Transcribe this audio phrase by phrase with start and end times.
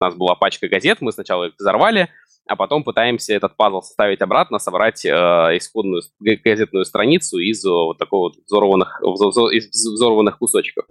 [0.00, 2.08] у нас была пачка газет, мы сначала их взорвали,
[2.46, 7.98] а потом пытаемся этот пазл составить обратно, собрать э, исходную газетную страницу из э, вот
[7.98, 10.84] такого вот взорванных, из взорванных кусочков.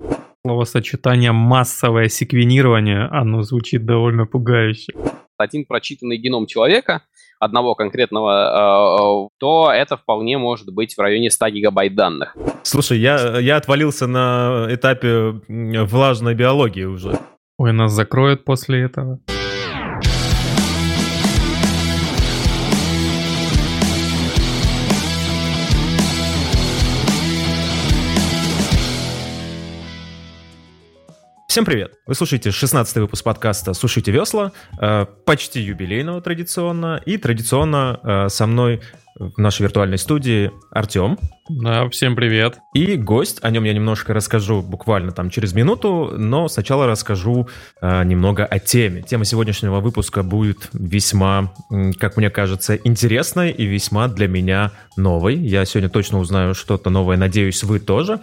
[0.45, 4.93] Словосочетание «массовое секвенирование», оно звучит довольно пугающе.
[5.37, 7.03] Один прочитанный геном человека,
[7.39, 12.35] одного конкретного, э, то это вполне может быть в районе 100 гигабайт данных.
[12.63, 17.17] Слушай, я, я отвалился на этапе влажной биологии уже.
[17.57, 19.21] Ой, нас закроют после этого.
[31.47, 31.93] Всем привет!
[32.05, 34.51] Вы слушаете 16 выпуск подкаста «Сушите весла»,
[34.81, 38.81] э, почти юбилейного традиционно, и традиционно э, со мной
[39.17, 41.17] в нашей виртуальной студии Артем.
[41.47, 42.57] Да, всем привет.
[42.73, 47.47] И гость, о нем я немножко расскажу буквально там через минуту, но сначала расскажу
[47.81, 49.03] э, немного о теме.
[49.03, 51.53] Тема сегодняшнего выпуска будет весьма,
[51.99, 55.35] как мне кажется, интересной и весьма для меня новой.
[55.35, 58.19] Я сегодня точно узнаю что-то новое, надеюсь, вы тоже.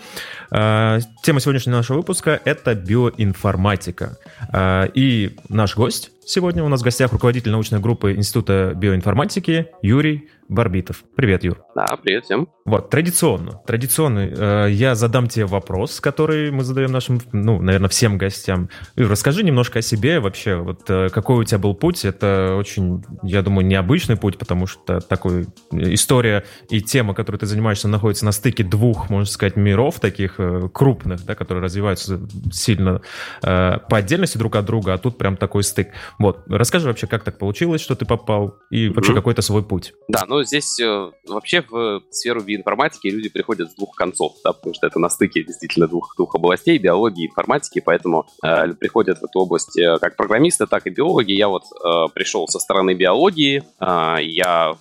[0.50, 4.18] Э, тема сегодняшнего нашего выпуска— это биоинформатика.
[4.52, 10.28] Э, и наш гость сегодня у нас в гостях руководитель научной группы Института биоинформатики Юрий
[10.48, 11.04] Барбитов.
[11.16, 11.62] Привет, Юр.
[11.74, 12.48] Да, привет всем.
[12.64, 18.18] Вот, традиционно, традиционно э, я задам тебе вопрос, который мы задаем нашим, ну, наверное, всем
[18.18, 18.68] гостям.
[18.94, 22.04] Юр, расскажи немножко о себе вообще, вот э, какой у тебя был путь.
[22.04, 27.88] Это очень, я думаю, необычный путь, потому что такой история и тема, которой ты занимаешься,
[27.88, 32.20] находится на стыке двух, можно сказать, миров таких э, крупных, да, которые развиваются
[32.52, 33.00] сильно
[33.42, 35.88] э, по отдельности друг от друга, а тут прям такой стык.
[36.18, 39.16] Вот, расскажи вообще, как так получилось, что ты попал, и вообще mm-hmm.
[39.16, 39.94] какой-то свой путь.
[40.08, 44.74] Да, ну здесь э, вообще в сферу биоинформатики люди приходят с двух концов, да, потому
[44.74, 49.24] что это на стыке действительно двух, двух областей, биологии и информатики, поэтому э, приходят в
[49.24, 51.32] эту область э, как программисты, так и биологи.
[51.32, 54.76] Я вот э, пришел со стороны биологии, э, я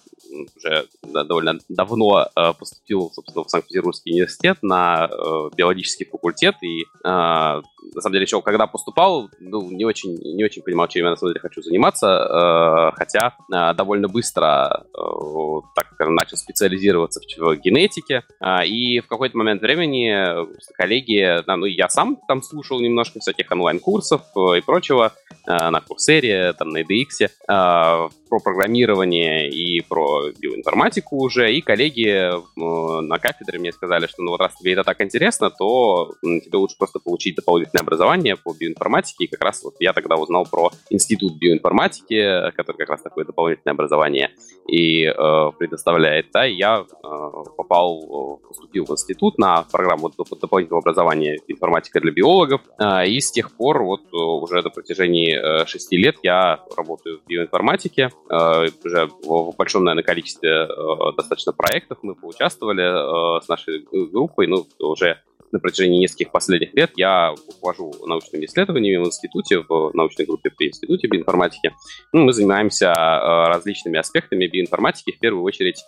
[0.55, 6.55] уже довольно давно э, поступил, собственно, в Санкт-Петербургский университет на э, биологический факультет.
[6.61, 11.05] И э, на самом деле, еще когда поступал, ну, не очень, не очень понимал, чем
[11.05, 14.85] я на самом деле хочу заниматься, хотя довольно быстро,
[15.75, 18.23] так начал специализироваться в, генетике,
[18.65, 24.21] и в какой-то момент времени коллеги, ну, я сам там слушал немножко всяких онлайн-курсов
[24.57, 25.13] и прочего
[25.47, 27.29] на Курсере, там, на EDX,
[28.31, 34.31] про программирование и про биоинформатику уже, и коллеги э, на кафедре мне сказали, что ну
[34.31, 39.25] вот раз тебе это так интересно, то тебе лучше просто получить дополнительное образование по биоинформатике,
[39.25, 43.73] и как раз вот я тогда узнал про институт биоинформатики, который как раз такое дополнительное
[43.73, 44.31] образование
[44.67, 47.07] и э, предоставляет, да, и я э,
[47.57, 53.31] попал, э, поступил в институт на программу дополнительного образования информатика для биологов, э, и с
[53.31, 59.09] тех пор вот э, уже на протяжении шести лет я работаю в биоинформатике, э, уже
[59.23, 60.67] в большом, наверное, количестве э,
[61.15, 61.99] достаточно проектов.
[62.01, 65.19] Мы поучаствовали э, с нашей группой, ну, уже
[65.53, 70.67] на протяжении нескольких последних лет я руковожу научными исследованиями в институте, в научной группе при
[70.67, 71.73] Институте биоинформатики.
[72.13, 75.83] Ну, мы занимаемся э, различными аспектами биоинформатики, в первую очередь,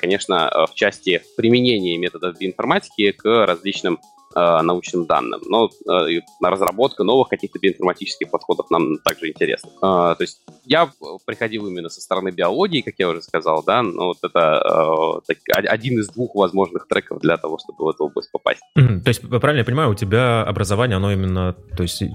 [0.00, 4.00] конечно, в части применения методов биоинформатики к различным
[4.34, 5.40] научным данным.
[5.46, 9.70] Но э, разработка новых каких-то биоинформатических подходов нам также интересна.
[9.76, 10.90] Э, то есть я
[11.26, 15.38] приходил именно со стороны биологии, как я уже сказал, да, но вот это э, так,
[15.68, 18.60] один из двух возможных треков для того, чтобы в эту область попасть.
[18.78, 19.00] Mm-hmm.
[19.00, 22.08] То есть, правильно я понимаю, у тебя образование, оно именно, то есть, э,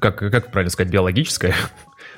[0.00, 1.54] как, как правильно сказать, биологическое?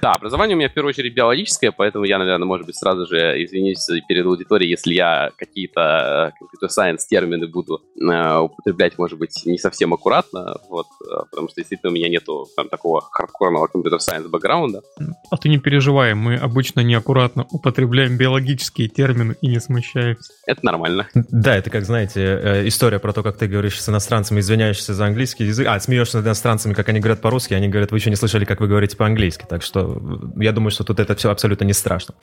[0.00, 3.42] Да, образование у меня в первую очередь биологическое, поэтому я, наверное, может быть, сразу же
[3.42, 9.92] извинюсь перед аудиторией, если я какие-то компьютер-сайенс термины буду э, употреблять, может быть, не совсем
[9.94, 14.82] аккуратно, вот, э, потому что действительно у меня нету там такого хардкорного компьютер-сайенс бэкграунда.
[15.31, 20.32] А ты не переживай, мы обычно неаккуратно употребляем биологические термины и не смущаемся.
[20.47, 21.08] Это нормально.
[21.14, 25.06] Да, это как, знаете, э, история про то, как ты говоришь с иностранцами, извиняешься за
[25.06, 28.16] английский язык, а, смеешься над иностранцами, как они говорят по-русски, они говорят, вы еще не
[28.16, 29.88] слышали, как вы говорите по-английски, так что
[30.37, 32.14] я думаю, что тут это все абсолютно не страшно.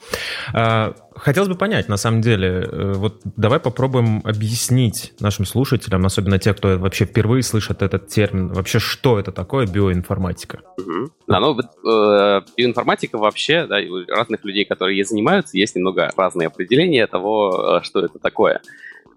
[0.52, 6.38] А, хотелось бы понять, на самом деле, э, вот давай попробуем объяснить нашим слушателям, особенно
[6.38, 10.60] те, кто вообще впервые слышит этот термин, вообще что это такое биоинформатика?
[10.78, 11.10] Угу.
[11.26, 16.48] Да, ну, э, биоинформатика вообще, да, у разных людей, которые ей занимаются, есть немного разные
[16.48, 18.60] определения того, э, что это такое.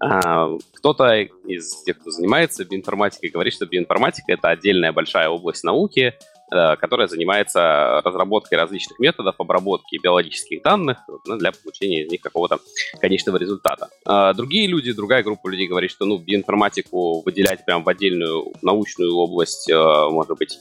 [0.02, 6.00] А, кто-то из тех, кто занимается биоинформатикой, говорит, что биоинформатика— это отдельная большая область науки,
[6.00, 6.14] э,
[6.50, 12.58] которая занимается разработкой различных методов обработки биологических данных ну, для получения из них какого-то
[13.00, 13.88] конечного результата.
[14.04, 19.14] А другие люди, другая группа людей говорит, что ну, биоинформатику выделять прямо в отдельную научную
[19.14, 20.58] область, может быть,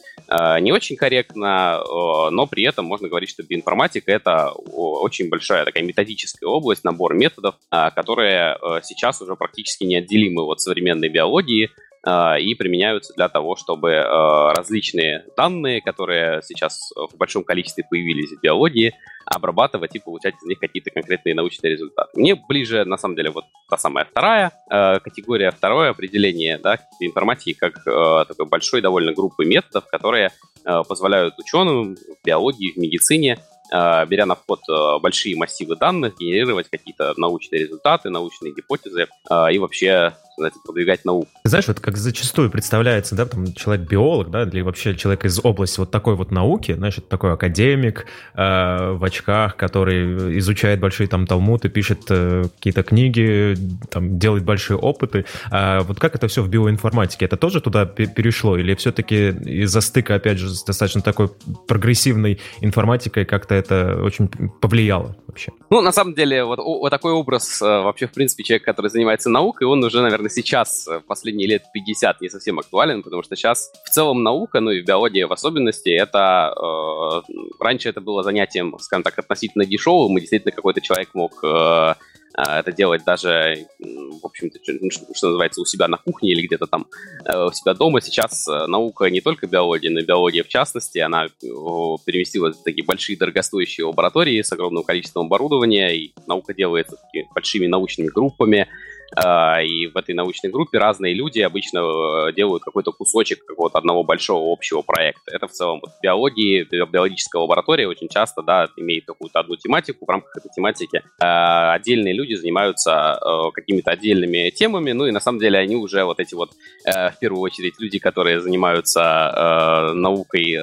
[0.61, 1.81] не очень корректно,
[2.29, 7.55] но при этом можно говорить, что биоинформатика— это очень большая такая методическая область, набор методов,
[7.69, 14.53] которые сейчас уже практически неотделимы от современной биологии, а, и применяются для того, чтобы а,
[14.53, 20.59] различные данные, которые сейчас в большом количестве появились в биологии, обрабатывать и получать из них
[20.59, 22.17] какие-то конкретные научные результаты.
[22.17, 27.53] Мне ближе, на самом деле, вот та самая вторая э, категория, второе определение да, информатики
[27.53, 27.83] как
[28.27, 30.31] такой большой довольно группы методов, которые
[30.63, 33.39] позволяют ученым в биологии, в медицине
[33.71, 34.61] беря на вход
[35.01, 39.07] большие массивы данных, генерировать какие-то научные результаты, научные гипотезы
[39.51, 41.29] и вообще знаете, продвигать науку.
[41.43, 45.91] Знаешь, вот как зачастую представляется, да, там человек-биолог, да, или вообще человек из области вот
[45.91, 48.05] такой вот науки, значит, такой академик
[48.35, 53.55] э, в очках, который изучает большие там талмуды, пишет э, какие-то книги,
[53.89, 55.25] там, делает большие опыты.
[55.51, 57.25] А вот как это все в биоинформатике?
[57.25, 58.57] Это тоже туда перешло?
[58.57, 61.29] Или все-таки из-за стыка, опять же, с достаточно такой
[61.67, 64.27] прогрессивной информатикой как-то это очень
[64.61, 65.51] повлияло вообще?
[65.69, 69.29] Ну, на самом деле, вот, вот такой образ э, вообще, в принципе, человек, который занимается
[69.29, 73.71] наукой, он уже, наверное, сейчас, э, последние лет 50, не совсем актуален, потому что сейчас
[73.83, 76.53] в целом наука, ну и биология в особенности, это...
[76.55, 81.93] Э, раньше это было занятием, скажем так, относительно дешевым, и действительно какой-то человек мог э,
[82.35, 86.67] а, это делать даже, в общем-то, ну, что называется, у себя на кухне или где-то
[86.67, 86.85] там
[87.25, 88.01] э, у себя дома.
[88.01, 92.85] Сейчас э, наука не только биология, но и биология в частности, она переместилась в такие
[92.85, 98.67] большие дорогостоящие лаборатории с огромным количеством оборудования, и наука делается такими большими научными группами,
[99.15, 104.51] и в этой научной группе разные люди обычно э, делают какой-то кусочек какого-то одного большого
[104.51, 105.31] общего проекта.
[105.31, 110.05] Это в целом вот, в биологии, биологическая лаборатория очень часто да, имеет какую-то одну тематику,
[110.05, 115.19] в рамках этой тематики а, отдельные люди занимаются э, какими-то отдельными темами, ну и на
[115.19, 116.51] самом деле они уже вот эти вот,
[116.85, 120.57] э, в первую очередь, люди, которые занимаются наукой,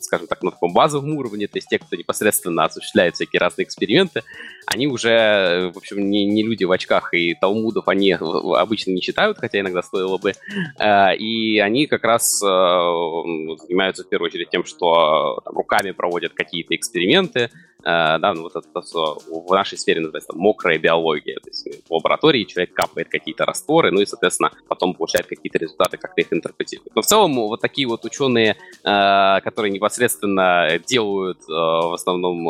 [0.00, 4.22] скажем так, на таком базовом уровне, то есть те, кто непосредственно осуществляет всякие разные эксперименты,
[4.66, 9.38] они уже, в общем, не, не люди в очках и талмудов они обычно не читают,
[9.38, 10.32] хотя иногда стоило бы.
[10.78, 16.74] Э, и они как раз э, занимаются в первую очередь тем, что руками проводят какие-то
[16.74, 17.50] эксперименты,
[17.84, 22.72] да, ну вот это, в нашей сфере называется мокрая биология, то есть в лаборатории человек
[22.72, 26.94] капает какие-то растворы, ну и, соответственно, потом получает какие-то результаты, как-то их интерпретирует.
[26.94, 32.48] Но в целом вот такие вот ученые, э, которые непосредственно делают э, в основном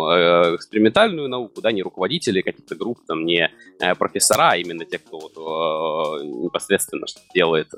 [0.56, 3.50] экспериментальную науку, да, не руководители каких-то групп, там, не
[3.98, 5.34] профессора, а именно те, кто вот
[6.22, 7.70] непосредственно что делает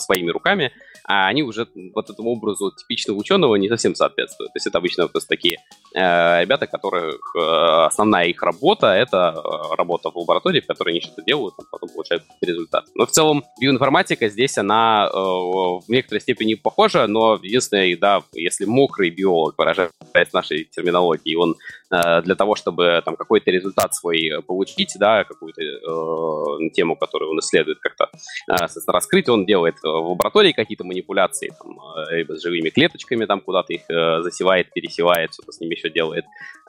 [0.00, 0.72] своими руками,
[1.08, 4.52] а они уже вот этому образу типичного ученого не совсем соответствуют.
[4.52, 5.58] То есть это обычно просто такие
[5.94, 11.22] ребята, которых э, основная их работа— это э, работа в лаборатории, в которой они что-то
[11.22, 12.84] делают, а потом получают результат.
[12.94, 18.64] Но в целом биоинформатика здесь, она э, в некоторой степени похожа, но единственное, да, если
[18.64, 21.56] мокрый биолог, выражаясь нашей терминологией, он
[21.90, 27.78] для того, чтобы там какой-то результат свой получить, да, какую-то э, тему, которую он исследует,
[27.78, 28.10] как-то
[28.50, 28.54] э,
[28.88, 31.78] раскрыть, он делает в лаборатории какие-то манипуляции, там,
[32.10, 36.24] либо с живыми клеточками, там куда-то их э, засевает, пересевает, что-то с ними еще делает,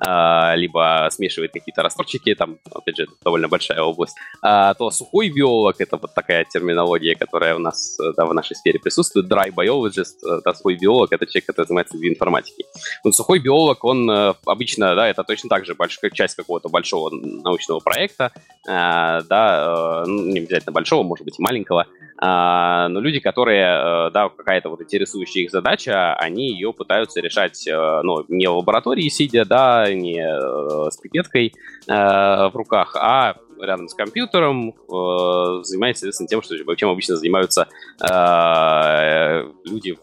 [0.06, 5.80] а, либо смешивает какие-то растворчики, там, опять же, довольно большая область, а, то сухой биолог,
[5.80, 10.42] это вот такая терминология, которая у нас да, в нашей сфере присутствует, dry biologist, э,
[10.44, 12.66] да, сухой биолог, это человек, который занимается биоинформатикой.
[13.04, 17.10] Вот сухой биолог, он э, обычно, да, это точно так же большая часть какого-то большого
[17.10, 18.32] научного проекта,
[18.68, 21.88] а, да, э, ну, не обязательно большого, может быть, маленького,
[22.22, 28.26] а, но люди, которые, да, какая-то вот интересующая их задача, они ее пытаются решать, ну,
[28.28, 31.54] не в лаборатории сидя, да, не э, с пипеткой
[31.88, 37.68] э, в руках, а рядом с компьютером, э, занимается, соответственно, тем, что, чем обычно занимаются
[38.02, 39.98] э, люди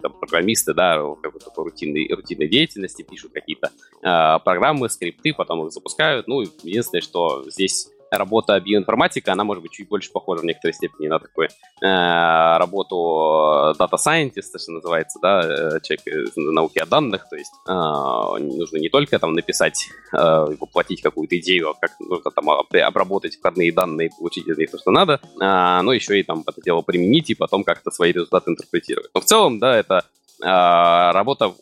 [0.00, 3.70] там, программисты, да, какой-то рутинной, рутинной деятельности, пишут какие-то
[4.02, 6.26] э, программы, скрипты, потом их запускают.
[6.26, 11.08] Ну, единственное, что здесь работа биоинформатика, она может быть чуть больше похожа в некоторой степени
[11.08, 17.36] на такую э, работу data scientist, что называется, да, э, человек науки о данных, то
[17.36, 20.16] есть э, нужно не только там написать, э,
[20.60, 24.90] воплотить какую-то идею, а как нужно там обработать входные данные получить из них то, что
[24.90, 29.10] надо, э, но еще и там это дело применить и потом как-то свои результаты интерпретировать.
[29.14, 30.04] Но в целом, да, это
[30.40, 31.52] а, работа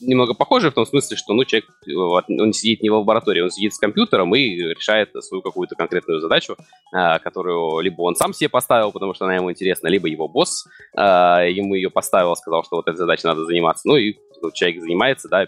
[0.00, 1.68] немного похожи в том смысле, что ну, человек,
[2.28, 6.56] он сидит не в лаборатории, он сидит с компьютером и решает свою какую-то конкретную задачу,
[6.92, 11.74] которую либо он сам себе поставил, потому что она ему интересна, либо его босс ему
[11.74, 13.86] ее поставил, сказал, что вот этой задачей надо заниматься.
[13.88, 14.14] Ну и
[14.52, 15.46] человек занимается, да,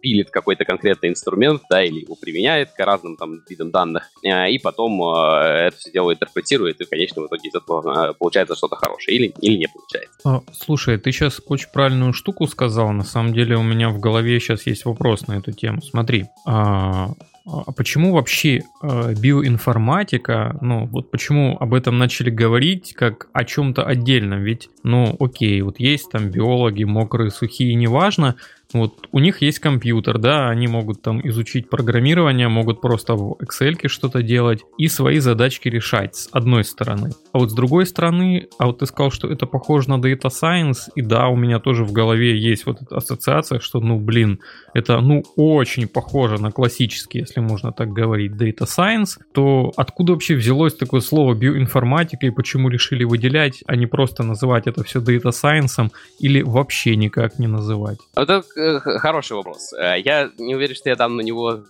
[0.00, 5.02] пилит какой-то конкретный инструмент, да, или его применяет к разным там видам данных, и потом
[5.02, 9.56] это все дело интерпретирует, и в конечном итоге из этого получается что-то хорошее или, или
[9.56, 10.16] не получается.
[10.24, 12.92] А, слушай, ты сейчас очень правильную штуку сказал.
[12.92, 15.82] На самом деле у меня в голове сейчас есть вопрос на эту тему.
[15.82, 17.12] Смотри, а,
[17.46, 23.84] а почему вообще э, биоинформатика, ну вот почему об этом начали говорить как о чем-то
[23.84, 24.42] отдельном?
[24.42, 28.36] Ведь, ну окей, вот есть там биологи, мокрые, сухие, неважно,
[28.80, 33.88] вот у них есть компьютер, да, они могут там изучить программирование, могут просто в Excel
[33.88, 37.12] что-то делать и свои задачки решать с одной стороны.
[37.32, 40.90] А вот с другой стороны, а вот ты сказал, что это похоже на Data Science,
[40.94, 44.40] и да, у меня тоже в голове есть вот эта ассоциация, что, ну, блин,
[44.74, 50.34] это, ну, очень похоже на классический, если можно так говорить, Data Science, то откуда вообще
[50.34, 55.30] взялось такое слово биоинформатика и почему решили выделять, а не просто называть это все Data
[55.30, 57.98] Science или вообще никак не называть?
[58.16, 58.42] Это
[58.80, 59.72] хороший вопрос.
[59.72, 61.60] Э, я не уверен, что я дам на него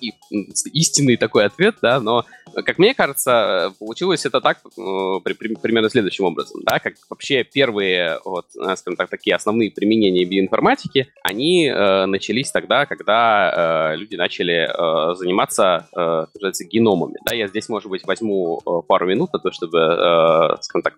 [0.00, 0.12] и,
[0.72, 6.24] истинный такой ответ, да, но, как мне кажется, получилось это так, при, при, примерно следующим
[6.24, 12.06] образом, да, как вообще первые, вот, э, скажем так, такие основные применения биоинформатики, они э,
[12.06, 17.90] начались тогда, когда э, люди начали э, заниматься, э, называется, геномами, да, я здесь, может
[17.90, 20.94] быть, возьму э, пару минут на то, чтобы, э, скажем так,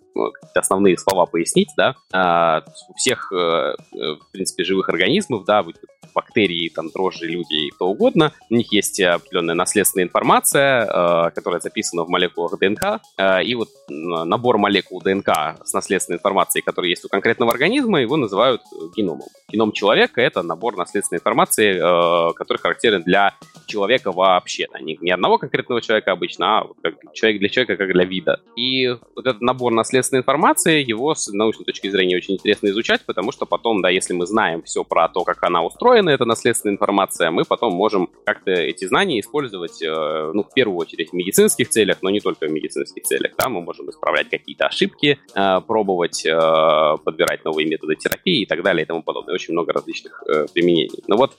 [0.55, 5.77] основные слова пояснить, да, э, у всех, э, в принципе, живых организмов да, будь
[6.15, 8.33] бактерии, там, дрожжи, люди и кто угодно.
[8.51, 13.69] У них есть определенная наследственная информация, э, которая записана в молекулах ДНК, э, и вот
[13.89, 18.63] набор молекул ДНК с наследственной информацией, который есть у конкретного организма, его называют
[18.97, 19.29] геномом.
[19.51, 23.35] Геном человека— это набор наследственной информации, э, который характерен для
[23.67, 24.67] человека вообще.
[24.81, 28.41] Не, не одного конкретного человека обычно, а вот как человек для человека, как для вида.
[28.57, 33.33] И вот этот набор наследственной информации, его с научной точки зрения очень интересно изучать, потому
[33.33, 37.31] что потом, да, если мы знаем все про то, как она устроена, эта наследственная информация,
[37.31, 41.99] мы потом можем как-то эти знания использовать, э, ну, в первую очередь в медицинских целях,
[42.03, 43.33] но не только в медицинских целях.
[43.39, 48.63] Да, мы можем исправлять какие-то ошибки, э, пробовать э, подбирать новые методы терапии и так
[48.63, 49.35] далее и тому подобное.
[49.35, 51.03] Очень много различных применений.
[51.07, 51.37] Но вот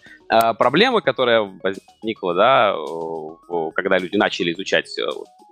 [0.58, 2.76] проблема, которая возникла, да,
[3.76, 4.98] когда люди начали изучать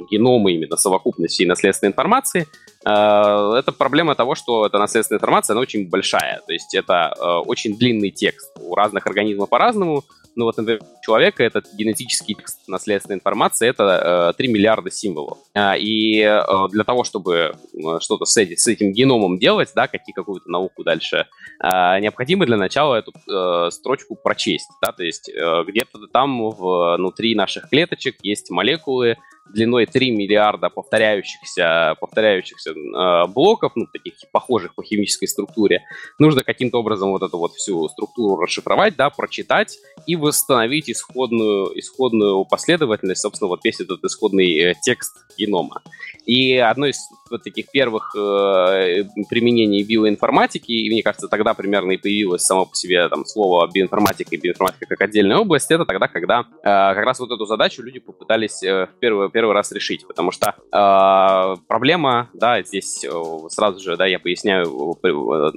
[0.09, 2.47] геномы, именно совокупность всей наследственной информации,
[2.81, 6.41] это проблема того, что эта наследственная информация, она очень большая.
[6.45, 7.13] То есть это
[7.45, 8.51] очень длинный текст.
[8.59, 10.03] У разных организмов по-разному.
[10.35, 15.37] Ну вот, например, у человека этот генетический текст наследственной информации это э, 3 миллиарда символов.
[15.77, 20.13] И э, для того, чтобы э, что-то с, эти, с этим геномом делать, да, какие,
[20.13, 21.27] какую-то науку дальше,
[21.63, 24.69] э, необходимо для начала эту э, строчку прочесть.
[24.81, 31.95] Да, то есть э, где-то там внутри наших клеточек есть молекулы, длиной 3 миллиарда повторяющихся,
[31.99, 35.83] повторяющихся э, блоков, ну, таких похожих по химической структуре,
[36.19, 42.45] нужно каким-то образом вот эту вот всю структуру расшифровать, да, прочитать и восстановить исходную, исходную
[42.45, 45.81] последовательность, собственно, вот весь этот исходный э, текст генома.
[46.25, 46.97] И одно из
[47.29, 52.75] вот таких первых э, применений биоинформатики, и мне кажется, тогда примерно и появилось само по
[52.75, 57.19] себе там слово биоинформатика и биоинформатика как отдельная область, это тогда, когда э, как раз
[57.19, 62.29] вот эту задачу люди попытались э, в первый, первый раз решить, потому что э, проблема,
[62.33, 63.09] да, здесь э,
[63.49, 65.51] сразу же, да, я поясняю, э, э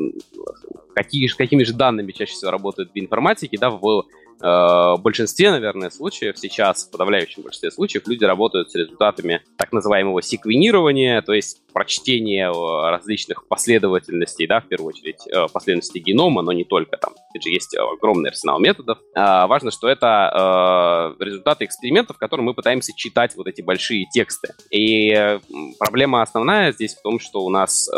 [0.94, 4.06] какие, какими же данными чаще всего работают биоинформатики, да, в
[4.40, 10.22] в большинстве, наверное, случаев сейчас, в подавляющем большинстве случаев, люди работают с результатами так называемого
[10.22, 16.52] секвенирования, то есть прочтения э, различных последовательностей, да, в первую очередь э, последовательности генома, но
[16.52, 17.12] не только там.
[17.30, 18.98] Опять же, есть огромный арсенал методов.
[19.14, 24.54] Важно, что это результаты экспериментов, в которых мы пытаемся читать вот эти большие тексты.
[24.70, 25.38] И
[25.78, 27.90] проблема основная здесь в том, что у нас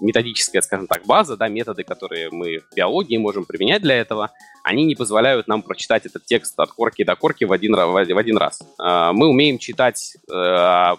[0.00, 4.30] методическая, скажем так, база, да, методы, которые мы в биологии можем применять для этого,
[4.66, 8.36] они не позволяют нам прочитать этот текст от корки до корки в один, в один
[8.36, 8.60] раз.
[8.78, 10.34] А, мы умеем читать э,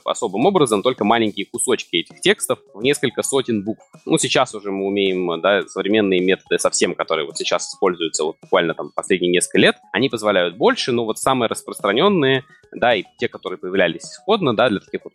[0.06, 3.84] особым образом только маленькие кусочки этих текстов в несколько сотен букв.
[4.06, 8.74] Ну, сейчас уже мы умеем, да, современные методы совсем, которые вот сейчас используются вот буквально
[8.74, 12.46] там последние несколько лет, они позволяют больше, но вот самые распространенные
[12.80, 15.14] да, и те, которые появлялись исходно, да, для таких вот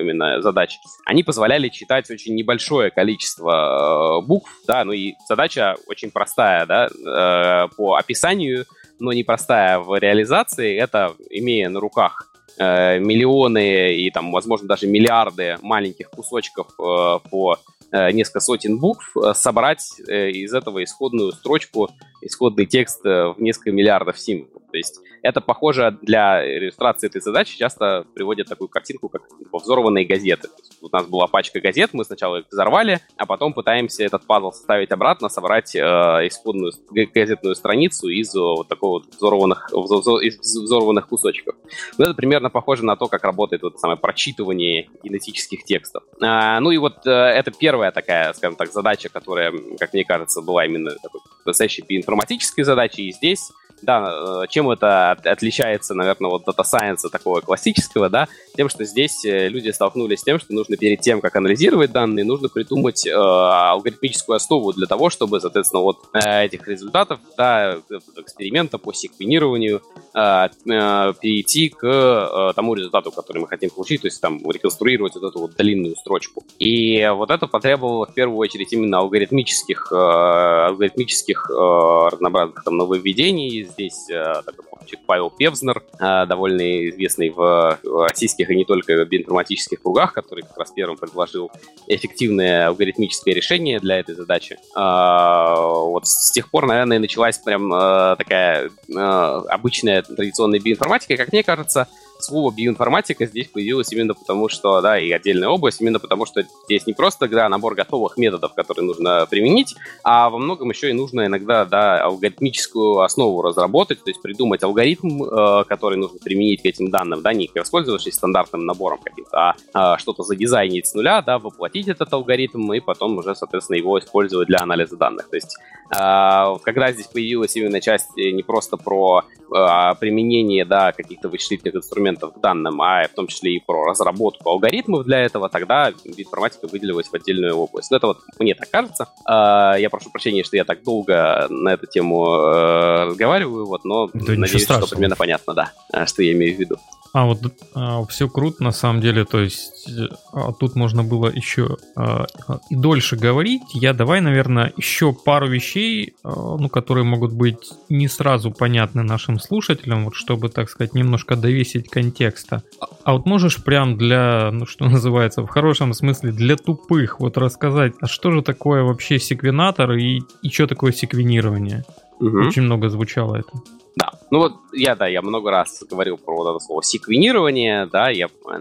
[0.00, 6.10] именно задач, они позволяли читать очень небольшое количество э, букв, да, ну и задача очень
[6.10, 8.64] простая, да, э, по описанию,
[8.98, 15.58] но непростая в реализации, это имея на руках э, миллионы и там, возможно, даже миллиарды
[15.62, 17.58] маленьких кусочков по
[17.92, 21.90] несколько сотен букв, собрать из этого исходную строчку
[22.22, 24.62] исходный текст в несколько миллиардов символов.
[24.70, 30.06] То есть это похоже для иллюстрации этой задачи часто приводят такую картинку, как типа, взорванные
[30.06, 30.48] газеты.
[30.80, 34.90] У нас была пачка газет, мы сначала их взорвали, а потом пытаемся этот пазл составить
[34.90, 41.54] обратно, собрать э, исходную газетную страницу из вот такого вот взорванных, из взорванных кусочков.
[41.98, 46.02] Вот это примерно похоже на то, как работает вот самое прочитывание генетических текстов.
[46.20, 47.50] А, ну и вот э, это
[47.82, 53.08] первая такая, скажем так, задача, которая, как мне кажется, была именно такой настоящей биоинформатической задачей.
[53.08, 53.50] И здесь
[53.82, 59.24] да, э, чем это отличается, наверное, от Data Science такого классического, да, тем, что здесь
[59.24, 63.12] э, люди столкнулись с тем, что нужно перед тем, как анализировать данные, нужно придумать э,
[63.12, 67.78] алгоритмическую основу для того, чтобы, соответственно, вот э, этих результатов, да,
[68.16, 69.82] эксперимента по секвенированию
[70.14, 75.14] э, э, перейти к э, тому результату, который мы хотим получить, то есть там реконструировать
[75.14, 76.44] вот эту вот длинную строчку.
[76.58, 83.64] И вот это потребовало в первую очередь именно алгоритмических, э, алгоритмических э, разнообразных там нововведений,
[83.64, 84.66] здесь э, такой
[85.06, 90.70] Павел Певзнер, э, довольно известный в российских и не только биоинформатических кругах, который как раз
[90.72, 91.50] первым предложил
[91.86, 94.58] эффективное алгоритмическое решение для этой задачи.
[94.76, 101.88] Э, вот с тех пор, наверное, началась прям такая обычная традиционная биоинформатика, как мне кажется,
[102.24, 106.86] слово биоинформатика здесь появилось именно потому, что, да, и отдельная область, именно потому, что здесь
[106.86, 109.74] не просто, да, набор готовых методов, которые нужно применить,
[110.04, 115.22] а во многом еще и нужно иногда, да, алгоритмическую основу разработать, то есть придумать алгоритм,
[115.22, 119.98] э, который нужно применить к этим данным, да, не воспользовавшись стандартным набором каким-то, а, а
[119.98, 124.58] что-то задизайнить с нуля, да, воплотить этот алгоритм и потом уже, соответственно, его использовать для
[124.60, 125.28] анализа данных.
[125.28, 125.56] То есть,
[125.90, 132.11] э, когда здесь появилась именно часть не просто про э, применение, да, каких-то вычислительных инструментов,
[132.12, 136.68] инструментов к данным, а в том числе и про разработку алгоритмов для этого, тогда информатика
[136.68, 137.90] выделилась в отдельную область.
[137.90, 139.08] Но это вот мне так кажется.
[139.24, 144.08] А, я прошу прощения, что я так долго на эту тему э, разговариваю, вот, но
[144.12, 145.72] да надеюсь, что примерно понятно, да,
[146.06, 146.76] что я имею в виду.
[147.12, 147.40] А вот
[147.74, 149.90] а, все круто на самом деле, то есть
[150.32, 152.26] а, тут можно было еще а,
[152.70, 153.60] и дольше говорить.
[153.74, 159.38] Я давай, наверное, еще пару вещей, а, ну, которые могут быть не сразу понятны нашим
[159.38, 162.62] слушателям, вот чтобы, так сказать, немножко довесить контекста.
[162.80, 167.36] А, а вот можешь прям для, ну, что называется, в хорошем смысле, для тупых вот
[167.36, 171.84] рассказать, а что же такое вообще секвенатор и, и что такое секвенирование?
[172.20, 172.38] Угу.
[172.46, 173.50] Очень много звучало это.
[173.94, 178.08] Да, ну вот я, да, я много раз говорил про вот это слово секвенирование, да,
[178.08, 178.60] я э,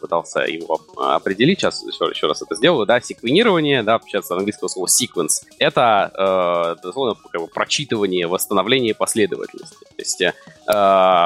[0.00, 4.86] пытался его определить, сейчас еще, еще раз это сделаю, да, секвенирование, да, сейчас английского слова
[4.86, 9.84] sequence, это, э, дословно, как бы прочитывание, восстановление последовательности.
[9.84, 10.32] То есть э,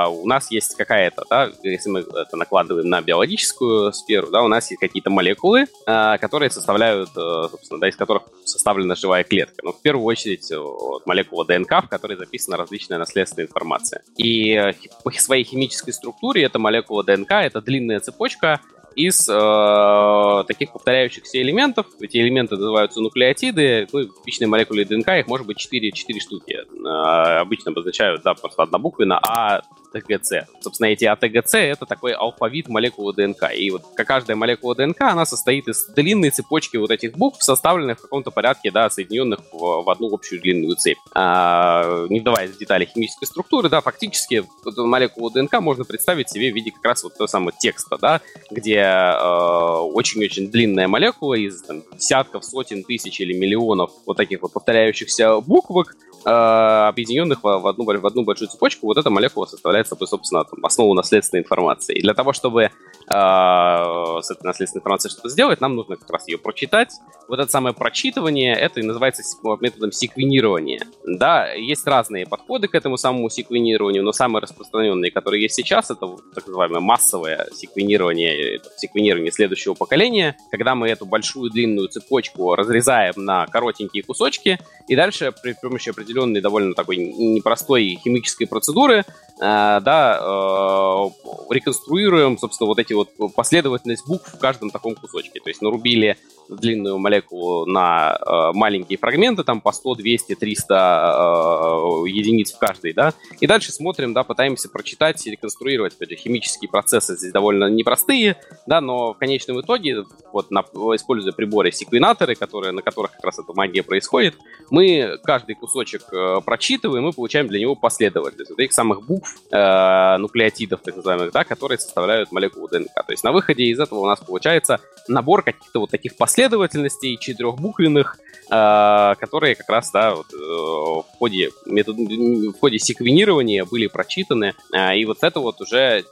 [0.09, 4.71] у нас есть какая-то, да, если мы это накладываем на биологическую сферу, да, у нас
[4.71, 9.62] есть какие-то молекулы, э, которые составляют, э, собственно, да, из которых составлена живая клетка.
[9.62, 14.03] Ну, в первую очередь, вот, молекула ДНК, в которой записана различная наследственная информация.
[14.17, 14.73] И э,
[15.05, 18.61] по своей химической структуре эта молекула ДНК— это длинная цепочка
[18.97, 21.87] из э, таких повторяющихся элементов.
[22.01, 23.87] Эти элементы называются нуклеотиды.
[23.93, 26.53] Ну, в типичной молекуле ДНК их может быть 4, 4 штуки.
[26.53, 30.48] Э, обычно обозначают, да, просто однобуквенно, а АТГЦ.
[30.61, 33.50] Собственно, эти АТГЦ— это такой алфавит молекулы ДНК.
[33.55, 38.03] И вот каждая молекула ДНК, она состоит из длинной цепочки вот этих букв, составленных в
[38.03, 40.98] каком-то порядке, да, соединенных в, в одну общую длинную цепь.
[41.14, 44.44] А, не вдаваясь в детали химической структуры, да, фактически
[44.76, 48.76] молекулу ДНК можно представить себе в виде как раз вот того самого текста, да, где
[48.76, 55.40] э, очень-очень длинная молекула из там, десятков, сотен тысяч или миллионов вот таких вот повторяющихся
[55.40, 60.45] буквок, Э, объединенных в одну, в одну большую цепочку, вот эта молекула составляет собой, собственно,
[60.45, 61.97] там, основу наследственной информации.
[61.97, 62.71] И для того, чтобы э,
[63.12, 66.92] с этой наследственной информацией что-то сделать, нам нужно как раз ее прочитать.
[67.29, 69.23] Вот это самое прочитывание, это и называется
[69.61, 70.83] методом секвенирования.
[71.05, 76.16] Да, есть разные подходы к этому самому секвенированию, но самые распространенные, которые есть сейчас, это
[76.35, 83.46] так называемое массовое секвенирование, секвенирование следующего поколения, когда мы эту большую длинную цепочку разрезаем на
[83.46, 89.05] коротенькие кусочки, и дальше при помощи определенной довольно такой непростой химической процедуры, э,
[89.40, 91.11] да, э,
[91.51, 95.41] реконструируем, собственно, вот эти вот последовательность букв в каждом таком кусочке.
[95.41, 96.17] То есть нарубили
[96.49, 102.93] длинную молекулу на э, маленькие фрагменты, там по 100, 200, 300 э, единиц в каждой,
[102.93, 107.71] да, и дальше смотрим, да, пытаемся прочитать и реконструировать, опять же, химические процессы здесь довольно
[107.71, 108.37] непростые,
[108.67, 113.53] да, но в конечном итоге вот на, используя приборы-секвенаторы, которые, на которых как раз эта
[113.53, 114.35] магия происходит,
[114.71, 120.17] мы каждый кусочек э, прочитываем и получаем для него последовательность вот этих самых букв, э,
[120.19, 122.89] нуклеотидов, так называемых, да, которые составляют молекулу ДНК.
[122.94, 128.18] То есть на выходе из этого у нас получается набор каких-то вот таких последовательностей четырехбуквенных,
[128.50, 134.55] э, которые как раз, да, вот, э, в ходе метод, в ходе секвенирования были прочитаны,
[134.72, 136.03] э, и вот это вот уже э,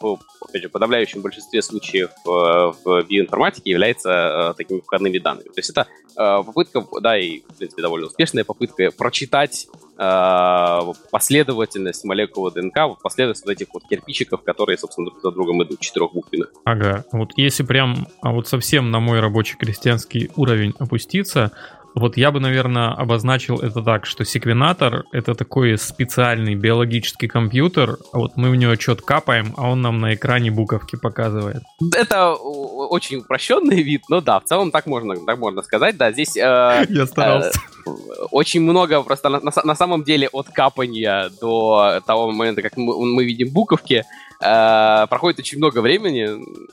[0.00, 5.48] в, опять же, подавляющем большинстве случаев э, в биоинформатике является э, такими входными данными.
[5.48, 12.52] То есть это э, попытка, да, и, в принципе, довольно успешная попытка прочитать последовательность молекулы
[12.52, 16.52] ДНК, последовательность вот этих вот кирпичиков, которые, собственно, друг за другом идут, четырехбуквенных.
[16.64, 21.52] Ага, вот если прям а вот совсем на мой рабочий крестьянский уровень опуститься,
[21.96, 28.18] вот я бы, наверное, обозначил это так, что секвенатор— это такой специальный биологический компьютер, а
[28.18, 31.62] вот мы в него что-то капаем, а он нам на экране буковки показывает.
[31.96, 36.36] Это очень упрощенный вид, но да, в целом так можно, так можно сказать, да, здесь...
[36.36, 37.58] Э, я старался.
[37.86, 37.90] Э,
[38.30, 42.94] очень много просто на, на, на самом деле от капания до того момента, как мы,
[43.06, 44.04] мы видим буковки,
[44.40, 46.28] Э, проходит очень много времени,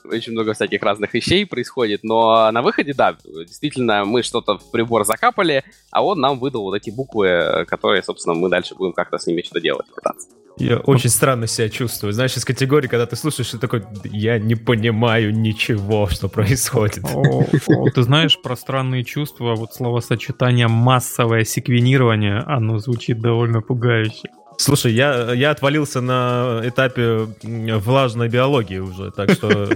[0.08, 5.04] очень много всяких разных вещей происходит, но на выходе, да, действительно, мы что-то в прибор
[5.04, 9.26] закапали, а он нам выдал вот эти буквы, которые, собственно, мы дальше будем как-то с
[9.26, 10.28] ними что-то делать, пытаться.
[10.56, 12.12] Я очень странно себя чувствую.
[12.12, 17.04] Знаешь, из категории, когда ты слушаешь, ты такой, я не понимаю ничего, что происходит.
[17.12, 24.28] О, о, ты знаешь про странные чувства, вот словосочетание массовое секвенирование, оно звучит довольно пугающе.
[24.56, 29.70] Слушай, я, я отвалился на этапе влажной биологии уже, так что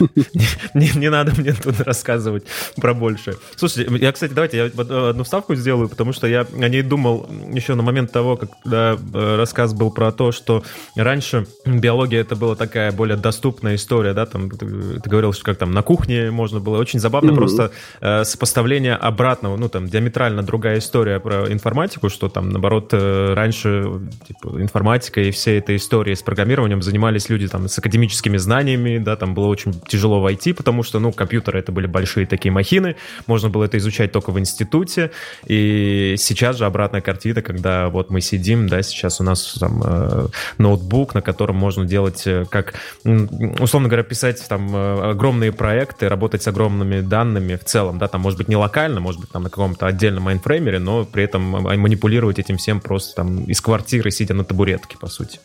[0.74, 2.44] не, не надо мне тут рассказывать
[2.76, 3.36] про большее.
[3.56, 4.64] Слушайте, я, кстати, давайте я
[5.10, 9.36] одну вставку сделаю, потому что я о ней думал еще на момент того, когда э,
[9.36, 10.62] рассказ был про то, что
[10.96, 15.58] раньше биология это была такая более доступная история, да, там ты, ты говорил, что как
[15.58, 16.78] там на кухне можно было.
[16.78, 17.36] Очень забавно mm-hmm.
[17.36, 23.34] просто э, сопоставление обратного, ну там диаметрально другая история про информатику, что там наоборот э,
[23.34, 28.98] раньше типа, информатикой и всей этой историей с программированием занимались люди там с академическими знаниями,
[28.98, 32.96] да, там было очень тяжело войти, потому что, ну, компьютеры это были большие такие махины,
[33.26, 35.12] можно было это изучать только в институте,
[35.46, 40.26] и сейчас же обратная картина, когда вот мы сидим, да, сейчас у нас там э,
[40.58, 46.42] ноутбук, на котором можно делать, э, как, условно говоря, писать там э, огромные проекты, работать
[46.42, 49.48] с огромными данными в целом, да, там, может быть, не локально, может быть, там на
[49.48, 54.44] каком-то отдельном майнфреймере, но при этом манипулировать этим всем просто там из квартиры сидя на
[54.44, 55.40] табуретке, по сути.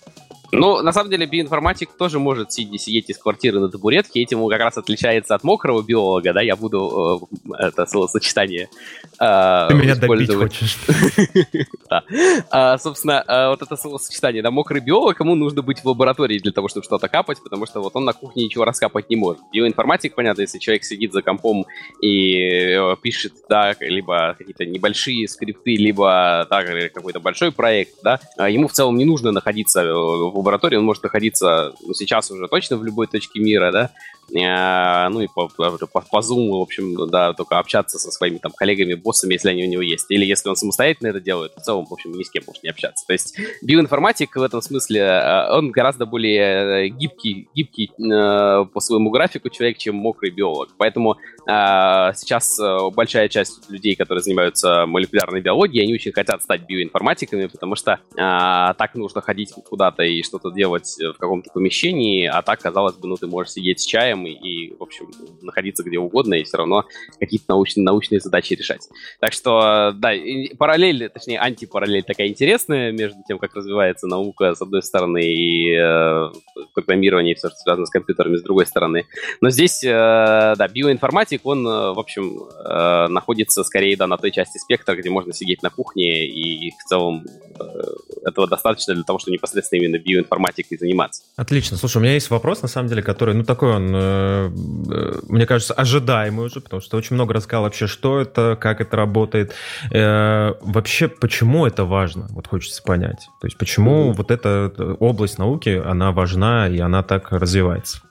[0.60, 4.50] Ну, на самом деле, биоинформатик тоже может сидеть, сидеть из квартиры на табуретке, этим он
[4.50, 8.70] как раз отличается от мокрого биолога, да, я буду э, это словосочетание
[9.20, 10.78] э, Ты меня добить хочешь.
[11.90, 12.04] Да.
[12.50, 16.52] А, собственно, э, вот это словосочетание, да, мокрый биолог, ему нужно быть в лаборатории для
[16.52, 19.42] того, чтобы что-то капать, потому что вот он на кухне ничего раскапать не может.
[19.52, 21.66] Биоинформатик, понятно, если человек сидит за компом
[22.02, 28.50] и э, пишет, да, либо какие-то небольшие скрипты, либо, да, какой-то большой проект, да, а
[28.50, 32.48] ему в целом не нужно находиться э, в лаборатории, он может находиться ну, сейчас уже
[32.48, 33.92] точно в любой точке мира, да,
[34.32, 38.94] ну и по, по, по Zoom, в общем, да, только общаться со своими там коллегами,
[38.94, 40.06] боссами, если они у него есть.
[40.10, 42.70] Или если он самостоятельно это делает, в целом, в общем, ни с кем может не
[42.70, 43.06] общаться.
[43.06, 49.10] То есть биоинформатик в этом смысле, э, он гораздо более гибкий, гибкий э, по своему
[49.10, 50.70] графику человек, чем мокрый биолог.
[50.78, 52.58] Поэтому сейчас
[52.96, 58.92] большая часть людей, которые занимаются молекулярной биологией, они очень хотят стать биоинформатиками, потому что так
[58.96, 63.28] нужно ходить куда-то и что-то делать в каком-то помещении, а так, казалось бы, ну, ты
[63.28, 65.08] можешь сидеть с чаем и, и в общем,
[65.42, 66.86] находиться где угодно и все равно
[67.20, 68.88] какие-то научные, научные задачи решать.
[69.20, 70.12] Так что, да,
[70.58, 76.32] параллель, точнее, антипараллель такая интересная между тем, как развивается наука, с одной стороны, и э,
[76.74, 79.06] программирование, все, что связано с компьютерами, с другой стороны.
[79.42, 84.32] Но здесь, э, да, биоинформатик, он, э, в общем, э, находится скорее, да, на той
[84.32, 87.26] части спектра, где можно сидеть на кухне, и в целом
[87.60, 87.64] э,
[88.26, 91.24] этого достаточно для того, чтобы непосредственно именно биоинформатикой заниматься.
[91.36, 91.78] Отлично.
[91.78, 94.00] Слушай, у меня есть вопрос, на самом деле, который, ну, такой он, э,
[95.28, 99.54] мне кажется, ожидаемый уже, потому что очень много рассказал вообще, что это, как это работает.
[99.92, 102.28] Э, вообще, почему это важно?
[102.30, 103.28] Вот хочется понять.
[103.42, 108.02] То есть, почему вот эта область науки, она важна и она так развивается?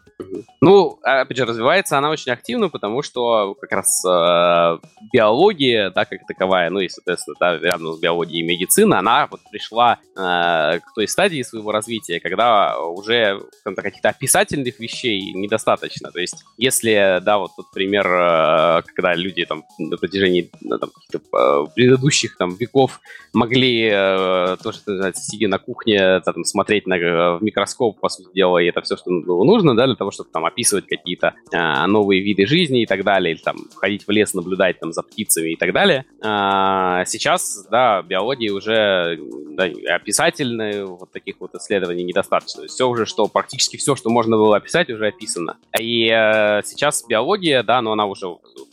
[0.60, 4.78] Ну, опять же, развивается она очень активно, потому что как раз э,
[5.12, 9.98] биология, да, как таковая, ну и, соответственно, да, рядом с биологией медицина, она вот пришла
[10.16, 16.10] э, к той стадии своего развития, когда уже каких-то описательных вещей недостаточно.
[16.12, 21.66] То есть, если, да, вот тот пример, э, когда люди там на протяжении там, э,
[21.74, 23.00] предыдущих там веков
[23.32, 26.96] могли э, то, что сидя на кухне, там, смотреть на,
[27.36, 30.30] в микроскоп, по сути дела, и это все, что было нужно, да, для того, чтобы
[30.32, 34.34] там описывать какие-то а, новые виды жизни и так далее, или там ходить в лес,
[34.34, 36.04] наблюдать там за птицами и так далее.
[36.20, 39.18] А, сейчас, да, биологии уже
[39.56, 42.66] да, описательные вот таких вот исследований недостаточно.
[42.66, 45.56] Все уже, что практически все, что можно было описать, уже описано.
[45.78, 48.26] И э, сейчас биология, да, но она уже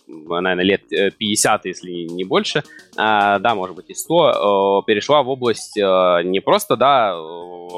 [0.10, 2.64] наверное, лет 50, э, если не больше,
[2.98, 7.16] а, да, может быть и 100, э, перешла в область э, не просто, да,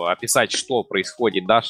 [0.08, 1.62] описать, что происходит, да,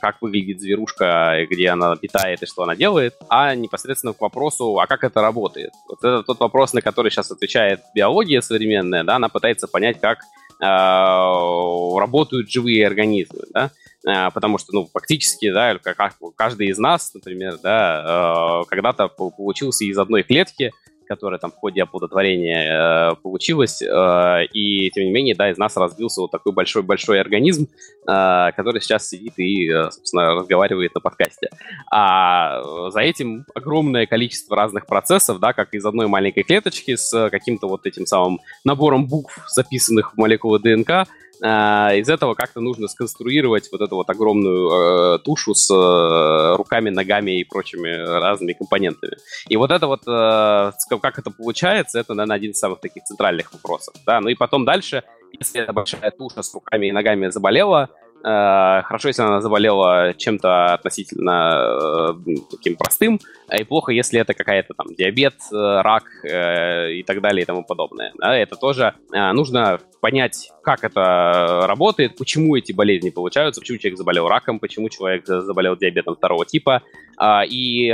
[0.00, 4.86] как выглядит зверушка, где она питает и что она делает, а непосредственно к вопросу, а
[4.86, 5.72] как это работает.
[5.86, 10.20] Вот это тот вопрос, на который сейчас отвечает биология современная, да, она пытается понять, как
[10.60, 13.70] работают живые организмы, да, а,
[14.02, 19.98] потому что, ну, фактически, да, как каждый из нас, например, да, э, когда-то получился из
[19.98, 20.72] одной клетки,
[21.10, 25.76] которая там в ходе оплодотворения э, получилась, э, и тем не менее, да, из нас
[25.76, 27.66] развился вот такой большой-большой организм,
[28.06, 31.50] э, который сейчас сидит и, э, собственно, разговаривает на подкасте.
[31.92, 37.66] А за этим огромное количество разных процессов, да, как из одной маленькой клеточки с каким-то
[37.66, 41.08] вот этим самым набором букв, записанных в молекулы ДНК,
[41.42, 47.40] из этого как-то нужно сконструировать вот эту вот огромную э, тушу с э, руками, ногами
[47.40, 49.16] и прочими разными компонентами.
[49.48, 53.52] И вот это вот, э, как это получается, это, наверное, один из самых таких центральных
[53.52, 53.94] вопросов.
[54.06, 54.20] Да?
[54.20, 55.02] Ну и потом дальше,
[55.38, 57.88] если эта большая туша с руками и ногами заболела,
[58.22, 63.18] Э, хорошо, если она заболела чем-то относительно э, таким простым,
[63.50, 68.12] и плохо, если это какая-то там диабет, э, рак и так далее и тому подобное.
[68.18, 74.28] Да, это тоже нужно понять, как это работает, почему эти болезни получаются, почему человек заболел
[74.28, 76.82] раком, почему человек заболел диабетом второго типа,
[77.16, 77.90] а, и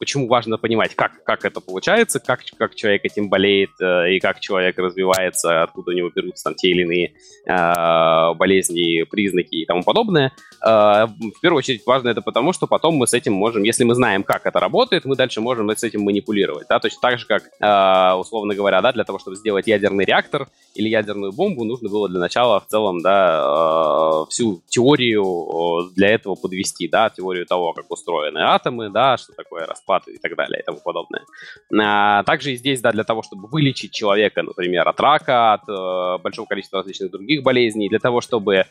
[0.00, 4.40] почему важно понимать, как, как это получается, как, как человек этим болеет, э, и как
[4.40, 7.12] человек развивается, откуда у него берутся там те или иные
[7.46, 10.32] э, болезни, признаки и тому подобное.
[10.64, 13.94] Э, в первую очередь важно это потому, что потом мы с этим можем, если мы
[13.94, 16.66] знаем, как это работает, мы дальше можем с этим манипулировать.
[16.68, 16.80] Да?
[16.80, 20.88] Точно так же, как, э, условно говоря, да, для того, чтобы сделать ядерный реактор или
[20.88, 26.88] ядерную бомбу, нужно было для начала в целом да, э, всю теорию для этого подвести,
[26.88, 30.78] да, теорию того, как устроены атомы, да, что такое распад и так далее и тому
[30.84, 31.22] подобное.
[31.80, 36.22] А, также и здесь, да, для того, чтобы вылечить человека, например, от рака, от э,
[36.22, 38.66] большого количества различных других болезней, для того, чтобы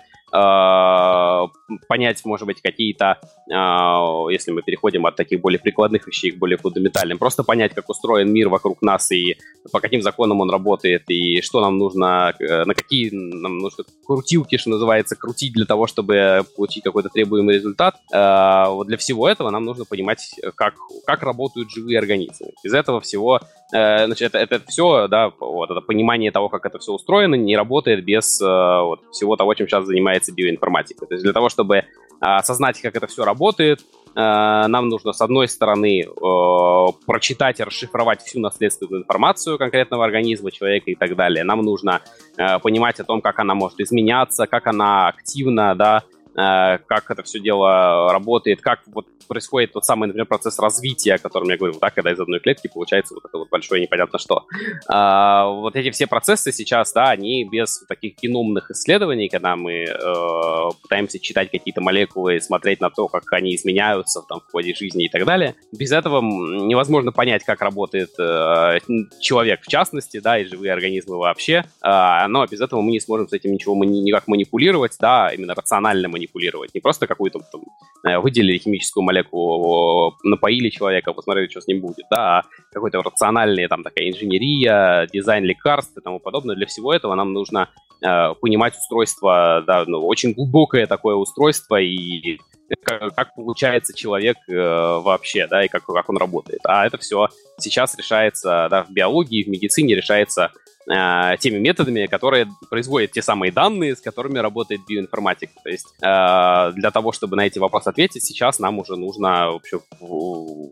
[1.88, 6.58] понять, может быть, какие-то, э, если мы переходим от таких более прикладных вещей к более
[6.58, 9.38] фундаментальным, просто понять, как устроен мир вокруг нас и
[9.72, 14.58] по каким законам он работает, и что нам нужно, э, на какие нам нужно крутилки,
[14.58, 17.96] что называется, крутить для того, чтобы получить какой-то требуемый результат.
[18.14, 22.52] Э, вот для всего этого нам нужно понимать, как, как работают живые организмы.
[22.64, 23.40] Из этого всего,
[23.74, 27.56] э, значит, это, это все, да, вот это понимание того, как это все устроено, не
[27.56, 31.06] работает без э, вот, всего того, чем сейчас занимается биоинформатика.
[31.06, 31.84] То есть для того, чтобы э,
[32.20, 38.22] осознать, как это все работает, э, нам нужно, с одной стороны, э, прочитать и расшифровать
[38.22, 41.44] всю наследственную информацию конкретного организма, человека и так далее.
[41.44, 42.02] Нам нужно
[42.38, 46.04] э, понимать о том, как она может изменяться, как она активна, да,
[46.36, 51.48] как это все дело работает, как вот происходит тот самый, например, процесс развития, о котором
[51.50, 54.46] я говорил, да, когда из одной клетки получается вот это вот большое непонятно что.
[54.88, 60.70] А, вот эти все процессы сейчас, да, они без таких геномных исследований, когда мы э,
[60.82, 65.06] пытаемся читать какие-то молекулы и смотреть на то, как они изменяются там, в ходе жизни
[65.06, 68.80] и так далее, без этого невозможно понять, как работает э,
[69.22, 73.30] человек в частности, да, и живые организмы вообще, э, но без этого мы не сможем
[73.30, 76.74] с этим ничего никак манипулировать, да, именно рационально манипулировать манипулировать.
[76.74, 77.62] Не просто какую-то там,
[78.06, 83.68] э, выделили химическую молекулу, напоили человека, посмотрели, что с ним будет, да, а какой-то рациональная
[83.68, 86.56] там такая инженерия, дизайн лекарств и тому подобное.
[86.56, 87.70] Для всего этого нам нужно
[88.02, 92.38] э, понимать устройство, да, ну, очень глубокое такое устройство и
[92.84, 96.62] как, как получается человек э, вообще, да, и как, как он работает.
[96.66, 100.52] А это все сейчас решается, да, в биологии, в медицине решается
[100.88, 105.54] э, теми методами, которые производят те самые данные, с которыми работает биоинформатика.
[105.64, 109.80] То есть э, для того, чтобы на эти вопросы ответить, сейчас нам уже нужно вообще,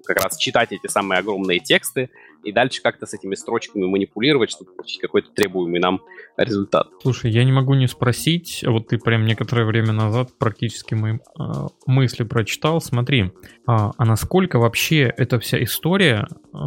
[0.06, 2.10] как раз читать эти самые огромные тексты,
[2.44, 6.02] и дальше как-то с этими строчками манипулировать, чтобы получить какой-то требуемый нам
[6.38, 6.88] результат.
[7.02, 11.44] Слушай, я не могу не спросить, вот ты прям некоторое время назад практически мои э,
[11.86, 13.30] мысли прочитал, смотри, э,
[13.66, 16.58] а насколько вообще эта вся история э,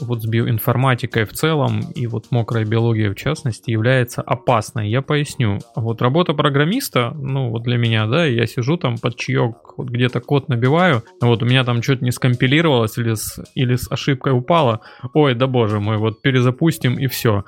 [0.00, 4.90] вот с биоинформатикой в целом и вот мокрая биология в частности является опасной?
[4.90, 5.58] Я поясню.
[5.76, 10.20] Вот работа программиста, ну вот для меня, да, я сижу там под чаек, вот где-то
[10.20, 14.80] код набиваю, вот у меня там что-то не скомпилировалось или с, или с ошибкой упало,
[15.14, 17.44] ой, да боже мой, вот перезапустим и все.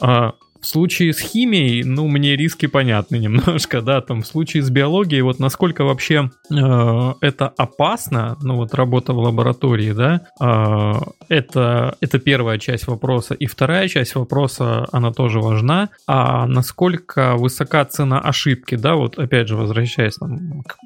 [0.00, 4.70] А, в случае с химией, ну, мне риски понятны немножко, да, там в случае с
[4.70, 10.92] биологией, вот насколько вообще э, это опасно, ну, вот работа в лаборатории, да, э,
[11.28, 13.34] это, это первая часть вопроса.
[13.34, 19.48] И вторая часть вопроса, она тоже важна, а насколько высока цена ошибки, да, вот опять
[19.48, 20.76] же, возвращаясь там, к,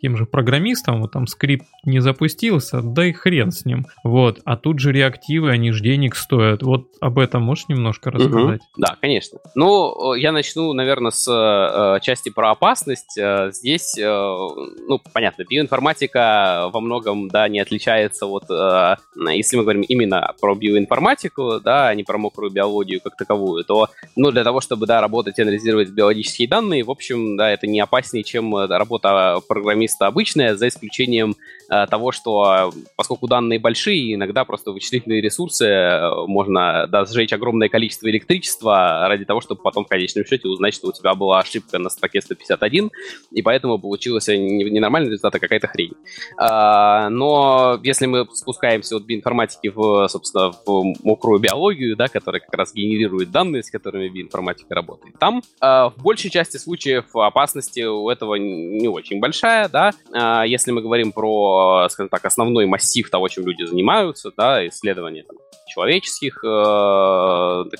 [0.00, 4.56] тем же программистам, вот там скрипт не запустился, да и хрен с ним, вот, а
[4.56, 8.60] тут же реактивы, они же денег стоят, вот об этом можешь немножко рассказать?
[8.60, 8.68] Угу.
[8.78, 9.17] Да, конечно.
[9.54, 13.18] Ну, я начну, наверное, с э, части про опасность.
[13.18, 18.96] Э, здесь, э, ну, понятно, биоинформатика во многом, да, не отличается от, э,
[19.32, 23.88] если мы говорим именно про биоинформатику, да, а не про мокрую биологию как таковую, то,
[24.16, 27.80] ну, для того, чтобы, да, работать и анализировать биологические данные, в общем, да, это не
[27.80, 34.44] опаснее, чем э, работа программиста обычная, за исключением э, того, что, поскольку данные большие, иногда
[34.44, 39.88] просто вычислительные ресурсы э, можно, да, сжечь огромное количество электричества ради того, чтобы потом в
[39.88, 42.90] конечном счете узнать, что у тебя была ошибка на строке 151,
[43.32, 45.92] и поэтому получился не нормальный результат, а какая-то хрень.
[46.38, 52.54] А, но если мы спускаемся от биоинформатики в, собственно, в мокрую биологию, да, которая как
[52.54, 58.36] раз генерирует данные, с которыми биоинформатика работает, там в большей части случаев опасности у этого
[58.36, 61.57] не очень большая, да, а, если мы говорим про,
[61.90, 65.36] скажем так, основной массив того, чем люди занимаются, да, исследования там,
[65.68, 66.48] человеческих, э,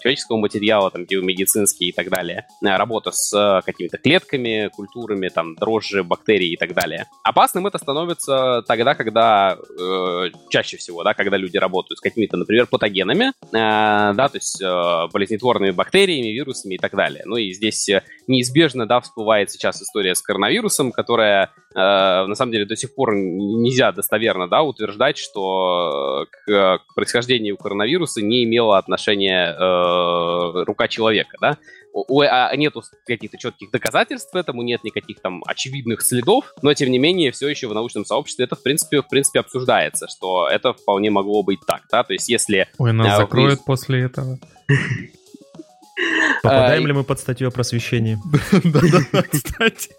[0.00, 5.54] человеческого материала, там, биомедицинский и так далее, э, работа с э, какими-то клетками, культурами, там,
[5.56, 7.06] дрожжи, бактерии и так далее.
[7.24, 12.66] Опасным это становится тогда, когда, э, чаще всего, да, когда люди работают с какими-то, например,
[12.66, 17.22] патогенами, э, да, то есть э, болезнетворными бактериями, вирусами и так далее.
[17.24, 17.88] Ну и здесь
[18.26, 23.14] неизбежно, да, всплывает сейчас история с коронавирусом, которая, э, на самом деле, до сих пор
[23.68, 31.36] нельзя достоверно, да, утверждать, что к, к происхождению коронавируса не имела отношения э, рука человека,
[31.40, 31.58] да?
[31.92, 36.98] У, а нету каких-то четких доказательств этому, нет никаких там очевидных следов, но тем не
[36.98, 41.10] менее все еще в научном сообществе это в принципе в принципе обсуждается, что это вполне
[41.10, 42.68] могло быть так, да, то есть если...
[42.78, 43.64] Ой, нас а, закроют вы...
[43.64, 44.38] после этого.
[46.42, 48.18] Попадаем ли мы под статью о просвещении?
[48.64, 49.90] Да-да-да, кстати.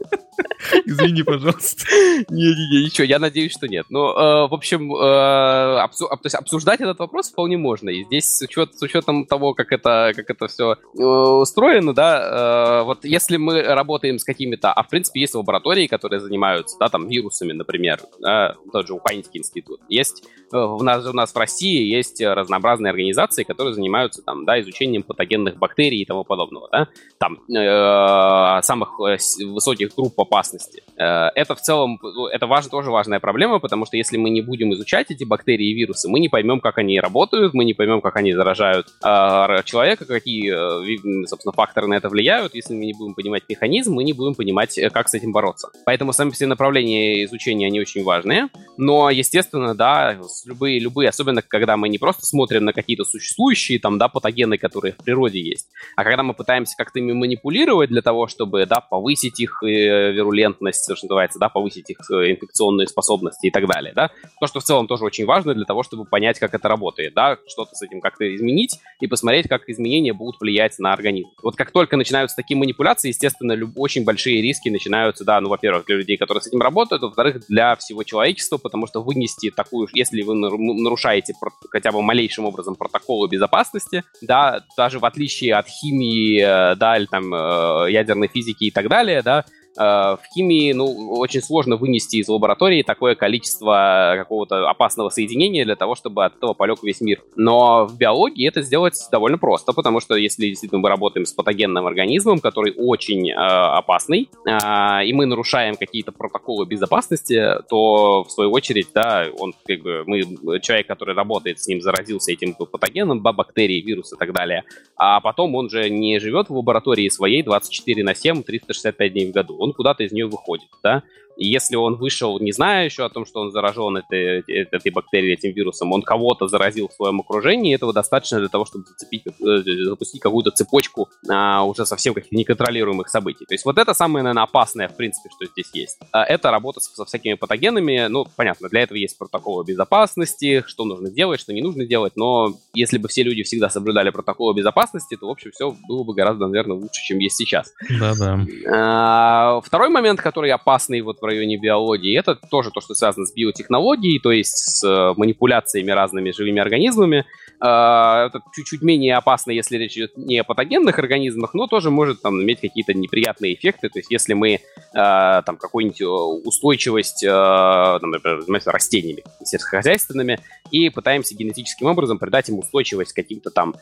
[0.86, 1.86] Извини, пожалуйста.
[2.30, 3.86] Не-не-не, ничего, я надеюсь, что нет.
[3.90, 7.90] Но, э, в общем, э, обсу- то есть обсуждать этот вопрос вполне можно.
[7.90, 12.82] И здесь с, учет, с учетом того, как это, как это все э, устроено, да,
[12.82, 14.72] э, вот если мы работаем с какими-то...
[14.72, 19.40] А, в принципе, есть лаборатории, которые занимаются, да, там, вирусами, например, да, тот же Уханинский
[19.40, 19.82] институт.
[19.90, 24.60] Есть э, у нас, у нас в России есть разнообразные организации, которые занимаются там, да,
[24.60, 30.84] изучением патогенных бактерий и тому подобного, да, там э, самых э, высоких групп опасности.
[30.98, 34.42] Э, это в целом, ну, это важно, тоже важная проблема, потому что если мы не
[34.42, 38.02] будем изучать эти бактерии и вирусы, мы не поймем, как они работают, мы не поймем,
[38.02, 42.54] как они заражают э, человека, какие, э, собственно, факторы на это влияют.
[42.54, 45.70] Если мы не будем понимать механизм, мы не будем понимать, как с этим бороться.
[45.86, 48.50] Поэтому сами все направления изучения, они очень важные.
[48.78, 53.98] Но, естественно, да, любые, любые, особенно когда мы не просто смотрим на какие-то существующие там,
[53.98, 58.28] да, патогены, которые в природе есть, а когда мы пытаемся как-то ими манипулировать для того,
[58.28, 63.52] чтобы, да, повысить их э, вирулентность, что называется, да, повысить их э, инфекционные способности и
[63.52, 64.12] так далее, да.
[64.40, 67.38] То, что в целом тоже очень важно для того, чтобы понять, как это работает, да,
[67.48, 71.30] что-то с этим как-то изменить и посмотреть, как изменения будут влиять на организм.
[71.42, 75.86] Вот как только начинаются такие манипуляции, естественно, люб- очень большие риски начинаются, да, ну, во-первых,
[75.86, 80.22] для людей, которые с этим работают, во-вторых, для всего человечества, потому что вынести такую, если
[80.22, 81.34] вы нарушаете
[81.70, 87.06] хотя бы малейшим образом протоколы безопасности, да, даже в отличие от химии, э, да, или
[87.06, 92.28] там э, ядерной физики и так далее, да, в химии, ну, очень сложно вынести из
[92.28, 97.22] лаборатории такое количество какого-то опасного соединения для того, чтобы от этого полег весь мир.
[97.36, 101.86] Но в биологии это сделать довольно просто, потому что если действительно мы работаем с патогенным
[101.86, 108.52] организмом, который очень э, опасный, э, и мы нарушаем какие-то протоколы безопасности, то в свою
[108.52, 113.82] очередь, да, он как бы мы человек, который работает с ним, заразился этим патогеном, бактерии,
[113.82, 114.64] вирус и так далее,
[114.96, 119.34] а потом он же не живет в лаборатории своей 24 на 7, 365 дней в
[119.34, 119.56] году.
[119.60, 121.04] Он куда-то из нее выходит, да,
[121.40, 125.34] и если он вышел, не зная еще о том, что он заражен этой, этой бактерией,
[125.34, 129.84] этим вирусом, он кого-то заразил в своем окружении, этого достаточно для того, чтобы зацепить, э,
[129.86, 133.46] запустить какую-то цепочку а, уже совсем каких-то неконтролируемых событий.
[133.46, 136.00] То есть вот это самое, наверное, опасное, в принципе, что здесь есть.
[136.12, 138.08] А, это работа со, со всякими патогенами.
[138.10, 142.54] Ну, понятно, для этого есть протоколы безопасности, что нужно делать, что не нужно делать, но
[142.74, 146.48] если бы все люди всегда соблюдали протоколы безопасности, то, в общем, все было бы гораздо,
[146.48, 147.74] наверное, лучше, чем есть сейчас.
[147.98, 148.46] Да-да.
[148.70, 152.18] А, второй момент, который опасный вот в районе биологии.
[152.18, 157.26] Это тоже то, что связано с биотехнологией, то есть с э, манипуляциями разными живыми организмами.
[157.62, 162.42] Это чуть-чуть менее опасно, если речь идет не о патогенных организмах, но тоже может там
[162.42, 163.90] иметь какие-то неприятные эффекты.
[163.90, 164.60] То есть если мы
[164.94, 166.02] там какую-нибудь
[166.46, 170.40] устойчивость, там, например, занимаемся растениями сельскохозяйственными
[170.72, 173.76] и пытаемся генетическим образом придать им устойчивость к каким-то там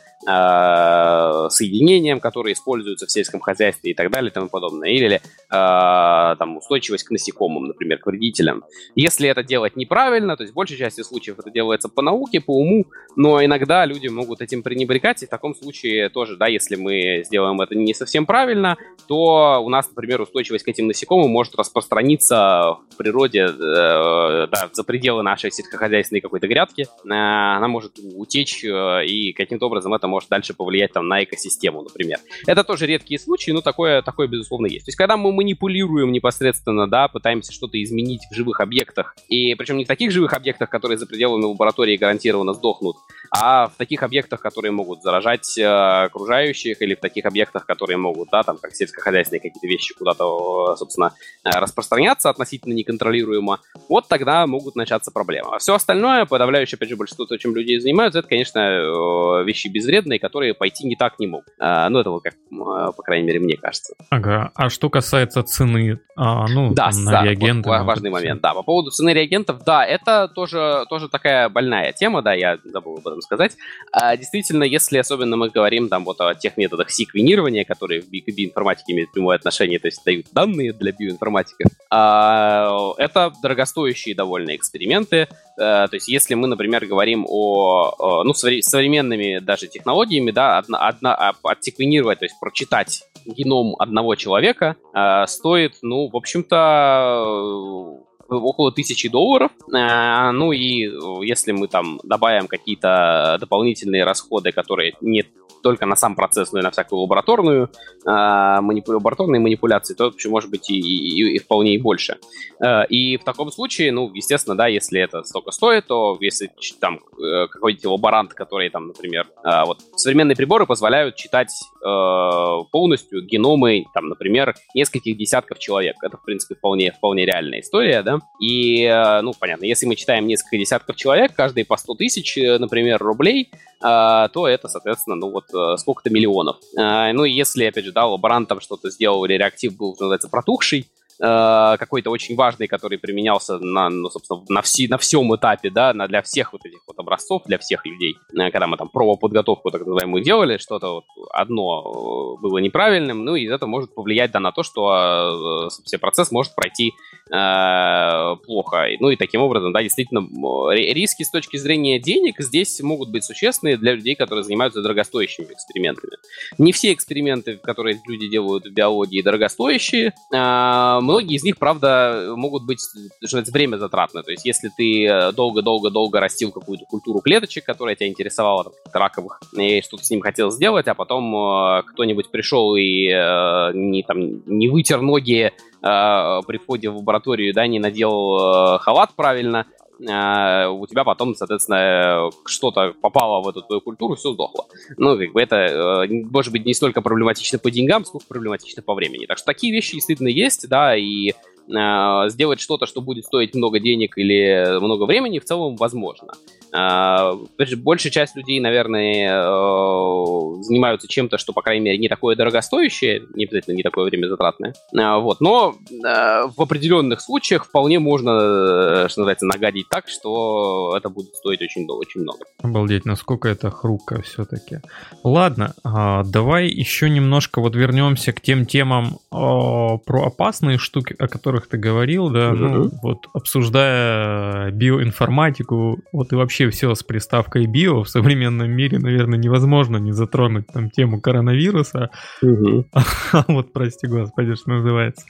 [1.52, 4.90] соединениям, которые используются в сельском хозяйстве и так далее и тому подобное.
[4.90, 8.64] Или там устойчивость к насекомым, например, к вредителям.
[8.96, 12.58] Если это делать неправильно, то есть в большей части случаев это делается по науке, по
[12.58, 12.86] уму,
[13.16, 17.60] но иногда люди могут этим пренебрегать, и в таком случае тоже, да, если мы сделаем
[17.62, 22.98] это не совсем правильно, то у нас, например, устойчивость к этим насекомым может распространиться в
[22.98, 29.34] природе э, да, за пределы нашей сельскохозяйственной какой-то грядки, э, она может утечь, э, и
[29.34, 32.20] каким-то образом это может дальше повлиять там на экосистему, например.
[32.46, 34.86] Это тоже редкие случаи, но такое, такое безусловно есть.
[34.86, 39.78] То есть когда мы манипулируем непосредственно, да, пытаемся что-то изменить в живых объектах, и причем
[39.78, 42.98] не в таких живых объектах, которые за пределами лаборатории гарантированно сдохнут,
[43.32, 48.30] а в таких объектах, которые могут заражать э, окружающих, или в таких объектах, которые могут,
[48.32, 51.14] да, там, как сельскохозяйственные какие-то вещи куда-то, собственно,
[51.44, 53.60] э, распространяться относительно неконтролируемо,
[53.90, 55.56] вот тогда могут начаться проблемы.
[55.56, 59.68] А все остальное, подавляющее, опять же, большинство того, чем люди занимаются, это, конечно, э, вещи
[59.68, 61.48] безвредные, которые пойти не так не могут.
[61.60, 63.94] Э, ну, это вот как, э, по крайней мере, мне кажется.
[64.10, 67.70] Ага, а что касается цены, а, ну, да, на да, реагенты...
[67.70, 72.22] Вот, важный момент, да, по поводу цены реагентов, да, это тоже, тоже такая больная тема,
[72.22, 73.58] да, я забыл об этом сказать.
[73.92, 78.94] А, действительно, если особенно мы говорим там вот о тех методах секвенирования, которые в биоинформатике
[78.94, 85.28] имеют прямое отношение, то есть дают данные для биоинформатиков, а, это дорогостоящие довольно эксперименты,
[85.60, 91.34] а, то есть если мы, например, говорим о, ну, современными даже технологиями, да, одна, одна,
[91.44, 99.52] отсеквенировать, то есть прочитать геном одного человека э, стоит, ну, в общем-то, около тысячи долларов.
[99.74, 100.90] Э, ну и
[101.26, 105.26] если мы там добавим какие-то дополнительные расходы, которые не
[105.62, 107.70] только на сам процесс, но и на всякую лабораторную,
[108.06, 108.94] э, манипу...
[108.94, 112.18] лабораторные манипуляции, то вообще может быть и, и, и вполне и больше.
[112.60, 117.00] Э, и в таком случае, ну, естественно, да, если это столько стоит, то если там
[117.20, 121.52] э, какой-нибудь лаборант, который там, например, э, вот современные приборы позволяют читать
[121.84, 125.96] э, полностью геномы, там, например, нескольких десятков человек.
[126.02, 128.20] Это, в принципе, вполне, вполне реальная история, да.
[128.42, 128.88] И,
[129.22, 134.48] ну, понятно, если мы читаем несколько десятков человек, каждый по 100 тысяч, например, рублей, то
[134.48, 135.46] это, соответственно, ну, вот
[135.78, 136.58] сколько-то миллионов.
[136.78, 140.30] Э, ну, если, опять же, да, лаборант там что-то сделал, или реактив был, что называется,
[140.30, 140.88] протухший,
[141.20, 145.94] Э, какой-то очень важный, который применялся на, ну, собственно, на, все, на всем этапе, да,
[145.94, 148.18] на, для всех вот этих вот образцов, для всех людей.
[148.38, 153.48] Э, когда мы там пробоподготовку, так называемую, делали, что-то вот одно было неправильным, ну, и
[153.48, 156.94] это может повлиять, да, на то, что э, процесс может пройти
[157.32, 158.88] э, плохо.
[159.00, 160.28] Ну, и таким образом, да, действительно,
[160.72, 166.14] риски с точки зрения денег здесь могут быть существенные для людей, которые занимаются дорогостоящими экспериментами.
[166.58, 172.66] Не все эксперименты, которые люди делают в биологии, дорогостоящие, э, многие из них, правда, могут
[172.66, 172.80] быть,
[173.26, 174.24] что это время затратно.
[174.24, 179.42] То есть, если ты э, долго-долго-долго растил какую-то культуру клеточек, которая тебя интересовала, там, раковых,
[179.58, 185.02] и что-то с ним хотел сделать, а потом кто-нибудь пришел и не, там, не вытер
[185.02, 185.52] ноги
[185.82, 189.66] при входе в лабораторию, да, не надел э, халат правильно,
[190.00, 194.68] Uh, у тебя потом, соответственно, что-то попало в эту твою культуру, все сдохло.
[194.96, 199.26] Ну, как бы это, может быть, не столько проблематично по деньгам, сколько проблематично по времени.
[199.26, 201.34] Так что такие вещи действительно есть, да, и
[201.70, 206.34] uh, сделать что-то, что будет стоить много денег или много времени, в целом возможно.
[206.74, 207.34] А,
[207.78, 213.46] большая часть людей, наверное, э, занимаются чем-то, что, по крайней мере, не такое дорогостоящее, не
[213.46, 214.74] обязательно не такое время затратное.
[214.96, 215.40] А, вот.
[215.40, 221.36] Но э, в определенных случаях вполне можно, э, что называется, нагадить так, что это будет
[221.36, 222.40] стоить очень, очень много.
[222.62, 224.80] Обалдеть, насколько это хрупко все-таки.
[225.24, 231.57] Ладно, а, давай еще немножко вот вернемся к тем темам про опасные штуки, о которых
[231.66, 232.56] ты говорил, да, mm-hmm.
[232.56, 239.40] ну, вот обсуждая биоинформатику, вот и вообще все с приставкой био в современном мире, наверное,
[239.40, 242.12] невозможно не затронуть там тему коронавируса.
[242.42, 242.86] Угу.
[243.34, 245.26] А вот, прости господи, что называется.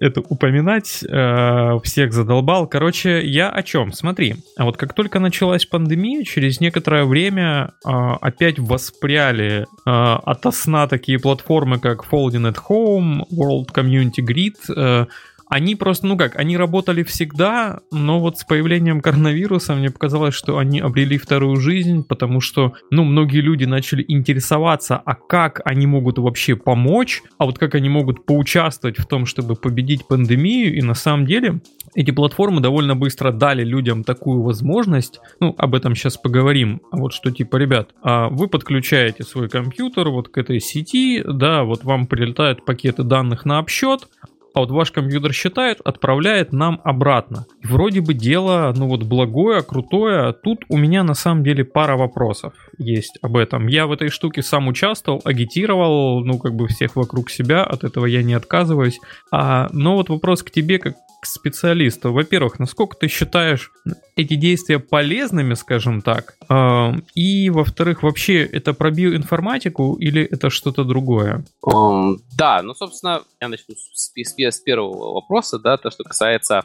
[0.00, 2.66] Это упоминать э, всех задолбал.
[2.66, 3.92] Короче, я о чем?
[3.92, 10.50] Смотри, а вот как только началась пандемия, через некоторое время э, опять воспряли э, ото
[10.50, 15.06] сна такие платформы, как Folding at Home, World Community Grid, э,
[15.52, 20.56] они просто, ну как, они работали всегда, но вот с появлением коронавируса мне показалось, что
[20.56, 26.16] они обрели вторую жизнь, потому что, ну, многие люди начали интересоваться, а как они могут
[26.16, 30.94] вообще помочь, а вот как они могут поучаствовать в том, чтобы победить пандемию, и на
[30.94, 31.60] самом деле
[31.94, 37.12] эти платформы довольно быстро дали людям такую возможность, ну, об этом сейчас поговорим, а вот
[37.12, 42.06] что типа, ребят, а вы подключаете свой компьютер вот к этой сети, да, вот вам
[42.06, 44.08] прилетают пакеты данных на обсчет,
[44.54, 47.46] а вот ваш компьютер считает, отправляет нам обратно.
[47.62, 50.32] И вроде бы дело, ну вот благое, крутое.
[50.32, 53.66] Тут у меня на самом деле пара вопросов есть об этом.
[53.66, 58.06] Я в этой штуке сам участвовал, агитировал, ну как бы всех вокруг себя, от этого
[58.06, 59.00] я не отказываюсь.
[59.30, 62.12] А, но вот вопрос к тебе, как к специалисту.
[62.12, 63.70] Во-первых, насколько ты считаешь
[64.16, 66.34] эти действия полезными, скажем так?
[66.48, 71.44] А, и, во-вторых, вообще это про биоинформатику или это что-то другое?
[71.64, 74.12] Um, да, ну, собственно, я начну с, с,
[74.50, 76.62] с первого вопроса, да, то, что касается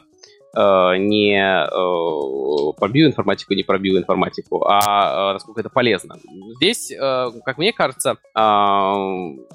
[0.56, 6.16] э, не э, про биоинформатику, не про биоинформатику, а э, насколько это полезно.
[6.56, 8.16] Здесь, э, как мне кажется, э,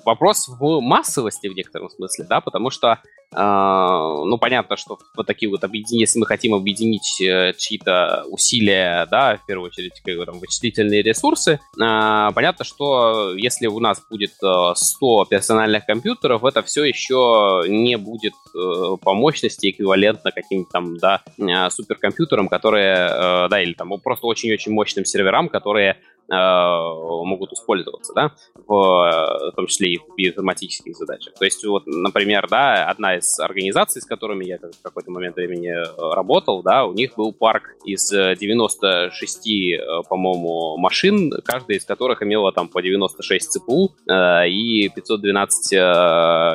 [0.06, 3.00] вопрос в массовости в некотором смысле, да, потому что
[3.36, 9.38] ну, понятно, что вот такие вот объединения, если мы хотим объединить э, чьи-то усилия, да,
[9.38, 14.34] в первую очередь, как бы, там, вычислительные ресурсы, а, понятно, что если у нас будет
[14.34, 20.98] 100 э, персональных компьютеров, это все еще не будет э, по мощности эквивалентно каким-то там,
[20.98, 21.22] да,
[21.70, 25.98] суперкомпьютерам, которые, да, или там просто очень-очень мощным серверам, которые
[26.30, 31.34] могут использоваться, да, в, в том числе и в биоинформатических задачах.
[31.36, 35.70] То есть, вот, например, да, одна из организаций, с которыми я в какой-то момент времени
[35.70, 42.24] э, работал, да, у них был парк из 96, э, по-моему, машин, каждая из которых
[42.24, 45.80] имела там по 96 ЦПУ э, и 512 э,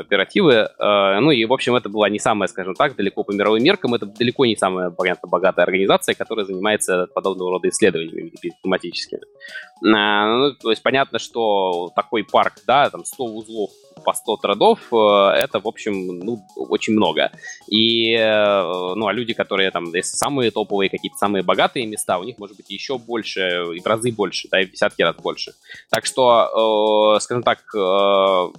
[0.01, 0.53] оперативы.
[0.55, 3.95] Э, ну и, в общем, это была не самая, скажем так, далеко по мировым меркам,
[3.95, 9.23] это далеко не самая, понятно, богатая организация, которая занимается подобного рода исследованиями биоинформатическими.
[9.83, 13.71] Э, ну, то есть понятно, что такой парк, да, там 100 узлов
[14.05, 14.97] по 100 трудов, э,
[15.37, 17.31] это, в общем, ну, очень много.
[17.69, 18.63] И, э,
[18.97, 22.71] ну, а люди, которые там, самые топовые, какие-то самые богатые места, у них может быть
[22.71, 25.53] еще больше, и в разы больше, да, и в десятки раз больше.
[25.91, 27.59] Так что, э, скажем так,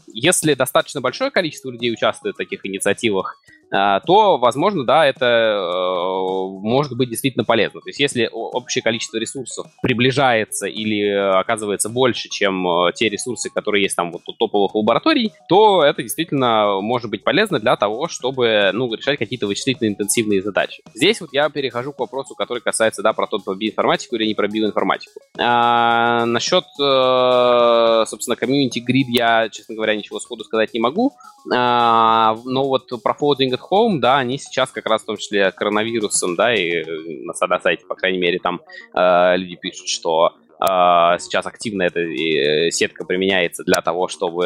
[0.07, 3.37] если достаточно большое количество людей участвует в таких инициативах,
[3.71, 7.81] то, возможно, да, это э, может быть действительно полезно.
[7.81, 12.65] То есть, если общее количество ресурсов приближается или оказывается больше, чем
[12.95, 17.59] те ресурсы, которые есть там вот у топовых лабораторий, то это действительно может быть полезно
[17.59, 20.81] для того, чтобы ну, решать какие-то вычислительно интенсивные задачи.
[20.93, 24.33] Здесь вот я перехожу к вопросу, который касается, да, про то, про биоинформатику или не
[24.33, 25.19] про биоинформатику.
[25.37, 31.13] А, насчет, э, собственно, комьюнити грид я, честно говоря, ничего сходу сказать не могу.
[31.53, 36.35] А, но вот про Folding Home, да, они сейчас как раз в том числе коронавирусом,
[36.35, 36.83] да, и
[37.23, 38.61] на, на сайте, по крайней мере, там
[38.93, 44.43] э, люди пишут, что а, сейчас активно эта э, сетка применяется для того, чтобы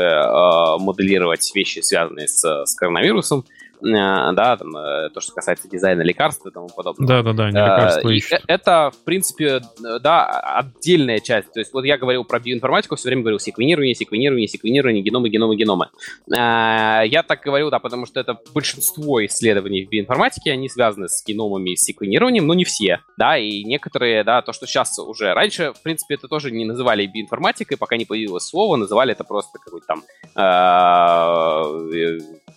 [0.80, 3.45] моделировать вещи, связанные с, с коронавирусом.
[3.86, 7.07] Э, да, там, э, то, что касается дизайна лекарств и тому подобное.
[7.07, 9.61] Да-да-да, лекарства и Это, в принципе,
[10.01, 11.51] да, отдельная часть.
[11.51, 15.55] То есть вот я говорил про биоинформатику, все время говорил секвенирование, секвенирование, секвенирование, геномы, геномы,
[15.55, 15.89] геномы.
[16.29, 21.71] Я так говорю, да, потому что это большинство исследований в биоинформатике, они связаны с геномами
[21.71, 25.81] и секвенированием, но не все, да, и некоторые, да, то, что сейчас уже раньше, в
[25.81, 30.03] принципе, это тоже не называли биоинформатикой, пока не появилось слово, называли это просто какой-то там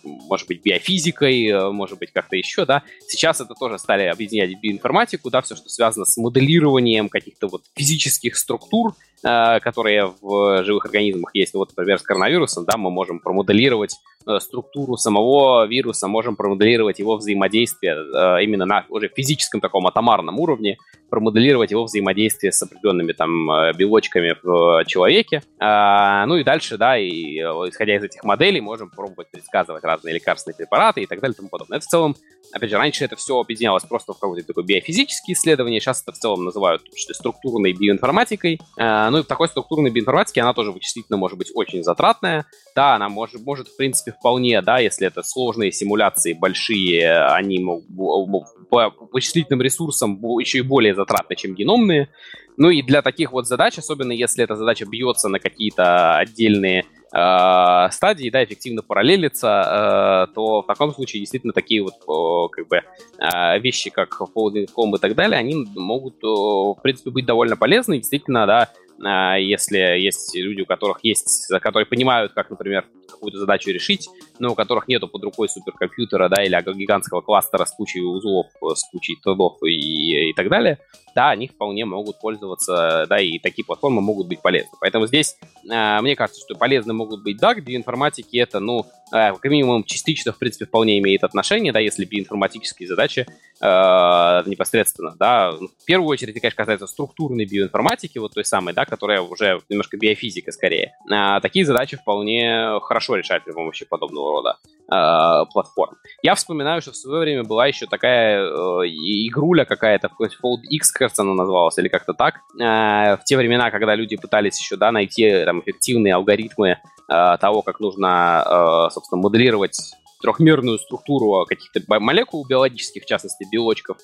[0.03, 2.83] может быть, биофизикой, э, может быть, как-то еще, да.
[3.07, 7.63] Сейчас это тоже стали объединять в биоинформатику, да, все, что связано с моделированием каких-то вот
[7.75, 8.93] физических структур,
[9.23, 11.53] э, которые в живых организмах есть.
[11.53, 13.95] Ну, вот, например, с коронавирусом, да, мы можем промоделировать
[14.25, 17.95] э, структуру самого вируса, можем промоделировать его взаимодействие
[18.43, 20.77] именно на уже физическом таком атомарном уровне,
[21.09, 23.47] промоделировать его взаимодействие с определенными там
[23.77, 25.41] белочками в человеке.
[25.59, 31.01] Ну и дальше, да, и исходя из этих моделей, можем пробовать предсказывать разные лекарственные препараты
[31.01, 31.77] и так далее и тому подобное.
[31.77, 32.15] Это в целом,
[32.51, 36.17] опять же, раньше это все объединялось просто в какое-то такое биофизические исследования, сейчас это в
[36.17, 38.59] целом называют что структурной биоинформатикой.
[38.77, 42.45] Э, ну и в такой структурной биоинформатике она тоже вычислительно может быть очень затратная.
[42.75, 48.69] Да, она может, может в принципе, вполне, да, если это сложные симуляции большие, они могут,
[48.69, 52.09] по вычислительным ресурсам еще и более затратны, чем геномные.
[52.57, 57.91] Ну и для таких вот задач, особенно если эта задача бьется на какие-то отдельные э,
[57.91, 63.59] стадии, да, эффективно параллелится, э, то в таком случае действительно такие вот как бы э,
[63.59, 67.97] вещи, как folding home и так далее, они могут, в принципе, быть довольно полезны.
[67.97, 68.69] Действительно, да,
[68.99, 74.07] если есть люди, у которых есть, которые понимают, как, например, какую-то задачу решить,
[74.39, 78.83] но у которых нету под рукой суперкомпьютера, да, или гигантского кластера с кучей узлов, с
[78.91, 80.79] кучей трудов и, и так далее,
[81.17, 84.69] да, они вполне могут пользоваться, да, и такие платформы могут быть полезны.
[84.79, 85.35] Поэтому здесь,
[85.67, 89.83] э, мне кажется, что полезны могут быть, да, к биоинформатике это, ну, э, как минимум
[89.83, 93.25] частично, в принципе, вполне имеет отношение, да, если биоинформатические задачи
[93.59, 99.21] э, непосредственно, да, в первую очередь, конечно, касается структурной биоинформатики, вот той самой, да, которая
[99.21, 100.93] уже немножко биофизика скорее.
[101.11, 104.57] А, такие задачи вполне хорошо решать при помощи подобного рода
[104.91, 105.97] э, платформ.
[106.21, 110.11] Я вспоминаю, что в свое время была еще такая э, игруля какая-то,
[110.43, 112.41] Fold X, кажется, она называлась, или как-то так.
[112.59, 116.79] Э, в те времена, когда люди пытались еще, да, найти там эффективные алгоритмы
[117.09, 123.97] э, того, как нужно, э, собственно, моделировать трехмерную структуру каких-то молекул биологических, в частности, белочков.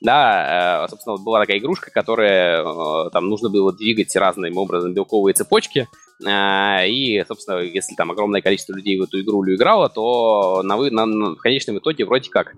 [0.00, 2.62] Да, собственно, была такая игрушка, которая
[3.10, 5.88] там нужно было двигать разным образом белковые цепочки.
[6.24, 11.04] И, собственно, если там огромное количество людей в эту игру играло, то на, вы, на,
[11.04, 12.54] на, в конечном итоге вроде как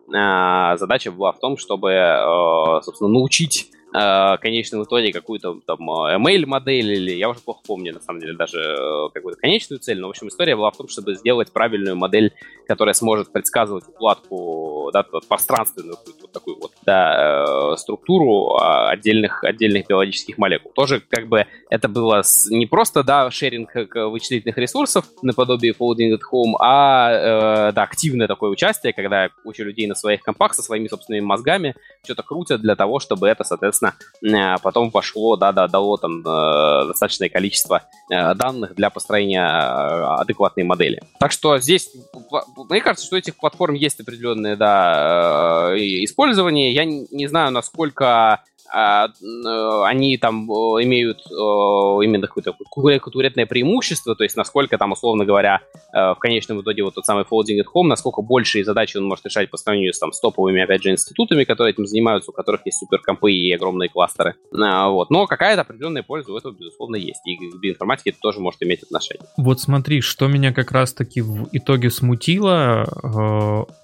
[0.79, 7.29] задача была в том, чтобы, собственно, научить э, конечном итоге какую-то там ML-модель или я
[7.29, 10.57] уже плохо помню, на самом деле, даже э, какую-то конечную цель, но, в общем, история
[10.57, 12.33] была в том, чтобы сделать правильную модель,
[12.67, 19.87] которая сможет предсказывать укладку, да, пространственную вот такую вот, да, э, структуру а, отдельных, отдельных
[19.87, 20.73] биологических молекул.
[20.73, 26.57] Тоже как бы это было не просто, да, шеринг вычислительных ресурсов наподобие Folding at Home,
[26.61, 31.25] а, э, да, активное такое участие, когда куча людей на своих компах со своими собственными
[31.25, 31.75] мозгами
[32.05, 33.95] что-то крутят для того, чтобы это, соответственно, соответственно,
[34.57, 40.65] э, потом пошло, да, да, дало там э, достаточное количество э, данных для построения адекватной
[40.65, 41.03] модели.
[41.19, 41.91] Так что здесь,
[42.69, 46.73] мне кажется, что этих платформ есть определенные, да, использование.
[46.73, 54.15] Я не знаю, насколько а, э, они там э, имеют э, именно какое-то конкурентное преимущество,
[54.15, 55.61] то есть насколько там, условно говоря,
[55.93, 59.51] в конечном итоге вот тот самый Folding at Home, насколько большие задачи он может решать
[59.51, 62.79] по сравнению с там с топовыми, опять же, институтами, которые этим занимаются, у которых есть
[62.79, 64.35] суперкомпы и огромные кластеры.
[64.55, 65.11] А, вот.
[65.11, 67.27] Но какая-то определенная польза у этого, безусловно, есть.
[67.27, 69.27] И к биоинформатике это тоже может иметь отношение.
[69.39, 72.85] Вот смотри, что меня как раз-таки в итоге смутило,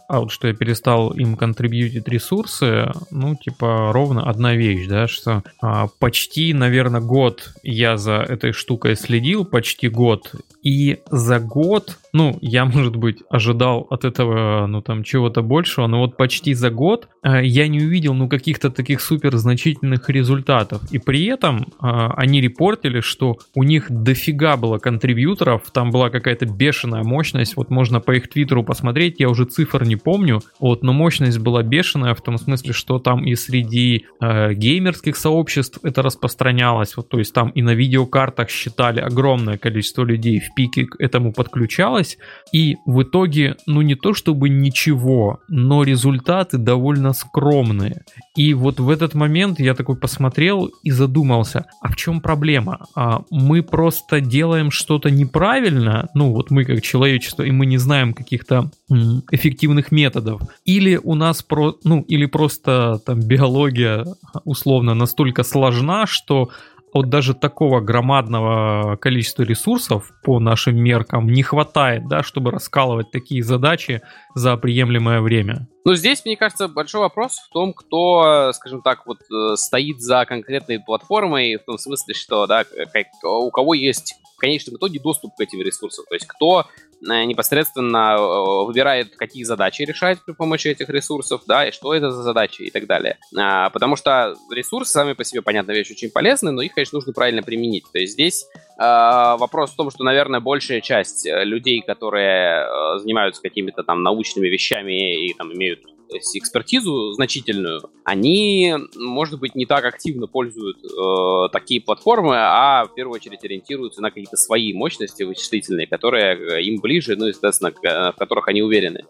[0.08, 5.42] а вот что я перестал им контрибьютить ресурсы, ну, типа, ровно одна вещь, да, что
[5.60, 10.32] а, почти, наверное, год я за этой штукой следил, почти год,
[10.64, 16.00] и за год, ну, я, может быть, ожидал от этого, ну, там, чего-то большего, но
[16.00, 20.80] вот почти за год э, я не увидел, ну, каких-то таких супер значительных результатов.
[20.90, 21.86] И при этом э,
[22.16, 28.00] они репортили, что у них дофига было контрибьюторов, там была какая-то бешеная мощность, вот можно
[28.00, 32.20] по их твиттеру посмотреть, я уже цифр не помню, вот, но мощность была бешеная в
[32.20, 37.50] том смысле, что там и среди э, геймерских сообществ это распространялось, вот, то есть там
[37.50, 42.18] и на видеокартах считали огромное количество людей в пике к этому подключалась,
[42.52, 48.02] и в итоге, ну не то чтобы ничего, но результаты довольно скромные.
[48.36, 52.86] И вот в этот момент я такой посмотрел и задумался, а в чем проблема?
[52.94, 58.14] А мы просто делаем что-то неправильно, ну вот мы как человечество, и мы не знаем
[58.14, 64.04] каких-то эффективных методов, или у нас про, ну или просто там биология
[64.44, 66.50] условно настолько сложна, что
[66.94, 73.42] вот даже такого громадного количества ресурсов по нашим меркам не хватает, да, чтобы раскалывать такие
[73.42, 74.00] задачи
[74.36, 75.66] за приемлемое время.
[75.84, 80.24] Ну, здесь, мне кажется, большой вопрос в том, кто, скажем так, вот э, стоит за
[80.24, 85.34] конкретной платформой, в том смысле, что, да, как, у кого есть в конечном итоге доступ
[85.36, 86.04] к этим ресурсам.
[86.08, 86.66] То есть кто
[87.06, 92.22] непосредственно э, выбирает, какие задачи решает при помощи этих ресурсов, да, и что это за
[92.22, 93.18] задачи и так далее.
[93.36, 97.12] А, потому что ресурсы сами по себе, понятно, вещь очень полезны, но их, конечно, нужно
[97.12, 97.84] правильно применить.
[97.92, 98.46] То есть здесь
[98.78, 104.48] а, вопрос в том, что, наверное, большая часть э, людей, которые занимаются какими-то там научными
[104.48, 105.80] вещами и там имеют
[106.10, 113.16] экспертизу значительную, они, может быть, не так активно пользуют э, такие платформы, а в первую
[113.16, 118.16] очередь ориентируются на какие-то свои мощности вычислительные, которые э, им ближе, ну, естественно, э, в
[118.16, 119.04] которых они уверены.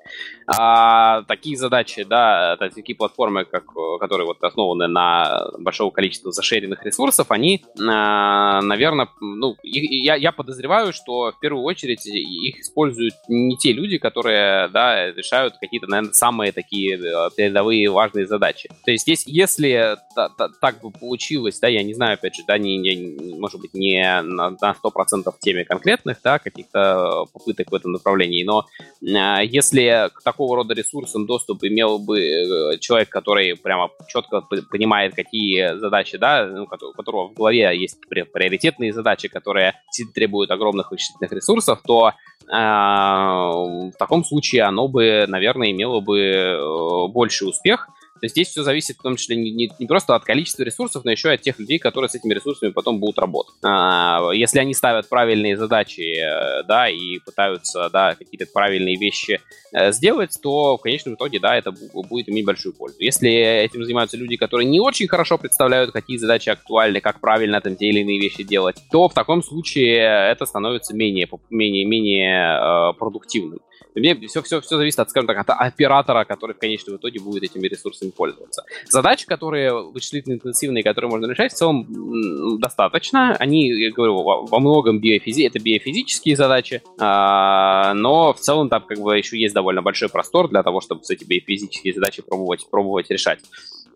[0.47, 6.85] А такие задачи, да, такие платформы, как, э, которые вот основаны на большого количества зашеренных
[6.85, 13.57] ресурсов, они, э, наверное, ну, я, я подозреваю, что в первую очередь их используют не
[13.57, 18.69] те люди, которые, да, решают какие-то, наверное, самые такие э, передовые важные задачи.
[18.85, 22.43] То есть здесь, если та, та, так бы получилось, да, я не знаю, опять же,
[22.47, 27.71] да, не, не, может быть, не на, на 100% в теме конкретных, да, каких-то попыток
[27.71, 28.67] в этом направлении, но
[29.03, 35.15] э, если к такого рода ресурсам доступ имел бы э, человек, который прямо четко понимает,
[35.15, 39.75] какие задачи, да, ну, у которого в голове есть приоритетные задачи, которые
[40.15, 42.13] требуют огромных вычислительных ресурсов, то
[42.49, 47.89] в таком случае оно бы, наверное, имело бы э, больший успех,
[48.25, 51.05] то есть здесь все зависит в том числе не, не, не просто от количества ресурсов,
[51.05, 53.55] но еще и от тех людей, которые с этими ресурсами потом будут работать.
[53.63, 59.43] А, если они ставят правильные задачи, э, да, и пытаются, да, какие-то правильные вещи
[59.75, 62.97] э, сделать, то в конечном итоге, да, это будет иметь большую пользу.
[63.01, 67.77] Если этим занимаются люди, которые не очень хорошо представляют, какие задачи актуальны, как правильно там
[67.77, 69.99] те или иные вещи делать, то в таком случае
[70.31, 73.61] это становится менее, менее, менее э, продуктивным.
[73.95, 77.69] Все, все, все зависит от, скажем так, от оператора, который в конечном итоге будет этими
[77.69, 78.65] ресурсами пользоваться.
[78.89, 83.37] Задачи, которые вычислительно интенсивные, которые можно решать, в целом достаточно.
[83.37, 85.47] Они, я говорю, во, во многом биофизи...
[85.47, 90.49] это биофизические задачи, а, но в целом там как бы еще есть довольно большой простор
[90.49, 93.41] для того, чтобы эти биофизические задачи пробовать, пробовать решать.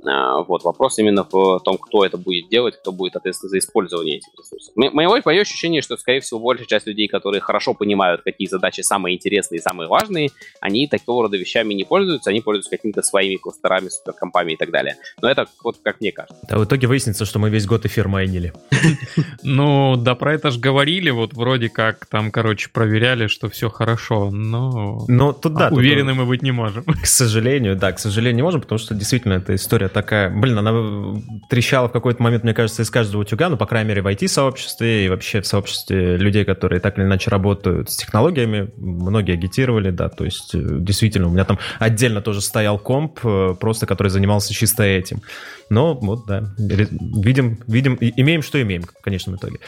[0.05, 4.19] А, вот, вопрос именно в том, кто это будет делать, кто будет ответственен за использование
[4.19, 4.73] этих ресурсов.
[4.77, 9.17] Мое, мое ощущение, что, скорее всего, большая часть людей, которые хорошо понимают, какие задачи самые
[9.17, 10.31] интересные и самые важные,
[10.61, 14.97] они такого рода вещами не пользуются, они пользуются какими-то своими кластерами, суперкомпами и так далее.
[15.21, 16.37] Но это вот как мне кажется.
[16.49, 18.53] А в итоге выяснится, что мы весь год эфир майнили.
[19.43, 24.31] Ну, да про это же говорили, вот вроде как там, короче, проверяли, что все хорошо,
[24.31, 25.05] но...
[25.09, 25.69] Но тут да.
[25.71, 26.85] Уверены мы быть не можем.
[26.85, 31.21] К сожалению, да, к сожалению не можем, потому что действительно эта история такая, блин, она
[31.49, 35.07] трещала в какой-то момент, мне кажется, из каждого утюга, ну, по крайней мере, в IT-сообществе
[35.07, 40.09] и вообще в сообществе людей, которые так или иначе работают с технологиями, многие агитировали, да,
[40.09, 44.55] то есть э, действительно, у меня там отдельно тоже стоял комп, э, просто который занимался
[44.55, 45.23] чисто этим.
[45.71, 49.59] Но вот, да, видим, видим, имеем, что имеем в конечном итоге.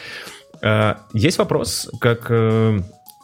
[0.62, 2.30] Э, есть вопрос, как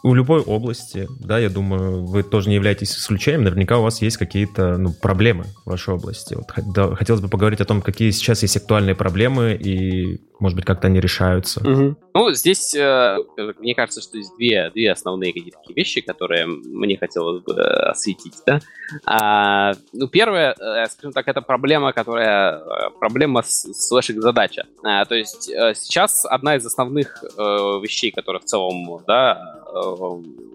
[0.02, 4.16] у любой области, да, я думаю, вы тоже не являетесь исключением, наверняка у вас есть
[4.16, 6.34] какие-то ну, проблемы в вашей области.
[6.34, 10.64] Вот, да, хотелось бы поговорить о том, какие сейчас есть актуальные проблемы и может быть,
[10.64, 11.60] как-то они решаются?
[11.60, 11.96] Угу.
[12.14, 13.16] Ну, здесь, э,
[13.58, 17.90] мне кажется, что есть две, две основные какие-то такие вещи, которые мне хотелось бы э,
[17.90, 18.60] осветить, да.
[19.06, 22.60] А, ну, первое, э, скажем так, это проблема, которая,
[22.98, 24.66] проблема слэшек-задача.
[24.84, 29.64] А, то есть сейчас одна из основных вещей, которые в целом, да,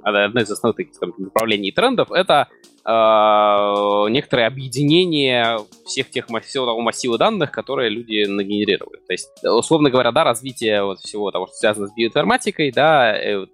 [0.03, 2.47] одна из основных таких, там, направлений и трендов, это
[2.86, 8.97] э, некоторое объединение всех тех всего того массива данных, которые люди нагенерировали.
[9.05, 13.45] То есть, условно говоря, да, развитие вот всего того, что связано с биоинформатикой, да, э,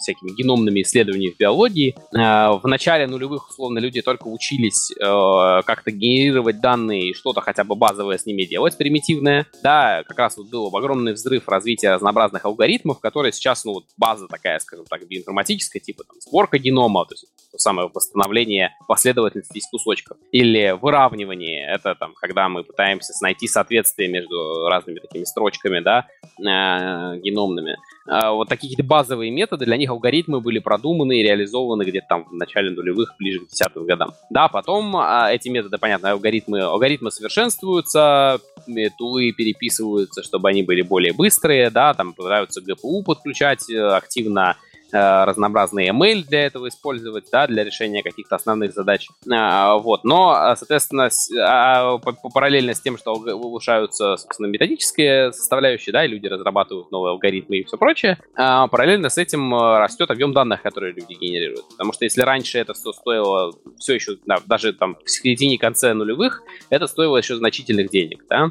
[0.00, 1.96] всякими геномными исследованиями в биологии.
[2.14, 7.64] Э, в начале нулевых, условно, люди только учились э, как-то генерировать данные и что-то хотя
[7.64, 9.46] бы базовое с ними делать, примитивное.
[9.62, 14.26] Да, как раз вот был огромный взрыв развития разнообразных алгоритмов, которые сейчас, ну, вот база
[14.28, 19.66] такая, скажем так, биоинформатическая, типа там сборка генома, то есть то самое восстановление последовательности из
[19.66, 20.16] кусочков.
[20.32, 26.06] Или выравнивание, это там, когда мы пытаемся найти соответствие между разными такими строчками, да,
[26.38, 27.76] э, геномными.
[28.06, 32.24] Э, вот такие какие-то базовые методы, для них алгоритмы были продуманы и реализованы где-то там
[32.24, 34.10] в начале нулевых, ближе к десятым годам.
[34.30, 38.40] Да, потом э, эти методы, понятно, алгоритмы, алгоритмы совершенствуются,
[38.98, 44.56] тулы переписываются, чтобы они были более быстрые, да, там пытаются GPU подключать э, активно,
[44.92, 49.08] разнообразные ML для этого использовать, да, для решения каких-то основных задач.
[49.30, 50.04] А, вот.
[50.04, 51.10] Но, а, соответственно,
[51.40, 57.58] а, параллельно с тем, что улучшаются, собственно, методические составляющие, да, и люди разрабатывают новые алгоритмы
[57.58, 61.68] и все прочее, параллельно с этим э, растет объем данных, которые люди генерируют.
[61.70, 65.92] Потому что если раньше это все стоило все еще, да, даже там в середине конце
[65.92, 68.50] нулевых, это стоило еще значительных денег, да.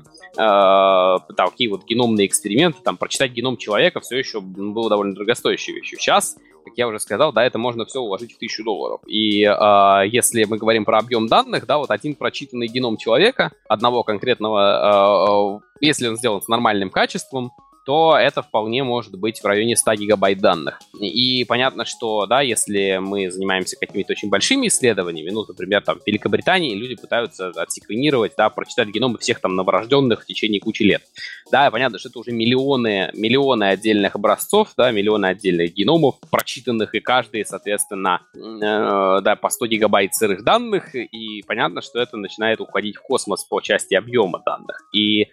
[1.36, 6.00] Такие вот геномные эксперименты, там, прочитать геном человека все еще было довольно дорогостоящей вещью.
[6.00, 6.27] Сейчас
[6.68, 9.02] как я уже сказал, да, это можно все уложить в тысячу долларов.
[9.08, 14.04] И э, если мы говорим про объем данных, да, вот один прочитанный геном человека, одного
[14.04, 17.52] конкретного, э, если он сделан с нормальным качеством,
[17.88, 20.82] то это вполне может быть в районе 100 гигабайт данных.
[21.00, 26.06] И понятно, что, да, если мы занимаемся какими-то очень большими исследованиями, ну, например, там, в
[26.06, 31.02] Великобритании люди пытаются отсеквенировать, да, прочитать геномы всех там новорожденных в течение кучи лет.
[31.50, 37.00] Да, понятно, что это уже миллионы, миллионы отдельных образцов, да, миллионы отдельных геномов, прочитанных, и
[37.00, 42.98] каждый, соответственно, э, да, по 100 гигабайт сырых данных, и понятно, что это начинает уходить
[42.98, 44.84] в космос по части объема данных.
[44.92, 45.28] И э,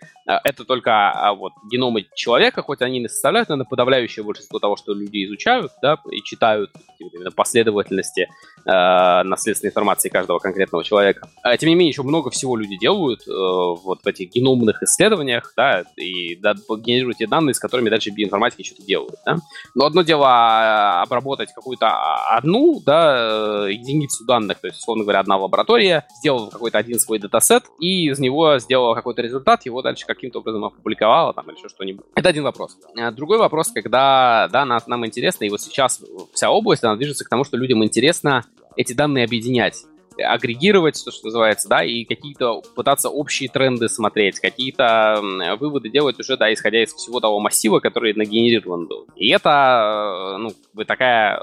[0.44, 4.76] это только а, вот геномы человека, человека, хоть они не составляют, наверное, подавляющее большинство того,
[4.76, 8.28] что люди изучают, да, и читают именно последовательности
[8.66, 11.28] э, наследственной информации каждого конкретного человека.
[11.42, 15.52] А, тем не менее, еще много всего люди делают э, вот в этих геномных исследованиях,
[15.56, 19.38] да, и да, генерируют те данные, с которыми дальше биоинформатики что-то делают, да.
[19.74, 21.88] Но одно дело а, обработать какую-то
[22.36, 27.64] одну, да, единицу данных, то есть, условно говоря, одна лаборатория, сделала какой-то один свой датасет,
[27.80, 32.04] и из него сделала какой-то результат, его дальше каким-то образом опубликовала, там, или еще что-нибудь.
[32.14, 32.76] Это один вопрос.
[32.96, 37.28] А другой вопрос, когда, да, нам интересно, и вот сейчас вся область, она движется к
[37.28, 38.44] тому, что людям интересно
[38.76, 39.84] эти данные объединять
[40.16, 45.20] агрегировать, то, что называется, да, и какие-то пытаться общие тренды смотреть, какие-то
[45.58, 49.08] выводы делать уже, да, исходя из всего того массива, который нагенерирован был.
[49.16, 51.40] И это, э, ну, такая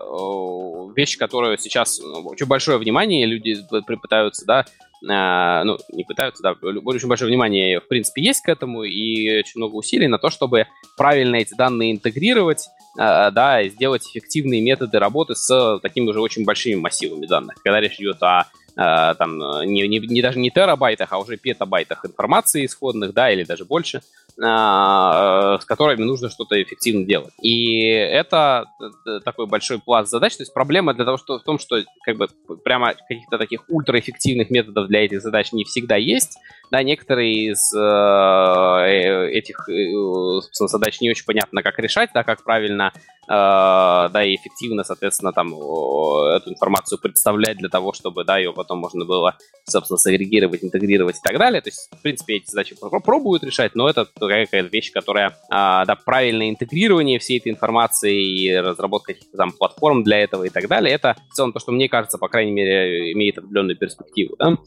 [0.95, 4.65] вещь, которую сейчас ну, очень большое внимание люди пытаются, да,
[5.01, 9.75] ну, не пытаются, да, очень большое внимание, в принципе, есть к этому, и очень много
[9.75, 15.35] усилий на то, чтобы правильно эти данные интегрировать, а, да, и сделать эффективные методы работы
[15.35, 17.55] с такими уже очень большими массивами данных.
[17.63, 18.47] Когда речь идет о
[18.77, 23.43] а, там, не, не, не даже не терабайтах, а уже петабайтах информации исходных, да, или
[23.43, 24.01] даже больше, а,
[24.43, 27.33] с которыми нужно что-то эффективно делать.
[27.41, 28.65] И это
[29.05, 30.35] э, такой большой пласт задач.
[30.35, 32.27] То есть проблема для того, что в том, что как бы
[32.63, 36.37] прямо каких-то таких ультраэффективных методов для этих задач не всегда есть.
[36.71, 42.43] Да, некоторые из э, э этих э, задач не очень понятно, как решать, да, как
[42.43, 42.93] правильно
[43.31, 48.79] Э, да, и эффективно, соответственно, там эту информацию представлять для того, чтобы, да, ее потом
[48.79, 51.61] можно было, собственно, сагрегировать, интегрировать и так далее.
[51.61, 55.95] То есть, в принципе, эти задачи пробуют решать, но это какая-то вещь, которая, а, да,
[55.95, 60.93] правильное интегрирование всей этой информации и разработка каких-то там платформ для этого и так далее,
[60.93, 64.57] это в целом то, что мне кажется, по крайней мере, имеет определенную перспективу, да.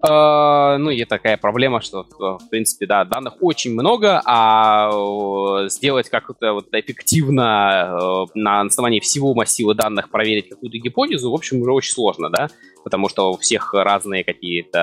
[0.00, 6.52] Uh, ну, и такая проблема, что, в принципе, да, данных очень много, а сделать как-то
[6.52, 11.94] вот эффективно uh, на основании всего массива данных проверить какую-то гипотезу, в общем, уже очень
[11.94, 12.48] сложно, да
[12.84, 14.78] потому что у всех разные какие-то...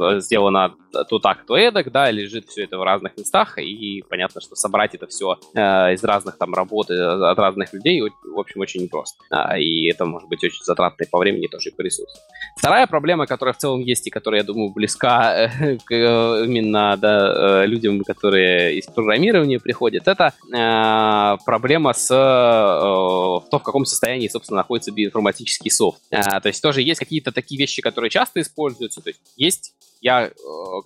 [0.00, 0.74] Э, сделано
[1.08, 4.94] то так, то эдак, да, лежит все это в разных местах, и понятно, что собрать
[4.94, 9.18] это все э, из разных там работ, э, от разных людей, в общем, очень непросто.
[9.30, 12.22] А, и это может быть очень затратно по времени тоже и по ресурсам.
[12.56, 15.50] Вторая проблема, которая в целом есть и которая, я думаю, близка
[15.90, 20.32] именно да, людям, которые из программирования приходят, это
[21.44, 26.00] проблема с то, в каком состоянии, собственно, находится биоинформатический софт.
[26.10, 29.02] То есть тоже есть какие-то такие вещи, которые часто используются.
[29.02, 30.32] То есть есть я, э,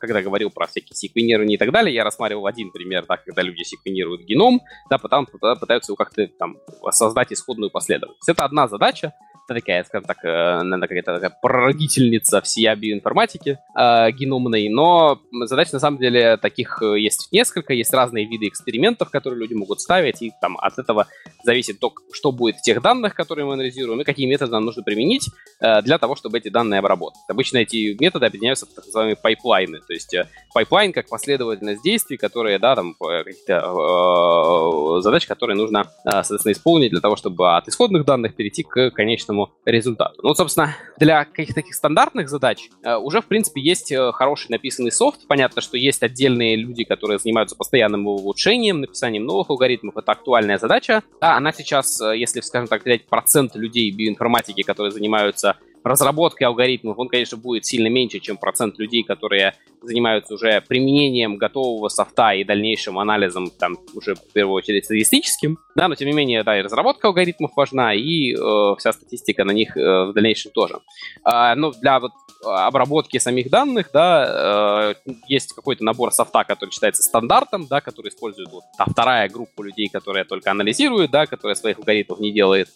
[0.01, 3.63] когда говорил про всякие секвенирования и так далее, я рассматривал один пример, да, когда люди
[3.63, 4.61] секвенируют геном,
[4.91, 6.57] да, потом пытаются его как-то там
[6.91, 8.29] создать исходную последовательность.
[8.29, 9.15] Это одна задача,
[9.55, 15.81] такая, скажем так, э, наверное, какая-то такая прародительница всей биоинформатики э, геномной, но задач на
[15.81, 20.33] самом деле таких э, есть несколько, есть разные виды экспериментов, которые люди могут ставить, и
[20.41, 21.07] там от этого
[21.45, 24.83] зависит то, что будет в тех данных, которые мы анализируем, и какие методы нам нужно
[24.83, 25.29] применить
[25.61, 27.21] э, для того, чтобы эти данные обработать.
[27.29, 32.17] Обычно эти методы объединяются в так называемые пайплайны, то есть э, пайплайн как последовательность действий,
[32.17, 37.57] которые, да, там, э, какие-то э, задачи, которые нужно, э, соответственно, исполнить для того, чтобы
[37.57, 40.21] от исходных данных перейти к конечному конечному результату.
[40.23, 44.91] Ну, собственно, для каких-то таких стандартных задач э, уже, в принципе, есть э, хороший написанный
[44.91, 45.27] софт.
[45.29, 49.97] Понятно, что есть отдельные люди, которые занимаются постоянным улучшением, написанием новых алгоритмов.
[49.97, 51.03] Это актуальная задача.
[51.21, 55.57] Да, она сейчас, э, если, скажем так, взять процент людей биоинформатики, которые занимаются
[55.89, 61.89] разработкой алгоритмов, он, конечно, будет сильно меньше, чем процент людей, которые занимаются уже применением готового
[61.89, 66.43] софта и дальнейшим анализом, там, уже в первую очередь статистическим, да, но тем не менее,
[66.43, 70.81] да, и разработка алгоритмов важна, и э, вся статистика на них э, в дальнейшем тоже.
[71.25, 72.13] А, но для вот
[72.45, 78.51] обработки самих данных, да, э, есть какой-то набор софта, который считается стандартом, да, который использует
[78.51, 82.69] вот та вторая группа людей, которая только анализирует, да, которая своих алгоритмов не делает.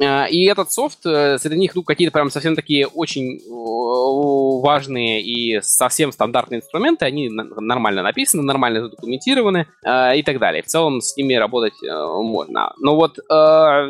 [0.00, 3.40] Э, и этот софт, э, среди них, ну, какие-то прям совсем такие очень
[4.62, 10.62] важные и совсем стандартные инструменты, они нормально написаны, нормально задокументированы э, и так далее.
[10.62, 12.72] В целом с ними работать можно.
[12.78, 13.18] Но вот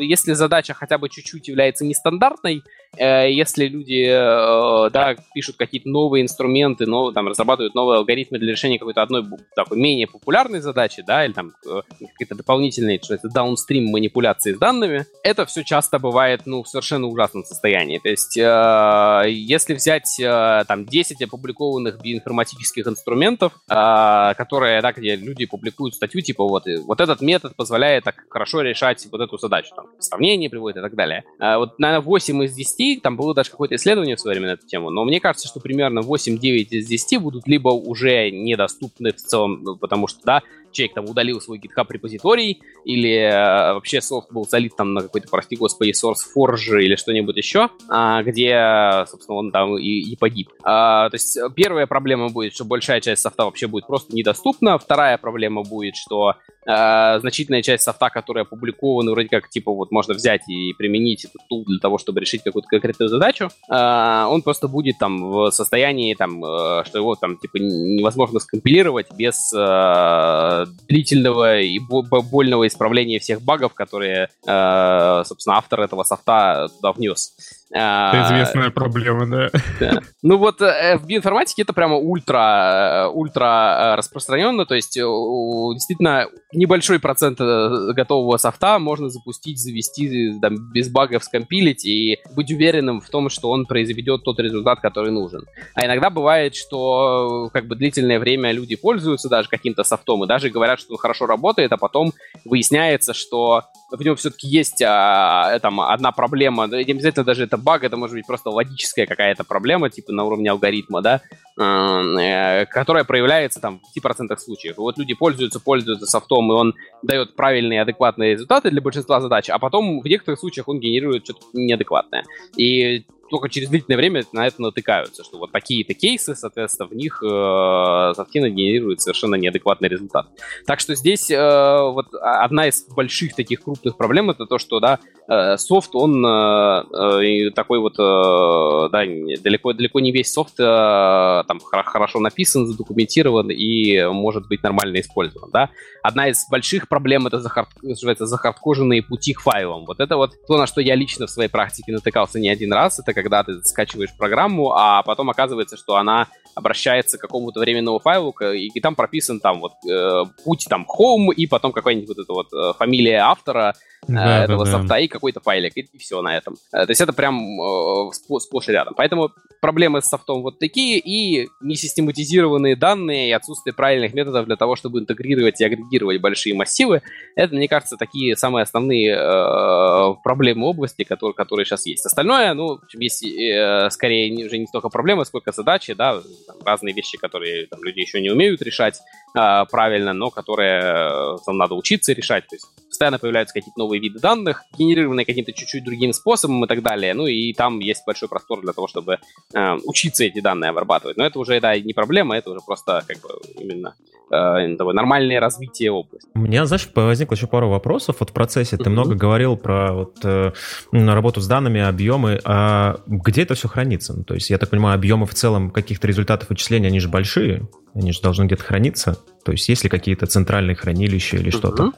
[0.00, 2.62] если задача хотя бы чуть-чуть является нестандартной,
[2.96, 9.02] если люди, да, пишут какие-то новые инструменты, но там разрабатывают новые алгоритмы для решения какой-то
[9.02, 14.59] одной такой менее популярной задачи, да, или там какие-то дополнительные, что это даунстрим манипуляции с
[14.59, 17.99] данными, это все часто бывает, ну, в совершенно ужасном состоянии.
[17.99, 26.20] То есть, если взять там 10 опубликованных биоинформатических инструментов, которые, да, где люди публикуют статью,
[26.20, 30.78] типа вот, вот этот метод позволяет так хорошо решать вот эту задачу, там, сравнение приводит
[30.78, 31.24] и так далее.
[31.40, 34.55] Вот, наверное, 8 из 10 10, там было даже какое-то исследование в свое время на
[34.55, 39.16] эту тему, но мне кажется, что примерно 8-9 из 10 будут либо уже недоступны в
[39.16, 40.42] целом, ну, потому что, да,
[40.78, 45.28] человек там удалил свой GitHub репозиторий, или э, вообще софт был залит там на какой-то,
[45.28, 50.50] прости господи, SourceForge или что-нибудь еще, э, где, собственно, он там и, и погиб.
[50.60, 54.78] Э, то есть первая проблема будет, что большая часть софта вообще будет просто недоступна.
[54.78, 56.34] Вторая проблема будет, что
[56.68, 61.40] э, значительная часть софта, которая опубликована, вроде как, типа, вот можно взять и применить этот
[61.48, 66.14] тул для того, чтобы решить какую-то конкретную задачу, э, он просто будет там в состоянии,
[66.14, 73.42] там, э, что его там, типа, невозможно скомпилировать без э, длительного и больного исправления всех
[73.42, 77.34] багов, которые, э, собственно, автор этого софта туда внес.
[77.70, 79.50] Это известная проблема, да.
[79.78, 80.00] да.
[80.22, 86.28] Ну вот э, в биоинформатике это прямо ультра, э, ультра э, распространенно, то есть действительно
[86.52, 93.10] небольшой процент готового софта можно запустить, завести, там, без багов скомпилить и быть уверенным в
[93.10, 95.44] том, что он произведет тот результат, который нужен.
[95.74, 100.48] А иногда бывает, что как бы длительное время люди пользуются даже каким-то софтом и даже
[100.48, 102.14] говорят, что он хорошо работает, а потом
[102.46, 107.84] выясняется, что в нем все-таки есть а, там одна проблема, не обязательно даже это баг,
[107.84, 111.20] это может быть просто логическая какая-то проблема, типа на уровне алгоритма, да,
[111.59, 114.76] э, которая проявляется там в 5% случаев.
[114.76, 119.59] Вот люди пользуются, пользуются софтом, и он дает правильные, адекватные результаты для большинства задач, а
[119.59, 122.24] потом в некоторых случаях он генерирует что-то неадекватное.
[122.56, 127.22] И только через длительное время на это натыкаются, что вот такие-то кейсы, соответственно, в них
[127.22, 130.28] э, софтина генерирует совершенно неадекватный результат.
[130.66, 134.98] Так что здесь э, вот одна из больших таких крупных проблем это то, что, да,
[135.28, 139.04] э, софт, он э, э, такой вот, э, да,
[139.42, 145.50] далеко, далеко не весь софт э, там хорошо написан, задокументирован и может быть нормально использован,
[145.52, 145.70] да.
[146.02, 149.84] Одна из больших проблем это захард, захардкоженные пути к файлам.
[149.84, 152.98] Вот это вот то, на что я лично в своей практике натыкался не один раз,
[152.98, 156.28] это когда ты скачиваешь программу, а потом оказывается, что она
[156.59, 161.32] обращается к какому-то временному файлу, и, и там прописан там вот э, путь там home,
[161.32, 163.74] и потом какая-нибудь вот эта вот э, фамилия автора,
[164.06, 164.98] Э, да, этого да, софта да.
[164.98, 166.56] и какой-то файлик, и, и все на этом.
[166.72, 168.94] Э, то есть это прям э, сплошь и рядом.
[168.96, 169.30] Поэтому
[169.61, 175.00] проблемы с софтом вот такие, и несистематизированные данные, и отсутствие правильных методов для того, чтобы
[175.00, 177.02] интегрировать и агрегировать большие массивы,
[177.34, 182.06] это, мне кажется, такие самые основные э, проблемы области, которые, которые сейчас есть.
[182.06, 187.18] Остальное, ну, есть э, скорее уже не столько проблемы, сколько задачи, да, там, разные вещи,
[187.18, 189.01] которые там, люди еще не умеют решать
[189.36, 192.46] э, правильно, но которые э, там, надо учиться решать.
[192.49, 196.82] То есть постоянно появляются какие-то новые виды данных, генерированные каким-то чуть-чуть другим способом и так
[196.82, 197.14] далее.
[197.14, 199.18] Ну и там есть большой простор для того, чтобы
[199.55, 201.16] э, учиться эти данные обрабатывать.
[201.16, 203.28] Но это уже, да, не проблема, это уже просто как бы
[203.59, 203.94] именно
[204.30, 206.28] э, такое нормальное развитие области.
[206.34, 208.76] У меня, знаешь, возникло еще пару вопросов вот в процессе.
[208.76, 208.88] Ты mm-hmm.
[208.88, 210.53] много говорил про вот, э,
[210.92, 212.40] работу с данными, объемы.
[212.44, 214.14] А где это все хранится?
[214.14, 217.68] Ну, то есть, я так понимаю, объемы в целом каких-то результатов вычисления, они же большие,
[217.94, 219.18] они же должны где-то храниться.
[219.44, 221.92] То есть, есть ли какие-то центральные хранилища или что-то?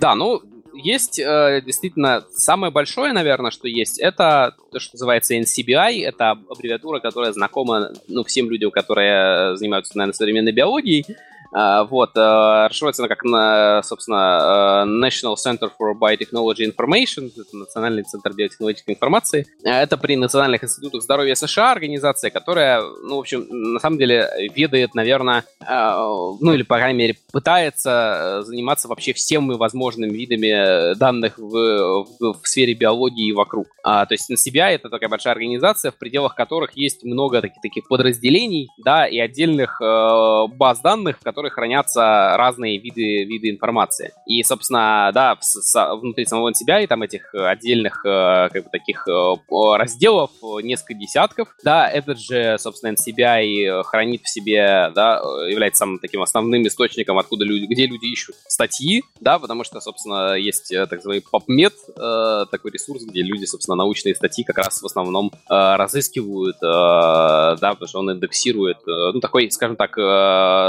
[0.00, 0.42] Да, ну,
[0.72, 6.04] есть э, действительно самое большое, наверное, что есть, это то, что называется NCBI.
[6.04, 11.04] Это аббревиатура, которая знакома ну, всем людям, которые занимаются, наверное, современной биологией.
[11.52, 18.02] А, вот, э, расшифровывается она как, собственно, э, National Center for Biotechnology Information, это Национальный
[18.04, 19.46] центр биотехнологической информации.
[19.64, 24.28] Э, это при Национальных институтах здоровья США организация, которая, ну, в общем, на самом деле
[24.54, 32.04] ведает, наверное, ну, или, по крайней мере, пытается заниматься вообще всеми возможными видами данных в,
[32.04, 33.68] в, в сфере биологии и вокруг.
[33.82, 37.88] А, то есть NCBI— это такая большая организация, в пределах которых есть много таких, таких
[37.88, 44.12] подразделений, да, и отдельных э, баз данных, в которых которых хранятся разные виды, виды информации.
[44.26, 48.70] И, собственно, да, в, с, внутри самого себя и там этих отдельных э, как бы
[48.70, 49.34] таких э,
[49.78, 50.30] разделов
[50.62, 51.48] несколько десятков.
[51.64, 57.46] Да, этот же, собственно, NCBI хранит в себе, да, является самым таким основным источником, откуда
[57.46, 62.70] люди, где люди ищут статьи, да, потому что, собственно, есть э, так называемый PubMed, такой
[62.70, 68.12] ресурс, где люди, собственно, научные статьи как раз в основном разыскивают, да, потому что он
[68.12, 69.94] индексирует, ну, такой, скажем так,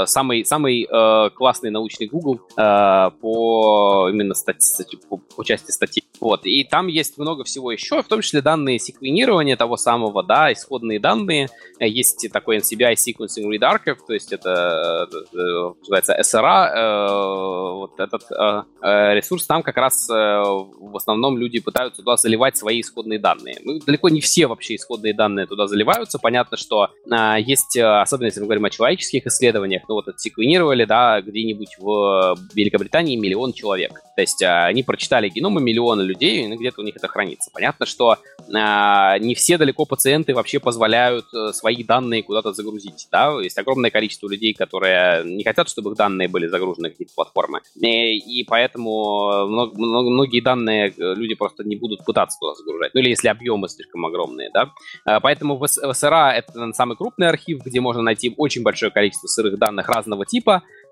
[0.08, 6.04] самый, самый самый э, классный научный Google э, по именно стати, по, по части статей.
[6.22, 6.46] Вот.
[6.46, 11.00] И там есть много всего еще, в том числе данные секвенирования того самого, да, исходные
[11.00, 11.48] данные.
[11.80, 16.68] Есть такой NCBI Sequencing Read Archive, то есть это э, называется SRA.
[16.68, 22.16] Э, вот этот э, э, ресурс там как раз э, в основном люди пытаются туда
[22.16, 23.56] заливать свои исходные данные.
[23.64, 26.20] Ну, далеко не все вообще исходные данные туда заливаются.
[26.20, 30.51] Понятно, что э, есть, особенно если мы говорим о человеческих исследованиях, ну вот это секвенирование
[30.52, 34.02] просканировали, да, где-нибудь в Великобритании миллион человек.
[34.14, 37.50] То есть а, они прочитали геномы миллиона людей, и где-то у них это хранится.
[37.52, 38.18] Понятно, что
[38.54, 43.08] а, не все далеко пациенты вообще позволяют э, свои данные куда-то загрузить.
[43.10, 43.40] Да?
[43.40, 47.60] Есть огромное количество людей, которые не хотят, чтобы их данные были загружены на какие-то платформы.
[47.76, 52.92] И, поэтому многие данные э, люди просто не будут пытаться туда загружать.
[52.94, 54.50] Ну или если объемы слишком огромные.
[54.52, 54.72] Да?
[55.20, 59.88] Поэтому в СРА это самый крупный архив, где можно найти очень большое количество сырых данных
[59.88, 60.41] разного типа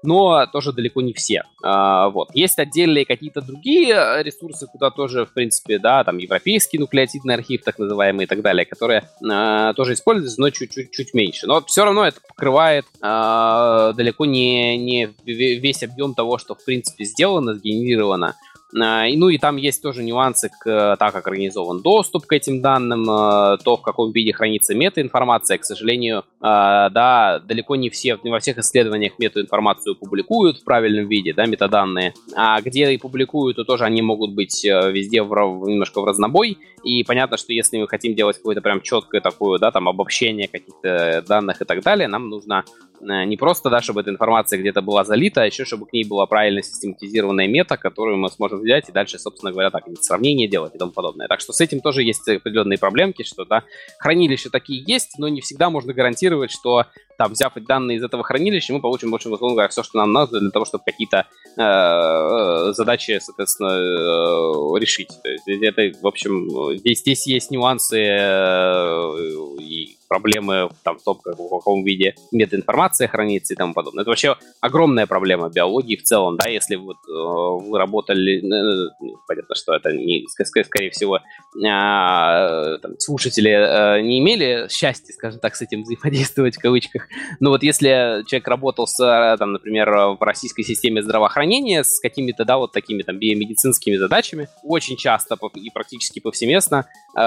[0.03, 1.45] но тоже далеко не все.
[1.63, 2.31] А, вот.
[2.35, 7.63] Есть отдельные какие-то другие э, ресурсы, куда тоже, в принципе, да, там европейский нуклеотидный архив,
[7.63, 11.47] так называемый, и так далее, которые а, тоже используются, но чуть-чуть меньше.
[11.47, 17.05] Но все равно это покрывает а, далеко не, не весь объем того, что, в принципе,
[17.05, 18.37] сделано, сгенерировано.
[18.79, 22.61] А, ну и там есть тоже нюансы к э, так, как организован доступ к этим
[22.61, 25.59] данным, э, то, в каком виде хранится метаинформация.
[25.59, 31.09] К сожалению, э, да, далеко не все, не во всех исследованиях метаинформацию публикуют в правильном
[31.09, 32.15] виде, да, метаданные.
[32.37, 35.35] А где и публикуют, то тоже они могут быть везде в,
[35.69, 36.59] немножко в разнобой.
[36.85, 41.25] И понятно, что если мы хотим делать какое-то прям четкое такое, да, там обобщение каких-то
[41.27, 42.65] данных и так далее, нам нужно
[43.01, 46.27] не просто, да, чтобы эта информация где-то была залита, а еще чтобы к ней была
[46.27, 50.79] правильно систематизированная мета, которую мы сможем взять и дальше, собственно говоря, так, сравнение делать и
[50.79, 51.29] тому подобное.
[51.29, 53.65] Так что с этим тоже есть определенные проблемки, что, да,
[53.99, 56.87] хранилища такие есть, но не всегда можно гарантировать, что
[57.21, 60.41] там, взяв данные из этого хранилища, мы получим, больше, условно говоря, все, что нам надо
[60.41, 61.27] для того, чтобы какие-то
[61.59, 65.11] э, э задачи, соответственно, э, решить.
[65.23, 66.49] То есть это, в общем,
[66.79, 73.07] здесь, здесь есть нюансы э, и проблемы там, в том, как, в каком виде метаинформация
[73.07, 74.03] хранится и тому подобное.
[74.03, 79.15] Это вообще огромная проблема биологии в целом, да, если вот э, вы работали, э, ну,
[79.29, 85.55] понятно, что это не, скорее всего, э, там, слушатели э, не имели счастья, скажем так,
[85.55, 87.07] с этим взаимодействовать в кавычках,
[87.41, 92.45] но вот если человек работал с, э, там, например, в российской системе здравоохранения с какими-то,
[92.45, 96.87] да, вот такими там биомедицинскими задачами, очень часто и практически повсеместно
[97.17, 97.19] э,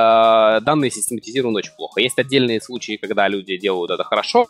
[0.62, 2.02] данные систематизированы очень плохо.
[2.02, 4.48] Есть отдельные случаи когда люди делают это хорошо,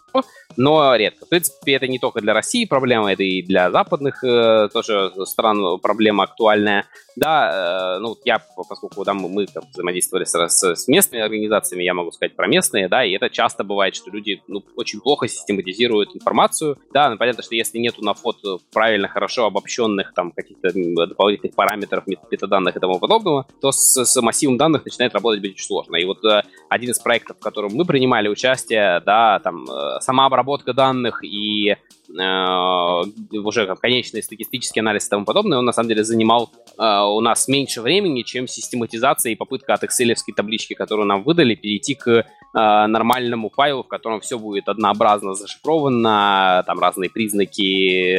[0.58, 1.26] но редко.
[1.26, 5.80] В принципе, это не только для России проблема, это и для западных э, тоже стран
[5.80, 6.86] проблема актуальная.
[7.16, 12.12] Да, э, ну, я, поскольку да, мы, там, взаимодействовали с, с местными организациями, я могу
[12.12, 16.78] сказать про местные, да, и это часто бывает, что люди ну, очень плохо систематизируют информацию.
[16.94, 20.72] Да, ну, понятно, что если нету на фото правильно, хорошо обобщенных там каких-то
[21.08, 25.96] дополнительных параметров, метаданных и тому подобного, то с, с массивом данных начинает работать очень сложно.
[25.98, 30.26] И вот э, один из проектов, в котором мы принимали участие, да, там э, сама
[30.26, 31.76] обработка данных и
[32.10, 36.84] Э, уже как конечный статистический анализ и тому подобное, он на самом деле занимал э,
[36.84, 41.96] у нас меньше времени, чем систематизация и попытка от excel таблички, которую нам выдали, перейти
[41.96, 48.18] к э, нормальному файлу, в котором все будет однообразно зашифровано, там разные признаки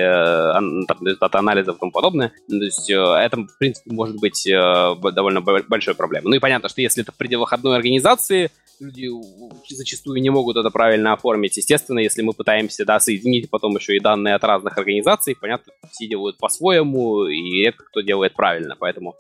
[1.21, 2.33] дата-анализа и тому подобное.
[2.49, 6.31] То есть это, в принципе, может быть довольно большой проблемой.
[6.31, 9.09] Ну и понятно, что если это в пределах одной организации, люди
[9.69, 11.57] зачастую не могут это правильно оформить.
[11.57, 16.09] Естественно, если мы пытаемся да, соединить потом еще и данные от разных организаций, понятно, все
[16.09, 18.75] делают по-своему, и это кто делает правильно.
[18.77, 19.15] Поэтому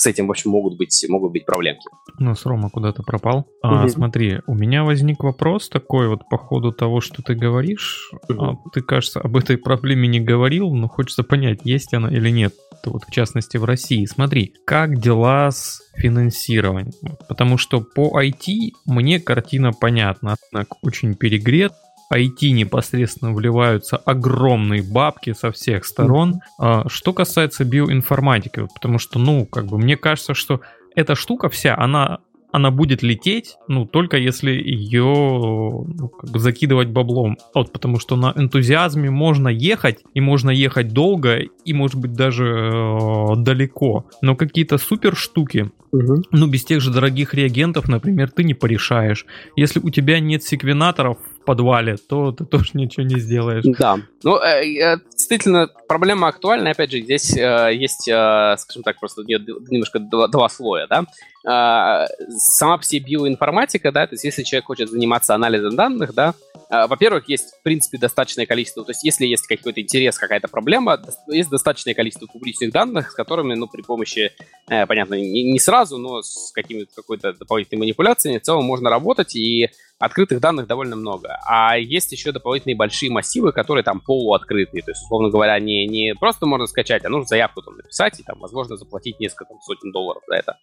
[0.00, 1.84] с этим, в общем, могут быть, могут быть проблемки.
[2.18, 3.46] У нас Рома куда-то пропал.
[3.62, 8.10] А, Смотри, у меня возник вопрос такой вот по ходу того, что ты говоришь.
[8.28, 12.54] А, ты, кажется, об этой проблеме не говорил, но хочется понять, есть она или нет.
[12.86, 14.06] Вот в частности в России.
[14.06, 16.92] Смотри, как дела с финансированием?
[17.28, 20.36] Потому что по IT мне картина понятна.
[20.50, 21.72] Однако очень перегрет,
[22.12, 26.40] IT непосредственно вливаются огромные бабки со всех сторон.
[26.60, 26.88] Mm-hmm.
[26.88, 30.60] Что касается биоинформатики, потому что, ну, как бы мне кажется, что
[30.94, 32.18] эта штука вся, она
[32.52, 37.38] она будет лететь, ну, только если ее ну, как бы закидывать баблом.
[37.54, 42.44] Вот, потому что на энтузиазме можно ехать, и можно ехать долго, и, может быть, даже
[42.44, 44.06] э, далеко.
[44.22, 46.22] Но какие-то супер штуки, угу.
[46.30, 49.26] ну, без тех же дорогих реагентов, например, ты не порешаешь.
[49.56, 53.64] Если у тебя нет секвенаторов в подвале, то ты тоже ничего не сделаешь.
[53.78, 53.98] Да.
[54.22, 54.96] Ну, э, э,
[55.30, 56.70] действительно, проблема актуальна.
[56.70, 61.04] Опять же, здесь э, есть, э, скажем так, просто немножко два, два слоя, да.
[61.46, 62.06] Э,
[62.36, 66.34] сама по себе биоинформатика, да, то есть если человек хочет заниматься анализом данных, да,
[66.68, 71.00] э, во-первых, есть, в принципе, достаточное количество, то есть если есть какой-то интерес, какая-то проблема,
[71.28, 74.32] есть достаточное количество публичных данных, с которыми, ну, при помощи,
[74.68, 79.36] э, понятно, не, не сразу, но с какими-то какой-то дополнительной манипуляцией в целом можно работать,
[79.36, 79.70] и
[80.00, 81.38] открытых данных довольно много.
[81.46, 84.82] А есть еще дополнительные большие массивы, которые там полуоткрытые.
[84.82, 88.22] То есть, условно говоря, не, не просто можно скачать, а нужно заявку там написать и
[88.22, 90.58] там, возможно, заплатить несколько там, сотен долларов за это.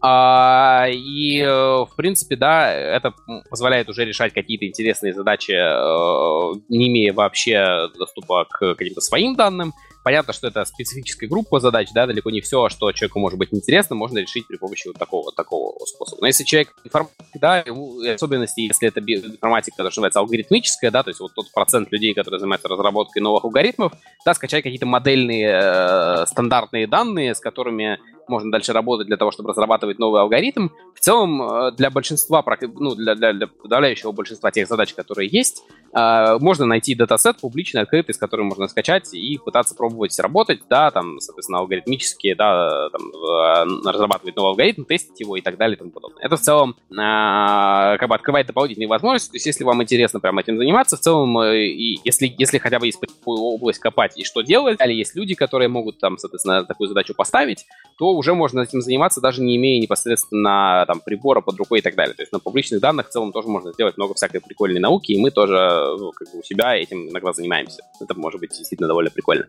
[0.00, 3.12] А, и, э, в принципе, да, это
[3.50, 9.74] позволяет уже решать какие-то интересные задачи, э, не имея вообще доступа к каким-то своим данным.
[10.08, 13.94] Понятно, что это специфическая группа задач, да, далеко не все, что человеку может быть интересно,
[13.94, 16.22] можно решить при помощи вот такого, такого способа.
[16.22, 21.10] Но если человек информатик, да, ему, особенности, если это информатика, которая называется алгоритмическая, да, то
[21.10, 23.92] есть вот тот процент людей, которые занимаются разработкой новых алгоритмов,
[24.24, 27.98] да, скачать какие-то модельные э, стандартные данные, с которыми
[28.28, 30.68] можно дальше работать для того, чтобы разрабатывать новый алгоритм.
[30.94, 32.44] В целом, э, для большинства,
[32.74, 35.62] ну, для, для, для подавляющего большинства тех задач, которые есть,
[35.94, 40.90] э, можно найти датасет публичный, открытый, с которым можно скачать и пытаться пробовать работать, да,
[40.90, 45.78] там, соответственно, алгоритмически, да, там, э, разрабатывать новый алгоритм, тестить его и так далее и
[45.78, 46.24] тому подобное.
[46.24, 50.56] Это в целом как бы открывает дополнительные возможности, то есть если вам интересно прямо этим
[50.56, 54.78] заниматься, в целом, и если, если хотя бы есть какую область копать и что делать,
[54.84, 57.66] или есть люди, которые могут там, соответственно, такую задачу поставить,
[57.98, 61.94] то уже можно этим заниматься, даже не имея непосредственно там, прибора под рукой и так
[61.94, 62.14] далее.
[62.14, 65.20] То есть на публичных данных в целом тоже можно сделать много всякой прикольной науки, и
[65.20, 67.82] мы тоже ну, как бы у себя этим иногда занимаемся.
[68.00, 69.46] Это может быть действительно довольно прикольно.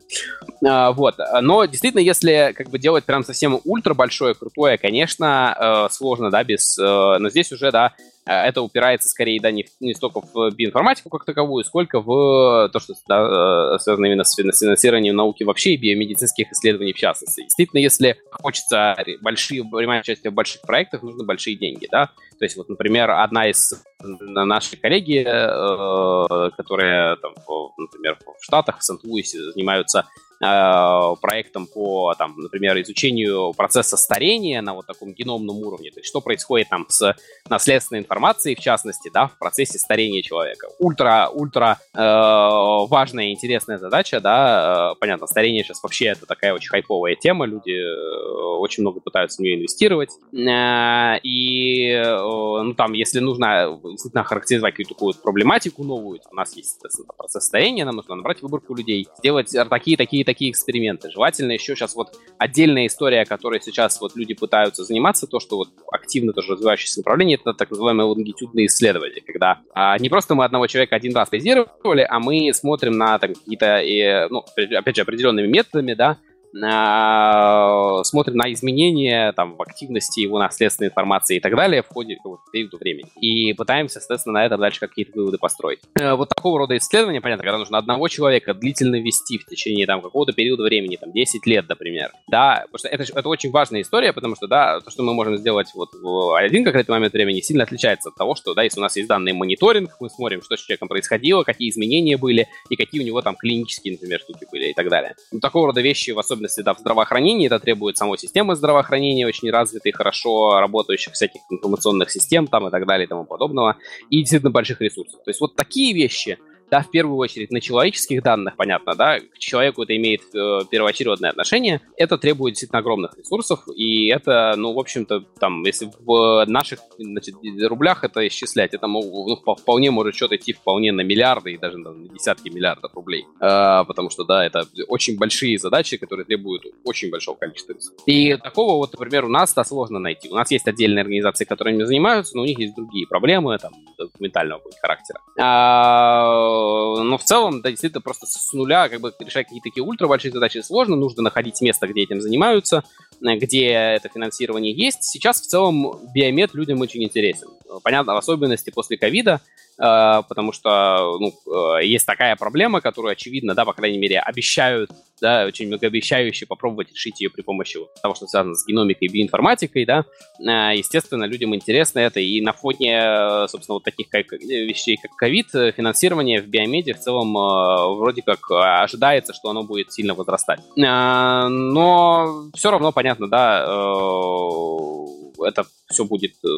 [0.65, 1.15] А, вот.
[1.41, 6.43] Но действительно, если как бы делать прям совсем ультра большое, крутое, конечно, э, сложно, да,
[6.43, 6.77] без...
[6.77, 7.93] Э, но здесь уже, да,
[8.29, 12.93] это упирается скорее, да, не, не столько в биоинформатику как таковую, сколько в то, что
[13.07, 17.41] да, э, связано именно с финансированием науки вообще и биомедицинских исследований в частности.
[17.41, 22.11] Действительно, если хочется большие, принимать участие в больших проектах, нужны большие деньги, да.
[22.37, 27.33] То есть, вот, например, одна из нашей коллеги, э, которые, там,
[27.77, 30.05] например, в Штатах, в Сент-Луисе занимаются
[30.41, 36.07] Э, проектом по, там, например, изучению процесса старения на вот таком геномном уровне, то есть
[36.07, 37.13] что происходит там с
[37.49, 40.69] наследственной информацией, в частности, да, в процессе старения человека.
[40.79, 46.53] Ультра, ультра э, важная и интересная задача, да, э, понятно, старение сейчас вообще это такая
[46.53, 52.73] очень хайповая тема, люди э, очень много пытаются в нее инвестировать, э, и, э, ну,
[52.75, 56.79] там, если нужно действительно характеризовать какую-то такую проблематику новую, у нас есть,
[57.17, 61.09] процесс старения, нам нужно набрать выборку людей, сделать такие-такие такие эксперименты.
[61.09, 65.69] Желательно еще сейчас вот отдельная история, которой сейчас вот люди пытаются заниматься, то, что вот
[65.91, 70.67] активно тоже развивающееся направление, это так называемые лонгитюдные исследования, когда а, не просто мы одного
[70.67, 74.43] человека один раз тезировали, а мы смотрим на какие-то, э, ну,
[74.77, 76.17] опять же, определенными методами, да,
[76.51, 82.43] смотрим на изменения там, в активности его наследственной информации и так далее в ходе какого-то
[82.51, 83.09] периода времени.
[83.21, 85.79] И пытаемся, соответственно, на этом дальше какие-то выводы построить.
[85.99, 90.01] Э, вот такого рода исследования, понятно, когда нужно одного человека длительно вести в течение там,
[90.01, 92.11] какого-то периода времени, там, 10 лет, например.
[92.27, 95.37] Да, потому что это, это очень важная история, потому что, да, то, что мы можем
[95.37, 98.83] сделать вот в один конкретный момент времени, сильно отличается от того, что, да, если у
[98.83, 103.01] нас есть данный мониторинг, мы смотрим, что с человеком происходило, какие изменения были, и какие
[103.01, 105.15] у него там клинические, например, штуки были и так далее.
[105.31, 107.47] Ну, такого рода вещи, в особенности особенности да, в здравоохранении.
[107.47, 112.85] Это требует самой системы здравоохранения, очень развитой, хорошо работающих всяких информационных систем там и так
[112.85, 113.77] далее и тому подобного.
[114.09, 115.21] И действительно больших ресурсов.
[115.23, 116.37] То есть вот такие вещи–
[116.69, 121.31] да, в первую очередь на человеческих данных, понятно, да, к человеку это имеет э, первоочередное
[121.31, 126.79] отношение, это требует действительно огромных ресурсов, и это, ну, в общем-то, там, если в наших,
[126.97, 131.77] значит, рублях это исчислять, это ну, вполне может счет идти вполне на миллиарды и даже
[131.77, 137.09] на десятки миллиардов рублей, э, потому что, да, это очень большие задачи, которые требуют очень
[137.09, 138.03] большого количества ресурсов.
[138.05, 140.29] И такого вот, например, у нас-то сложно найти.
[140.29, 143.73] У нас есть отдельные организации, которые этим занимаются, но у них есть другие проблемы, там,
[143.97, 145.19] документального характера.
[145.39, 146.58] А,
[147.03, 150.31] но в целом, да, действительно, просто с нуля как бы решать какие-то такие ультра большие
[150.31, 152.83] задачи сложно, нужно находить место, где этим занимаются,
[153.21, 155.03] э, где это финансирование есть.
[155.03, 157.49] Сейчас в целом биомед людям очень интересен.
[157.83, 163.55] Понятно, в особенности после ковида, э, потому что ну, э, есть такая проблема, которую, очевидно,
[163.55, 164.91] да, по крайней мере, обещают
[165.21, 169.85] да, очень многообещающе попробовать решить ее при помощи того, что связано с геномикой и биоинформатикой,
[169.85, 170.05] да,
[170.45, 175.49] а, естественно, людям интересно это, и на фоне, собственно, вот таких как, вещей, как ковид,
[175.51, 180.59] финансирование в биомеде в целом э, вроде как ожидается, что оно будет сильно возрастать.
[180.75, 186.49] Но все равно, понятно, да, э, это все будет э,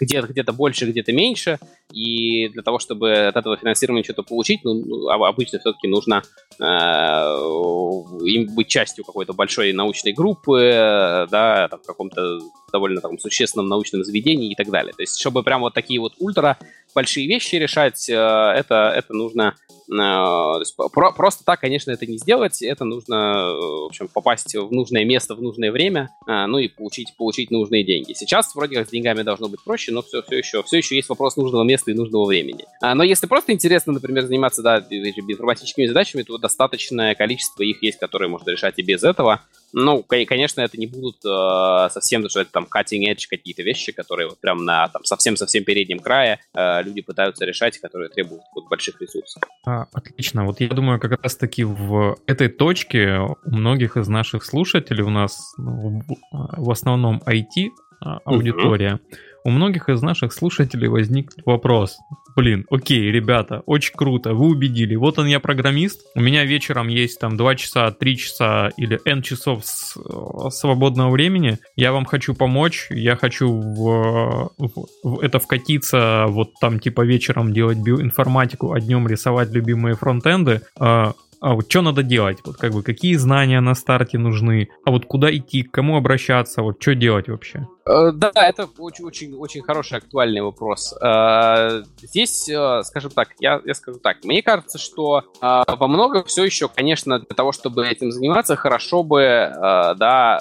[0.00, 1.58] где-то где больше, где-то меньше,
[1.92, 6.22] и для того, чтобы от этого финансирования что-то получить, ну, ну обычно все-таки нужно
[6.58, 12.40] э, им быть частью какой-то большой научной группы, да, там, в каком-то
[12.72, 14.92] довольно там, существенном научном заведении и так далее.
[14.94, 16.58] То есть, чтобы прям вот такие вот ультра
[16.94, 19.54] большие вещи решать, э, это, это нужно
[19.92, 20.62] Э,
[20.92, 22.62] про, просто так, конечно, это не сделать.
[22.62, 27.14] Это нужно, э, в общем, попасть в нужное место в нужное время, ну и получить,
[27.16, 28.12] получить нужные деньги.
[28.12, 31.08] Сейчас вроде как с деньгами должно быть проще, но все, все, еще, все еще есть
[31.08, 32.64] вопрос нужного места и нужного времени.
[32.80, 38.28] Но если просто интересно, например, заниматься да, информатическими задачами, то достаточное количество их есть, которые
[38.28, 39.42] можно решать и без этого.
[39.72, 44.28] Ну, конечно, это не будут э, совсем, что это там cutting edge какие-то вещи, которые
[44.28, 49.00] вот прям на там совсем-совсем переднем крае э, люди пытаются решать, которые требуют вот, больших
[49.00, 49.42] ресурсов.
[49.64, 50.44] А, отлично.
[50.44, 55.54] Вот я думаю, как раз-таки в этой точке у многих из наших слушателей у нас
[55.56, 57.91] ну, в основном IT а,
[58.24, 59.00] аудитория.
[59.10, 59.16] Uh-huh.
[59.44, 61.98] У многих из наших слушателей возник вопрос.
[62.36, 64.94] Блин, окей, ребята, очень круто, вы убедили.
[64.94, 69.22] Вот он я программист, у меня вечером есть там 2 часа, 3 часа или N
[69.22, 75.40] часов с, э, свободного времени, я вам хочу помочь, я хочу в, в, в это
[75.40, 81.68] вкатиться, вот там типа вечером делать биоинформатику, а днем рисовать любимые фронтенды, а, а вот
[81.68, 85.64] что надо делать, вот как бы какие знания на старте нужны, а вот куда идти,
[85.64, 87.66] к кому обращаться, вот что делать вообще?
[87.84, 90.94] Э, да, это очень, очень, очень хороший актуальный вопрос.
[91.00, 96.44] Э, здесь, э, скажем так, я, я скажу так, мне кажется, что во многом все
[96.44, 100.40] еще, конечно, для того, чтобы этим заниматься, хорошо бы, да,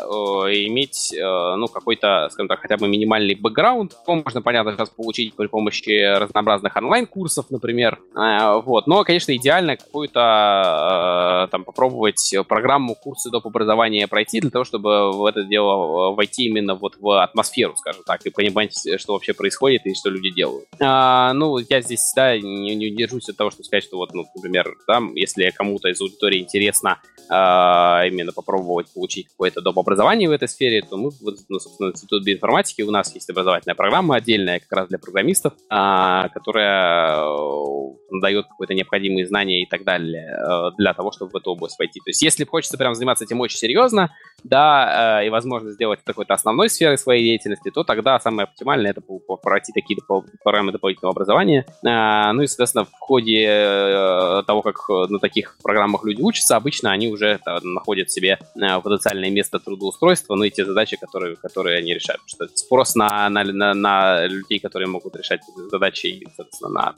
[0.50, 3.94] иметь, ну, какой-то, скажем так, хотя бы минимальный бэкграунд.
[4.08, 8.00] Его можно, понятно, сейчас получить при помощи разнообразных онлайн-курсов, например.
[8.14, 13.48] Вот, но, конечно, идеально какую-то, там, попробовать программу, курсы доп.
[13.48, 18.26] образования пройти для того, чтобы в это дело войти именно вот в атмосферу, скажем так,
[18.26, 20.68] и понимать, что вообще происходит и что люди делают.
[20.80, 24.26] А, ну, я здесь, да, не, не удержусь от того, чтобы сказать, что вот, ну,
[24.36, 27.00] например, да, если кому-то из аудитории интересно
[27.30, 29.80] а, именно попробовать получить какое-то доп.
[29.80, 33.76] образование в этой сфере, то мы, вот, ну, собственно, Институт биоинформатики, у нас есть образовательная
[33.76, 39.84] программа отдельная как раз для программистов, а, которая э, дает какое-то необходимые знания и так
[39.84, 42.00] далее э, для того, чтобы в эту область пойти.
[42.00, 44.12] То есть, если хочется прям заниматься этим очень серьезно,
[44.44, 49.02] да, э, и возможно сделать какой-то основной сферой своей деятельности, то тогда самое оптимальное это
[49.42, 50.00] пройти такие
[50.44, 51.66] программы дополнительного образования.
[51.86, 56.92] А, ну и, соответственно, в ходе э, того, как на таких программах люди учатся, обычно
[56.92, 61.94] они уже находят себе э, потенциальное место трудоустройства, ну и те задачи, которые, которые они
[61.94, 62.22] решают.
[62.22, 65.42] Потому что спрос на, на, на, на людей, которые могут решать
[65.72, 66.96] задачи, соответственно, на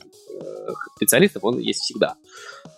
[0.96, 2.14] специалистов, он есть всегда.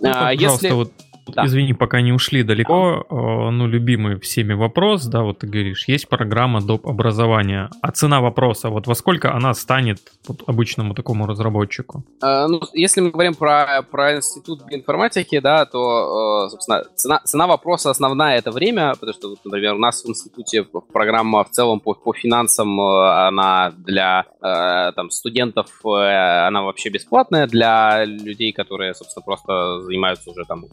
[0.00, 0.70] Ну, а, если...
[0.70, 0.92] вот
[1.32, 1.46] да.
[1.46, 6.08] Извини, пока не ушли далеко, э, ну, любимый всеми вопрос, да, вот ты говоришь, есть
[6.08, 6.86] программа доп.
[6.86, 9.98] образования, а цена вопроса, вот во сколько она станет
[10.28, 12.04] вот, обычному такому разработчику?
[12.20, 17.46] А, ну, если мы говорим про, про институт информатики, да, то, э, собственно, цена, цена
[17.46, 21.94] вопроса основная это время, потому что, например, у нас в институте программа в целом по,
[21.94, 30.30] по финансам, она для там, студентов, она вообще бесплатная, для людей, которые, собственно, просто занимаются
[30.30, 30.64] уже там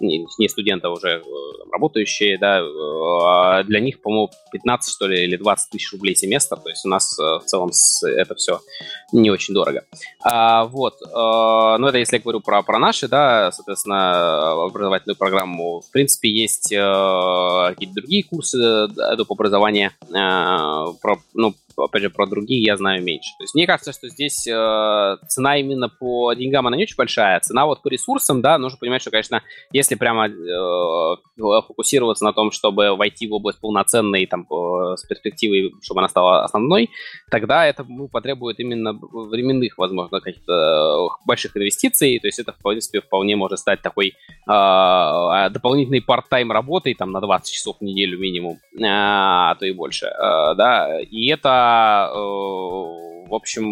[0.00, 1.22] не, не студенты, а уже э,
[1.72, 6.68] работающие, да, э, для них, по-моему, 15, что ли, или 20 тысяч рублей семестр, то
[6.68, 7.70] есть у нас э, в целом
[8.02, 8.60] это все
[9.12, 9.84] не очень дорого.
[10.22, 15.90] А, вот, но это если я говорю про, про наши, да, соответственно, образовательную программу, в
[15.90, 19.30] принципе, есть какие-то другие курсы доп.
[19.30, 23.30] образования, про, ну, опять же, про другие я знаю меньше.
[23.38, 27.40] То есть мне кажется, что здесь э, цена именно по деньгам, она не очень большая.
[27.40, 29.42] Цена вот по ресурсам, да, нужно понимать, что, конечно,
[29.72, 35.72] если прямо э, фокусироваться на том, чтобы войти в область полноценной, там, э, с перспективой,
[35.82, 36.90] чтобы она стала основной,
[37.30, 42.18] тогда это ну, потребует именно временных, возможно, каких-то э, больших инвестиций.
[42.18, 44.12] То есть это, в принципе, вполне может стать такой э,
[44.46, 49.72] а, дополнительной парт-тайм работой, там, на 20 часов в неделю минимум, э, а то и
[49.72, 51.61] больше, э, да, и это
[52.10, 53.64] Э, в общем,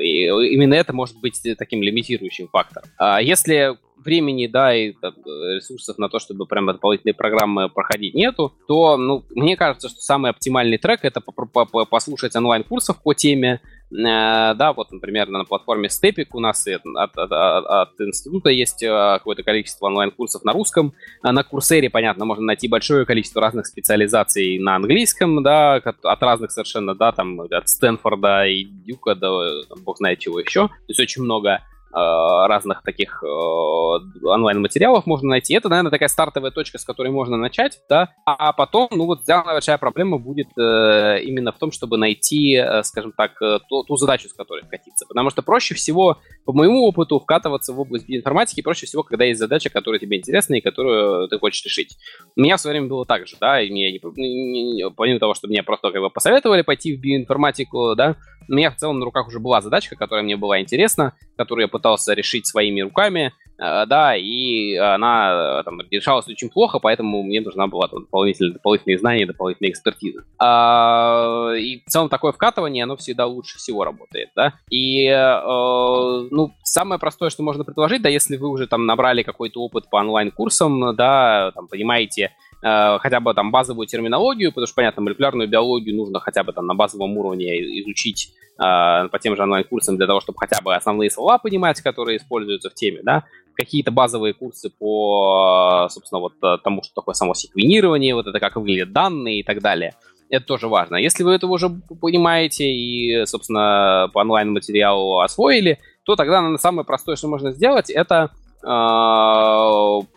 [0.00, 2.88] именно это может быть таким лимитирующим фактором.
[2.98, 8.96] А если времени, да, и ресурсов на то, чтобы прям дополнительные программы проходить нету, то,
[8.96, 14.92] ну, мне кажется, что самый оптимальный трек это послушать онлайн-курсов по теме, Э, да, вот,
[14.92, 20.44] например, на платформе Stepik у нас от, от, от, института есть э, какое-то количество онлайн-курсов
[20.44, 20.94] на русском.
[21.22, 26.52] А на Курсере, понятно, можно найти большое количество разных специализаций на английском, да, от разных
[26.52, 30.68] совершенно, да, там, от Стэнфорда и Дюка до, бог знает чего еще.
[30.68, 35.54] То есть очень много Э, разных таких э, онлайн-материалов можно найти.
[35.54, 39.54] Это, наверное, такая стартовая точка, с которой можно начать, да, а потом, ну вот, самая
[39.54, 43.38] большая проблема будет э, именно в том, чтобы найти, скажем так,
[43.68, 45.06] ту, ту задачу, с которой вкатиться.
[45.06, 49.38] Потому что проще всего по моему опыту, вкатываться в область биоинформатики проще всего, когда есть
[49.38, 51.96] задача, которая тебе интересна и которую ты хочешь решить.
[52.34, 55.48] У меня в свое время было так же, да, и мне, не, помимо того, что
[55.48, 58.16] меня просто как бы посоветовали пойти в биоинформатику, да,
[58.48, 61.68] у меня в целом на руках уже была задачка, которая мне была интересна, которую я
[61.80, 67.40] пытался решить своими руками, э, да, и она э, там, решалась очень плохо, поэтому мне
[67.40, 70.24] нужна была там, дополнительные, дополнительные знания, дополнительная экспертиза.
[70.38, 74.52] А, и в целом такое вкатывание, оно всегда лучше всего работает, да.
[74.70, 79.60] И, э, ну, самое простое, что можно предложить, да, если вы уже там набрали какой-то
[79.62, 85.02] опыт по онлайн-курсам, да, там, понимаете, Э, хотя бы там базовую терминологию, потому что, понятно,
[85.02, 89.96] молекулярную биологию нужно хотя бы там на базовом уровне изучить э, по тем же онлайн-курсам
[89.96, 93.24] для того, чтобы хотя бы основные слова понимать, которые используются в теме, да,
[93.54, 98.56] какие-то базовые курсы по, собственно, вот э, тому, что такое само секвенирование, вот это как
[98.56, 99.94] выглядят данные и так далее.
[100.28, 100.96] Это тоже важно.
[100.96, 101.70] Если вы этого уже
[102.00, 108.30] понимаете и, собственно, по онлайн-материалу освоили, то тогда наверное, самое простое, что можно сделать, это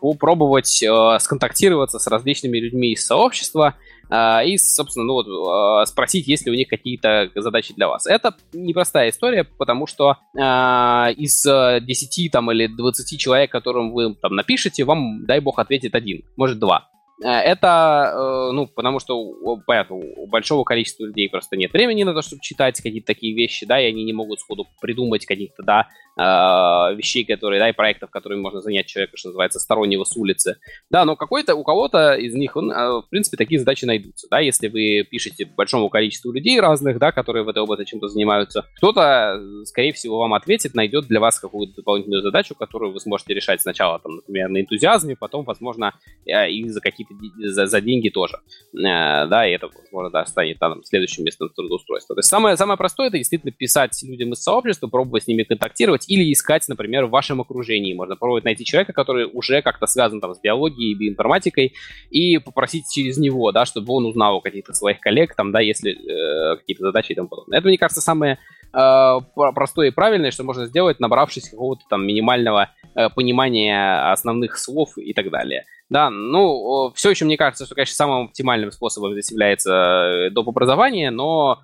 [0.02, 3.76] попробовать э, сконтактироваться с различными людьми из сообщества
[4.10, 8.06] э, и, собственно, ну вот, спросить, есть ли у них какие-то задачи для вас.
[8.06, 14.84] Это непростая история, потому что из 10 там, или 20 человек, которым вы там напишете,
[14.84, 16.90] вам, дай бог, ответит один, может два.
[17.24, 19.18] Э, это, э, ну, потому что,
[19.66, 23.66] понятно, у большого количества людей просто нет времени на то, чтобы читать какие-то такие вещи,
[23.66, 25.88] да, и они не могут сходу придумать каких-то, да,
[26.18, 30.58] э, вещей, которые, да, и проектов, которыми можно занять человека, что называется, стороннего с улицы.
[30.90, 34.68] Да, но какой-то, у кого-то из них, он, в принципе, такие задачи найдутся, да, если
[34.68, 39.94] вы пишете большому количеству людей разных, да, которые в этой области чем-то занимаются, кто-то, скорее
[39.94, 44.18] всего, вам ответит, найдет для вас какую-то дополнительную задачу, которую вы сможете решать сначала, там,
[44.18, 45.94] например, на энтузиазме, потом, возможно,
[46.26, 48.38] и за какие-то за, за деньги тоже.
[48.74, 52.16] Э, да, и это, возможно, да, станет там, следующим местом трудоустройства.
[52.16, 56.10] То есть самое, самое простое это действительно писать людям из сообщества, пробовать с ними контактировать
[56.10, 57.94] или искать, например, в вашем окружении.
[57.94, 61.74] Можно пробовать найти человека, который уже как-то связан там с биологией, биоинформатикой,
[62.10, 65.92] и попросить через него, да, чтобы он узнал у каких-то своих коллег, там, да, если
[65.92, 67.60] э, какие-то задачи и тому подобное.
[67.60, 68.40] Это, мне кажется, самое
[68.74, 75.14] простое и правильное, что можно сделать, набравшись какого-то там минимального э, понимания основных слов и
[75.14, 75.64] так далее.
[75.94, 80.50] Да, ну, все еще мне кажется, что, конечно, самым оптимальным способом здесь является э, доп.
[80.50, 81.60] образование, но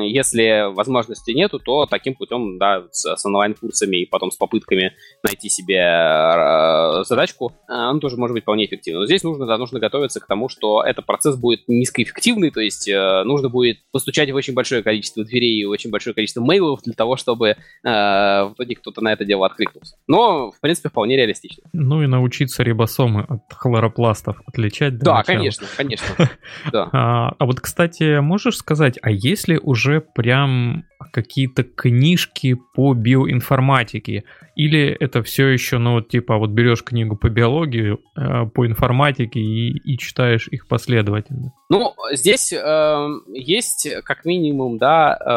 [0.00, 4.94] если возможности нету, то таким путем, да, с, с онлайн-курсами и потом с попытками
[5.24, 9.00] найти себе э, задачку, э, он тоже может быть вполне эффективным.
[9.00, 12.88] Но здесь нужно, да, нужно готовиться к тому, что этот процесс будет низкоэффективный, то есть
[12.88, 17.16] нужно будет постучать в очень большое количество дверей и очень большое количество мейлов для того,
[17.16, 19.96] чтобы в итоге кто-то на это дело откликнулся.
[20.06, 21.64] Но, в принципе, вполне реалистично.
[21.72, 24.98] Ну и научиться рибосомы от хлоропластов отличать?
[24.98, 25.36] Да, начала?
[25.36, 26.06] конечно, конечно.
[26.72, 26.88] Да.
[26.92, 34.24] А, а вот, кстати, можешь сказать, а есть ли уже прям какие-то книжки по биоинформатике?
[34.54, 39.40] Или это все еще, ну, вот типа, вот берешь книгу по биологии, э, по информатике
[39.40, 41.52] и, и читаешь их последовательно?
[41.70, 45.30] Ну, здесь э, есть как минимум, да, э,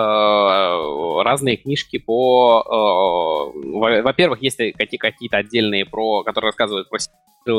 [1.23, 3.53] разные книжки по...
[3.55, 6.99] Э, во-первых, есть какие-то отдельные про, которые рассказывают про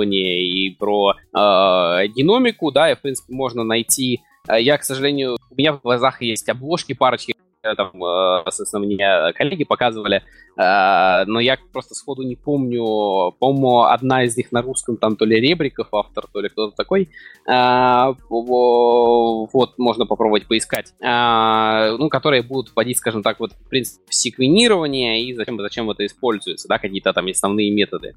[0.02, 4.22] и про э, динамику, да, и, в принципе, можно найти...
[4.48, 7.35] Э, я, к сожалению, у меня в глазах есть обложки парочки
[7.74, 10.22] там, э, соответственно, мне коллеги показывали,
[10.56, 15.24] э, но я просто сходу не помню, по-моему, одна из них на русском, там то
[15.24, 17.10] ли Ребриков автор, то ли кто-то такой,
[17.48, 25.24] э, вот, можно попробовать поискать, ну, которые будут вводить, скажем так, вот, в принципе, секвенирование
[25.24, 28.14] и зачем, зачем это используется, да, какие-то там основные методы.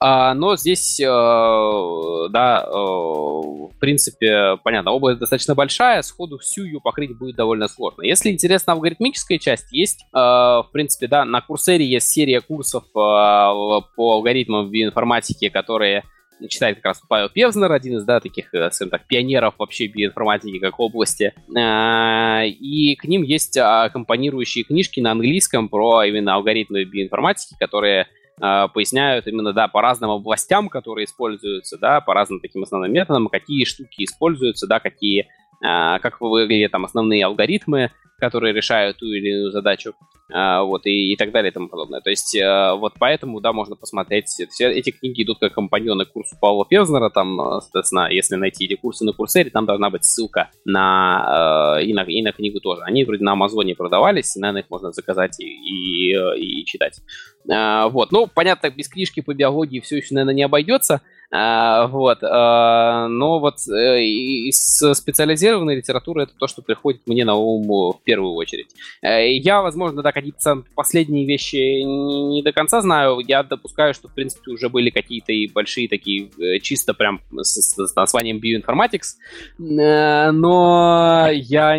[0.00, 6.80] А, но здесь, э, да, э, в принципе, понятно, область достаточно большая, сходу всю ее
[6.80, 8.02] покрыть будет довольно сложно.
[8.02, 13.84] Если интересна алгоритмическая часть, есть, э, в принципе, да, на Курсере есть серия курсов по
[13.96, 16.04] алгоритмам биоинформатики, которые
[16.48, 20.78] читает как раз Павел Певзнер, один из, да, таких, скажем так, пионеров вообще биоинформатики как
[20.78, 21.32] области.
[21.50, 28.06] И к ним есть аккомпанирующие книжки на английском про именно алгоритмы биоинформатики, которые
[28.40, 33.28] э, поясняют именно, да, по разным областям, которые используются, да, по разным таким основным методам,
[33.28, 35.26] какие штуки используются, да, какие, э,
[35.60, 39.94] как выглядят там основные алгоритмы, которые решают ту или иную задачу,
[40.32, 42.00] э, вот, и, и так далее и тому подобное.
[42.00, 46.36] То есть, э, вот поэтому, да, можно посмотреть, все эти книги идут как компаньоны курсу
[46.40, 50.50] Павла Певзнера, там, э, соответственно, если найти эти курсы на Курсере, там должна быть ссылка
[50.64, 52.82] на, э, и, на, и на книгу тоже.
[52.82, 57.00] Они вроде на Амазоне продавались, и, наверное, их можно заказать и, и, и читать.
[57.44, 61.00] Вот, ну, понятно, без книжки по биологии все еще, наверное, не обойдется,
[61.30, 62.22] Вот.
[62.22, 68.68] Но вот из специализированной литературы это то, что приходит мне на ум в первую очередь.
[69.02, 73.20] Я, возможно, да, какие-то последние вещи не до конца знаю.
[73.20, 76.30] Я допускаю, что, в принципе, уже были какие-то и большие такие,
[76.60, 79.16] чисто прям с, с названием Bioinformatics,
[79.58, 81.78] но я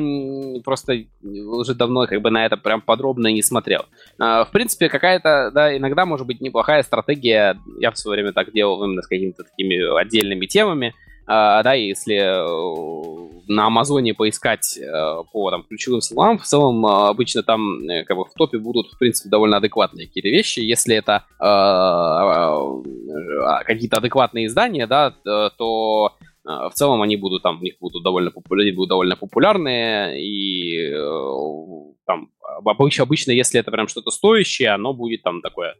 [0.63, 3.85] просто уже давно как бы на это прям подробно не смотрел.
[4.17, 7.57] В принципе, какая-то, да, иногда может быть неплохая стратегия.
[7.79, 9.07] Я в свое время так делал именно с
[9.43, 10.93] какими-то такими отдельными темами.
[11.29, 17.43] Uh, да, если uh, на Амазоне поискать uh, по там, ключевым словам, в целом обычно
[17.43, 20.59] там как бы в топе будут, в принципе, довольно адекватные какие-то вещи.
[20.59, 21.25] Если это
[23.63, 28.73] какие-то адекватные издания, да, то в целом они будут там, у них будут довольно, популярные,
[28.73, 30.91] будут довольно популярные, и
[32.07, 32.31] там
[32.65, 35.75] обычно, обычно, если это прям что-то стоящее, оно будет там такое,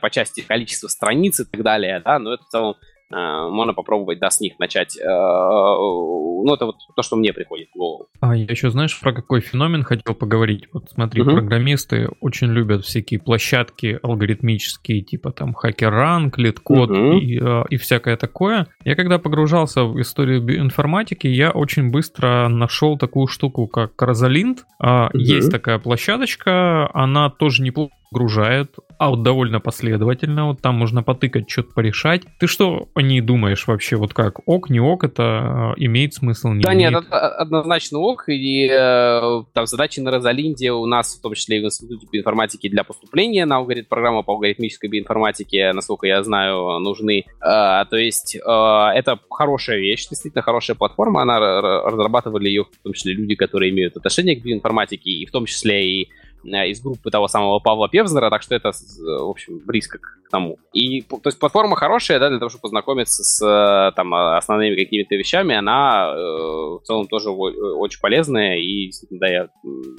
[0.00, 4.18] по части количества страниц и так далее, да, но это в целом Э, можно попробовать,
[4.18, 4.96] да, с них начать.
[4.98, 8.06] Э, ну, это вот то, что мне приходит в голову.
[8.20, 10.68] А я еще, знаешь, про какой феномен хотел поговорить?
[10.72, 11.32] Вот смотри, угу.
[11.32, 17.18] программисты очень любят всякие площадки алгоритмические, типа там HackerRank, LeetCode угу.
[17.18, 18.66] и, э, и всякое такое.
[18.84, 24.58] Я когда погружался в историю информатики, я очень быстро нашел такую штуку, как Rosalind.
[24.80, 25.18] Угу.
[25.18, 31.50] Есть такая площадочка, она тоже неплохо гружает, а вот довольно последовательно, вот там можно потыкать,
[31.50, 32.22] что-то порешать.
[32.38, 36.50] Ты что о ней думаешь вообще, вот как, ок, не ок, это э, имеет смысл,
[36.50, 36.92] не Да имеет?
[36.92, 41.58] нет, это однозначно ок, и э, там задачи на Розалинде у нас, в том числе
[41.58, 46.78] и в Институте информатики для поступления на алгоритм, программу по алгоритмической биоинформатике, насколько я знаю,
[46.78, 47.24] нужны.
[47.40, 52.92] Э, то есть э, это хорошая вещь, действительно хорошая платформа, она разрабатывали ее, в том
[52.92, 57.10] числе люди, которые имеют отношение к биоинформатике, и в том числе и Э, из группы
[57.10, 60.58] того самого Павла Певзнера, так что это, в общем, близко к тому.
[60.72, 65.14] И, то есть, платформа хорошая, да, для того, чтобы познакомиться с э, там, основными какими-то
[65.14, 69.48] вещами, она э, в целом тоже очень полезная, и, да, я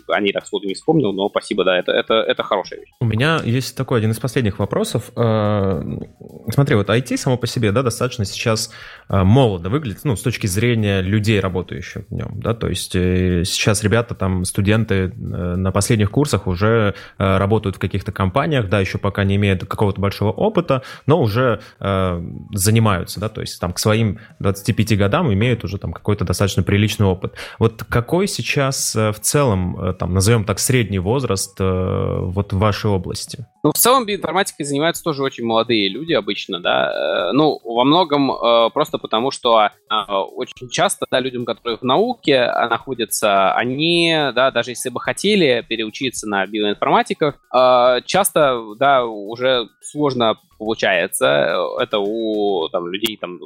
[0.08, 2.90] о ней так сходу не вспомнил, но спасибо, да, это, это, это хорошая вещь.
[3.00, 5.12] У меня есть такой один из последних вопросов.
[5.16, 8.72] Смотри, вот IT само по себе, да, достаточно сейчас
[9.10, 14.16] молодо выглядит, ну, с точки зрения людей, работающих в нем, да, то есть сейчас ребята,
[14.16, 19.36] там, студенты на последних курсах уже э, работают в каких-то компаниях, да, еще пока не
[19.36, 22.22] имеют какого-то большого опыта, но уже э,
[22.54, 27.06] занимаются, да, то есть там к своим 25 годам имеют уже там какой-то достаточно приличный
[27.06, 27.36] опыт.
[27.60, 32.58] Вот какой сейчас э, в целом, э, там, назовем так, средний возраст э, вот в
[32.58, 33.46] вашей области?
[33.64, 38.32] Ну, в целом биоинформатикой занимаются тоже очень молодые люди обычно, да, э, ну, во многом
[38.32, 44.52] э, просто потому, что э, очень часто, да, людям, которые в науке находятся, они, да,
[44.52, 50.13] даже если бы хотели переучиться учиться на биоинформатиках, а, часто, да, уже сложно
[50.58, 51.56] получается.
[51.80, 53.40] Это у там, людей там,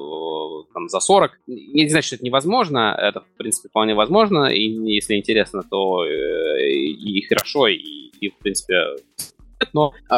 [0.74, 1.32] там за 40.
[1.48, 2.96] Не значит, что это невозможно.
[2.98, 4.46] Это, в принципе, вполне возможно.
[4.46, 4.64] И
[4.94, 7.78] если интересно, то э, и хорошо, и,
[8.22, 8.76] и в принципе,
[9.74, 10.16] но э,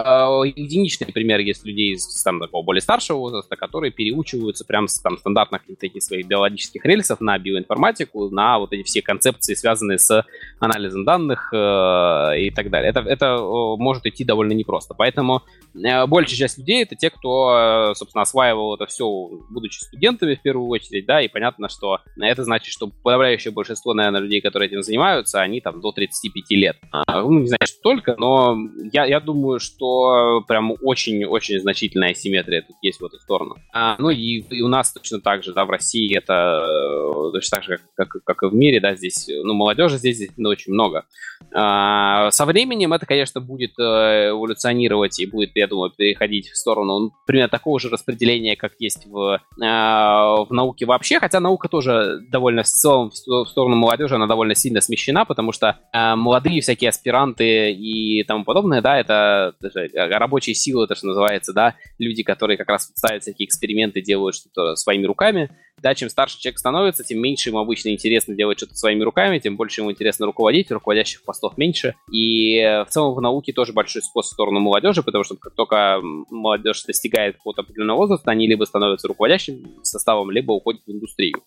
[0.55, 5.17] единичный пример есть людей из там, такого более старшего возраста, которые переучиваются прям с там,
[5.17, 10.25] стандартных таких своих биологических рельсов на биоинформатику, на вот эти все концепции, связанные с
[10.59, 12.89] анализом данных э, и так далее.
[12.89, 14.93] Это, это может идти довольно непросто.
[14.93, 15.43] Поэтому
[15.73, 19.05] э, большая часть людей это те, кто, э, собственно, осваивал это все,
[19.49, 24.21] будучи студентами в первую очередь, да, и понятно, что это значит, что подавляющее большинство, наверное,
[24.21, 26.77] людей, которые этим занимаются, они там до 35 лет.
[26.91, 28.57] А, ну, не знаю, что только, но
[28.91, 33.57] я, я думаю, что прям очень-очень значительная асимметрия тут есть в эту сторону.
[33.71, 37.57] А, ну и, и у нас точно так же, да, в России это э, точно
[37.57, 40.73] так же, как, как, как и в мире, да, здесь, ну, молодежи здесь действительно очень
[40.73, 41.05] много.
[41.53, 46.99] А, со временем это, конечно, будет э, эволюционировать и будет, я думаю, переходить в сторону
[46.99, 52.63] ну, примерно такого же распределения, как есть в, в науке вообще, хотя наука тоже довольно
[52.63, 58.23] в целом в сторону молодежи, она довольно сильно смещена, потому что молодые всякие аспиранты и
[58.23, 59.18] тому подобное, да, это
[59.61, 64.01] даже, э, рабочие силы, это что называется, да, люди, которые как раз ставят всякие эксперименты,
[64.01, 65.49] делают что-то своими руками,
[65.81, 69.55] да, чем старше человек становится, тем меньше ему обычно интересно делать что-то своими руками, тем
[69.55, 71.95] больше ему интересно руководить, руководящих постов меньше.
[72.11, 75.55] И э, в целом в науке тоже большой скос в сторону молодежи, потому что как
[75.55, 81.43] только молодежь достигает какого-то определенного возраста, они либо становятся руководящим составом, либо уходят в индустрию.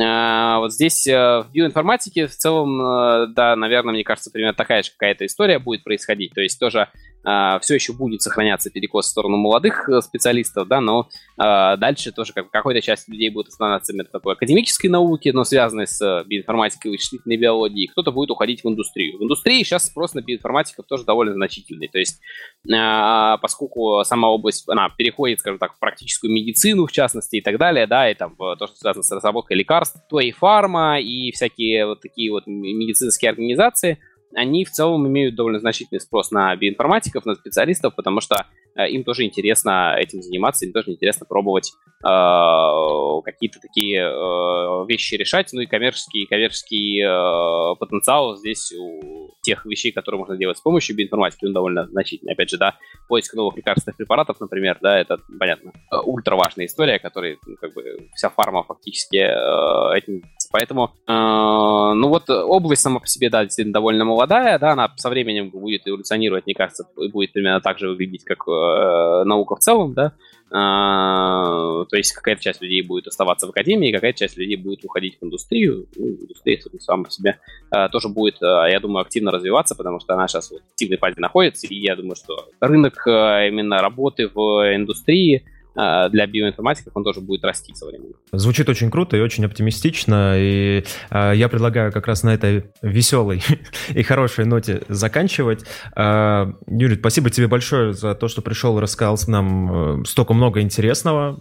[0.00, 4.82] А, вот здесь э, в биоинформатике в целом, э, да, наверное, мне кажется, примерно такая
[4.82, 6.32] же какая-то история будет происходить.
[6.32, 6.88] То есть тоже
[7.24, 11.08] э, все еще будет сохраняться перекос в сторону молодых э, специалистов, да, но
[11.38, 15.86] э, дальше тоже как, какая-то часть людей будет останавливаться в такой академической науки, но связанной
[15.86, 19.18] с э, биоинформатикой и вычислительной биологией, кто-то будет уходить в индустрию.
[19.18, 22.20] В индустрии сейчас спрос на биоинформатиков тоже довольно значительный, то есть
[22.68, 27.58] э, поскольку сама область, она переходит, скажем так, в практическую медицину, в частности, и так
[27.58, 31.86] далее, да, и там то, что связано с разработкой лекарств, то и фарма, и всякие
[31.86, 33.98] вот такие вот медицинские организации–
[34.34, 38.46] они в целом имеют довольно значительный спрос на биоинформатиков, на специалистов, потому что
[38.76, 41.72] э, им тоже интересно этим заниматься, им тоже интересно пробовать
[42.04, 45.50] э, какие-то такие э, вещи решать.
[45.52, 50.96] Ну и коммерческий, коммерческий э, потенциал здесь у тех вещей, которые можно делать с помощью
[50.96, 52.32] биоинформатики, он довольно значительный.
[52.32, 52.76] Опять же, да,
[53.08, 57.74] поиск новых лекарственных препаратов, например, да, это, понятно, э, ультра важная история, которой ну, как
[57.74, 60.22] бы вся фарма фактически э, этим...
[60.52, 65.10] Поэтому, э, ну вот область сама по себе, да, действительно довольно молодая, да, она со
[65.10, 69.60] временем будет эволюционировать, мне кажется, и будет примерно так же выглядеть, как э, наука в
[69.60, 70.12] целом, да,
[70.54, 75.16] а, то есть какая-то часть людей будет оставаться в академии, какая-то часть людей будет уходить
[75.18, 75.86] в индустрию.
[75.96, 77.38] Ну, индустрия сама по себе
[77.70, 81.20] а, тоже будет, а, я думаю, активно развиваться, потому что она сейчас в активной фазе
[81.20, 85.42] находится, и я думаю, что рынок именно работы в индустрии
[85.74, 88.14] для биоинформатиков он тоже будет расти со временем.
[88.32, 93.42] Звучит очень круто и очень оптимистично, и э, я предлагаю как раз на этой веселой
[93.88, 95.64] и хорошей ноте заканчивать.
[95.96, 101.40] Э, Юрий, спасибо тебе большое за то, что пришел и рассказал нам столько много интересного.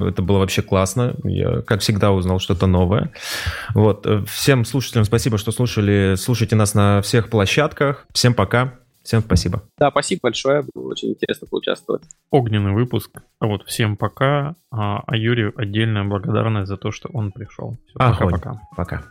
[0.00, 1.14] Это было вообще классно.
[1.24, 3.12] Я, как всегда, узнал что-то новое.
[3.74, 4.06] Вот.
[4.28, 6.14] Всем слушателям спасибо, что слушали.
[6.16, 8.06] Слушайте нас на всех площадках.
[8.12, 8.78] Всем пока.
[9.08, 9.62] Всем спасибо.
[9.78, 10.66] Да, спасибо большое.
[10.74, 12.02] Было очень интересно поучаствовать.
[12.30, 13.22] Огненный выпуск.
[13.40, 14.54] Вот, всем пока.
[14.70, 17.78] А, а Юрию отдельная благодарность за то, что он пришел.
[17.94, 18.60] Пока-пока.
[18.76, 19.04] Пока.